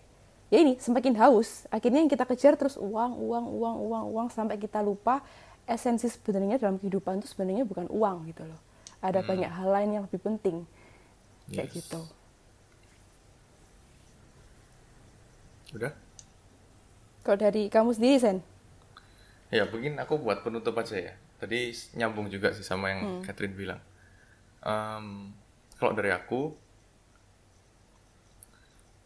ya 0.52 0.58
ini 0.62 0.78
semakin 0.78 1.16
haus. 1.18 1.66
Akhirnya 1.72 2.04
yang 2.04 2.12
kita 2.12 2.28
kejar 2.28 2.60
terus 2.60 2.76
uang 2.78 3.16
uang 3.18 3.46
uang 3.58 3.76
uang 3.90 4.06
uang 4.12 4.28
sampai 4.30 4.60
kita 4.60 4.84
lupa 4.84 5.24
esensi 5.66 6.12
sebenarnya 6.12 6.60
dalam 6.62 6.76
kehidupan 6.78 7.24
itu 7.24 7.32
sebenarnya 7.32 7.64
bukan 7.66 7.88
uang 7.90 8.28
gitu 8.30 8.44
loh. 8.46 8.60
Ada 9.02 9.24
banyak 9.26 9.50
hal 9.50 9.70
lain 9.72 9.90
yang 9.98 10.04
lebih 10.06 10.22
penting. 10.22 10.68
Kayak 11.50 11.74
Yes. 11.74 11.76
gitu 11.82 12.02
Udah? 15.72 15.92
Kalau 17.22 17.38
dari 17.38 17.70
kamu 17.70 17.94
sendiri, 17.94 18.18
Sen? 18.18 18.38
Ya, 19.52 19.68
mungkin 19.68 20.00
aku 20.00 20.18
buat 20.18 20.42
penutup 20.42 20.74
aja 20.80 20.96
ya. 20.98 21.14
Tadi 21.38 21.74
nyambung 21.98 22.32
juga 22.32 22.54
sih 22.56 22.64
sama 22.64 22.90
yang 22.94 23.02
Catherine 23.26 23.54
bilang. 23.54 23.82
Em, 24.64 25.34
kalau 25.78 25.94
dari 25.98 26.14
aku, 26.14 26.54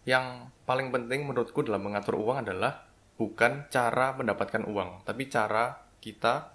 yang 0.05 0.51
paling 0.70 0.93
penting 0.93 1.26
menurutku 1.26 1.66
dalam 1.66 1.82
mengatur 1.82 2.20
uang 2.20 2.45
adalah 2.45 2.86
bukan 3.18 3.66
cara 3.72 4.13
mendapatkan 4.13 4.68
uang, 4.68 5.07
tapi 5.07 5.32
cara 5.32 5.82
kita 6.03 6.51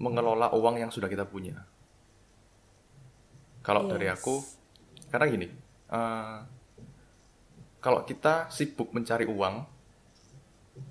mengelola 0.00 0.54
uang 0.56 0.80
yang 0.80 0.88
sudah 0.88 1.10
kita 1.10 1.28
punya. 1.28 1.60
Kalau 3.60 3.84
dari 3.84 4.08
Yes. 4.08 4.16
aku, 4.22 4.40
karena 5.12 5.26
gini, 5.28 5.46
eh, 5.92 6.36
kalau 7.80 8.04
kita 8.04 8.52
sibuk 8.52 8.92
mencari 8.92 9.24
uang, 9.24 9.64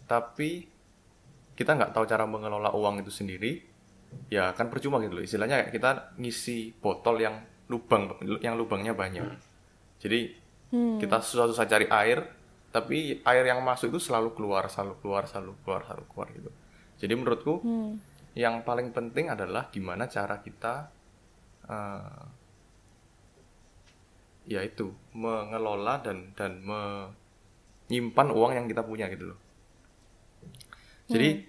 tapi 0.10 0.66
kita 1.54 1.78
nggak 1.78 1.94
tahu 1.94 2.06
cara 2.10 2.26
mengelola 2.26 2.74
uang 2.74 3.06
itu 3.06 3.14
sendiri, 3.14 3.62
ya 4.30 4.52
kan 4.58 4.74
percuma 4.74 4.98
gitu 5.00 5.22
loh. 5.22 5.24
Istilahnya 5.24 5.66
kayak 5.66 5.72
kita 5.74 5.90
ngisi 6.18 6.74
botol 6.82 7.22
yang 7.22 7.36
lubang, 7.70 8.18
yang 8.42 8.58
lubangnya 8.58 8.98
banyak. 8.98 9.30
Jadi 10.02 10.20
kita 10.74 11.22
susah-susah 11.22 11.66
cari 11.66 11.86
air, 11.90 12.26
tapi 12.70 13.22
air 13.26 13.44
yang 13.46 13.62
masuk 13.62 13.94
itu 13.94 14.10
selalu 14.10 14.34
keluar, 14.34 14.70
selalu 14.70 14.98
keluar, 15.02 15.24
selalu 15.30 15.54
keluar, 15.62 15.82
selalu 15.86 16.04
keluar 16.10 16.28
gitu. 16.34 16.52
Jadi 17.00 17.14
menurutku 17.14 17.54
yang 18.38 18.62
paling 18.66 18.94
penting 18.94 19.30
adalah 19.30 19.70
gimana 19.74 20.06
cara 20.06 20.42
kita 20.42 20.90
eh, 21.70 22.22
yaitu 24.50 24.90
mengelola 25.14 26.02
dan 26.02 26.34
dan 26.34 26.58
menyimpan 26.66 28.28
uang 28.34 28.52
yang 28.58 28.66
kita 28.66 28.82
punya 28.82 29.06
gitu 29.14 29.32
loh. 29.32 29.40
Jadi 31.06 31.46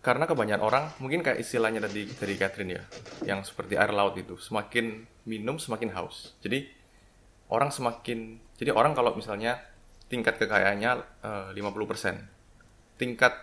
karena 0.00 0.24
kebanyakan 0.26 0.62
orang 0.64 0.84
mungkin 0.98 1.22
kayak 1.22 1.38
istilahnya 1.44 1.84
tadi 1.84 2.10
dari 2.10 2.34
Catherine 2.34 2.72
ya, 2.74 2.82
yang 3.22 3.46
seperti 3.46 3.78
air 3.78 3.94
laut 3.94 4.18
itu, 4.18 4.34
semakin 4.34 5.06
minum 5.30 5.62
semakin 5.62 5.94
haus. 5.94 6.34
Jadi 6.42 6.66
orang 7.54 7.70
semakin 7.70 8.42
jadi 8.58 8.74
orang 8.74 8.98
kalau 8.98 9.14
misalnya 9.14 9.62
tingkat 10.10 10.42
kekayaannya 10.42 10.90
eh, 11.22 11.48
50%, 11.54 12.98
tingkat 12.98 13.34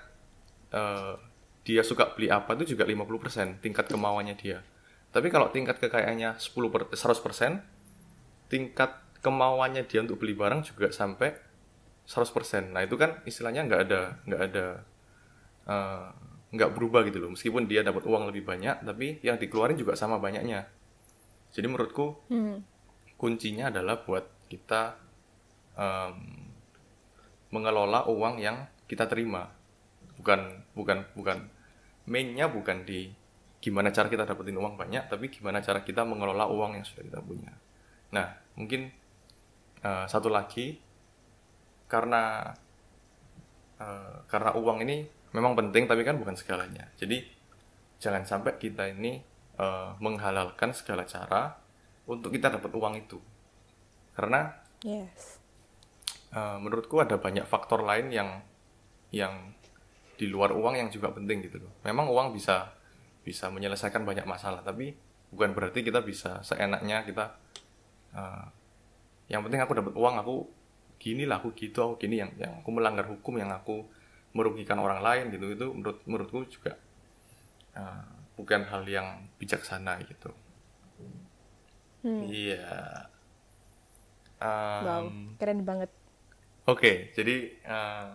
eh, 0.76 1.16
dia 1.64 1.84
suka 1.84 2.12
beli 2.16 2.28
apa 2.28 2.56
itu 2.60 2.76
juga 2.76 2.84
50%, 2.84 3.64
tingkat 3.64 3.88
kemauannya 3.88 4.36
dia. 4.36 4.64
Tapi 5.12 5.32
kalau 5.32 5.48
tingkat 5.52 5.80
kekayaannya 5.80 6.40
10 6.40 6.74
per, 6.74 6.92
100%, 6.92 7.77
tingkat 8.48 8.96
kemauannya 9.20 9.84
dia 9.88 10.04
untuk 10.04 10.24
beli 10.24 10.34
barang 10.34 10.64
juga 10.64 10.92
sampai 10.92 11.36
100%. 12.08 12.72
Nah, 12.72 12.82
itu 12.88 12.96
kan 12.96 13.20
istilahnya 13.28 13.68
nggak 13.68 13.82
ada 13.84 14.02
nggak 14.24 14.42
ada 14.52 14.66
eh, 15.68 16.08
nggak 16.56 16.72
berubah 16.72 17.04
gitu 17.04 17.20
loh. 17.20 17.36
Meskipun 17.36 17.68
dia 17.68 17.84
dapat 17.84 18.08
uang 18.08 18.32
lebih 18.32 18.48
banyak, 18.48 18.88
tapi 18.88 19.20
yang 19.20 19.36
dikeluarin 19.36 19.76
juga 19.76 20.00
sama 20.00 20.16
banyaknya. 20.18 20.64
Jadi 21.52 21.68
menurutku 21.68 22.28
kuncinya 23.20 23.68
adalah 23.74 24.04
buat 24.04 24.24
kita 24.48 24.96
em, 25.76 26.16
mengelola 27.52 28.08
uang 28.08 28.40
yang 28.40 28.68
kita 28.88 29.08
terima. 29.12 29.52
Bukan 30.16 30.72
bukan 30.72 31.04
bukan 31.16 31.38
mainnya 32.08 32.48
bukan 32.48 32.88
di 32.88 33.12
gimana 33.60 33.92
cara 33.92 34.08
kita 34.08 34.24
dapetin 34.24 34.56
uang 34.56 34.80
banyak, 34.80 35.12
tapi 35.12 35.28
gimana 35.28 35.60
cara 35.60 35.84
kita 35.84 36.08
mengelola 36.08 36.48
uang 36.48 36.80
yang 36.80 36.86
sudah 36.88 37.04
kita 37.04 37.20
punya. 37.20 37.52
Nah, 38.14 38.28
mungkin 38.56 38.92
eh, 39.84 40.06
satu 40.08 40.32
lagi 40.32 40.80
karena 41.88 42.52
eh, 43.80 44.18
karena 44.28 44.52
uang 44.56 44.84
ini 44.84 45.08
memang 45.36 45.56
penting 45.56 45.88
tapi 45.88 46.02
kan 46.08 46.16
bukan 46.20 46.36
segalanya. 46.36 46.88
Jadi 46.96 47.24
jangan 48.00 48.24
sampai 48.24 48.56
kita 48.60 48.88
ini 48.92 49.20
eh, 49.58 49.90
menghalalkan 50.00 50.72
segala 50.72 51.04
cara 51.04 51.56
untuk 52.08 52.32
kita 52.32 52.54
dapat 52.54 52.72
uang 52.72 52.96
itu. 52.98 53.20
Karena 54.16 54.50
Yes. 54.86 55.42
eh, 56.32 56.58
menurutku 56.62 57.02
ada 57.02 57.18
banyak 57.18 57.44
faktor 57.50 57.84
lain 57.84 58.14
yang 58.14 58.30
yang 59.12 59.56
di 60.18 60.28
luar 60.28 60.52
uang 60.52 60.76
yang 60.76 60.90
juga 60.90 61.14
penting 61.14 61.46
gitu 61.46 61.62
loh. 61.62 61.72
Memang 61.86 62.10
uang 62.10 62.34
bisa 62.34 62.74
bisa 63.22 63.52
menyelesaikan 63.52 64.08
banyak 64.08 64.24
masalah, 64.24 64.64
tapi 64.64 64.96
bukan 65.30 65.52
berarti 65.52 65.84
kita 65.84 66.00
bisa 66.02 66.40
seenaknya 66.42 67.04
kita 67.04 67.36
eh, 68.18 68.46
yang 69.34 69.42
penting 69.46 69.62
aku 69.64 69.74
dapat 69.80 69.94
uang, 69.96 70.16
aku 70.22 70.36
gini 71.04 71.24
lah, 71.30 71.38
aku 71.42 71.50
gitu, 71.62 71.80
aku 71.86 71.94
gini 72.04 72.16
yang 72.24 72.32
yang 72.42 72.54
aku 72.62 72.70
melanggar 72.74 73.06
hukum, 73.12 73.34
yang 73.42 73.52
aku 73.54 73.86
merugikan 74.38 74.78
orang 74.86 75.02
lain 75.02 75.26
gitu 75.34 75.46
itu 75.56 75.66
menurut 75.74 76.00
menurutku 76.10 76.40
juga 76.50 76.72
eh, 77.78 78.06
bukan 78.38 78.62
hal 78.72 78.84
yang 78.88 79.08
bijaksana 79.40 79.94
gitu. 80.10 80.32
Iya. 82.06 83.10
Wow, 84.82 85.10
Em, 85.10 85.36
keren 85.42 85.66
banget. 85.66 85.90
Oke, 86.68 87.10
jadi 87.18 87.36
eh, 87.64 88.08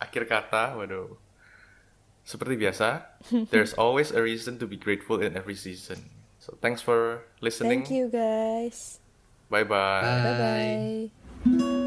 akhir 0.00 0.22
kata, 0.30 0.78
waduh. 0.78 1.18
Seperti 2.24 2.54
biasa, 2.56 2.88
there's 3.52 3.74
always 3.74 4.12
a 4.14 4.22
reason 4.22 4.56
to 4.60 4.66
be 4.66 4.76
grateful 4.78 5.18
in 5.20 5.34
every 5.36 5.56
season. 5.56 5.98
So 6.38 6.56
thanks 6.62 6.80
for 6.80 7.26
listening. 7.44 7.84
Thank 7.84 7.90
you 7.92 8.08
guys. 8.08 9.00
Bye 9.50 9.64
bye. 9.64 10.00
Bye. 10.00 11.10
Bye 11.44 11.68
bye. 11.68 11.79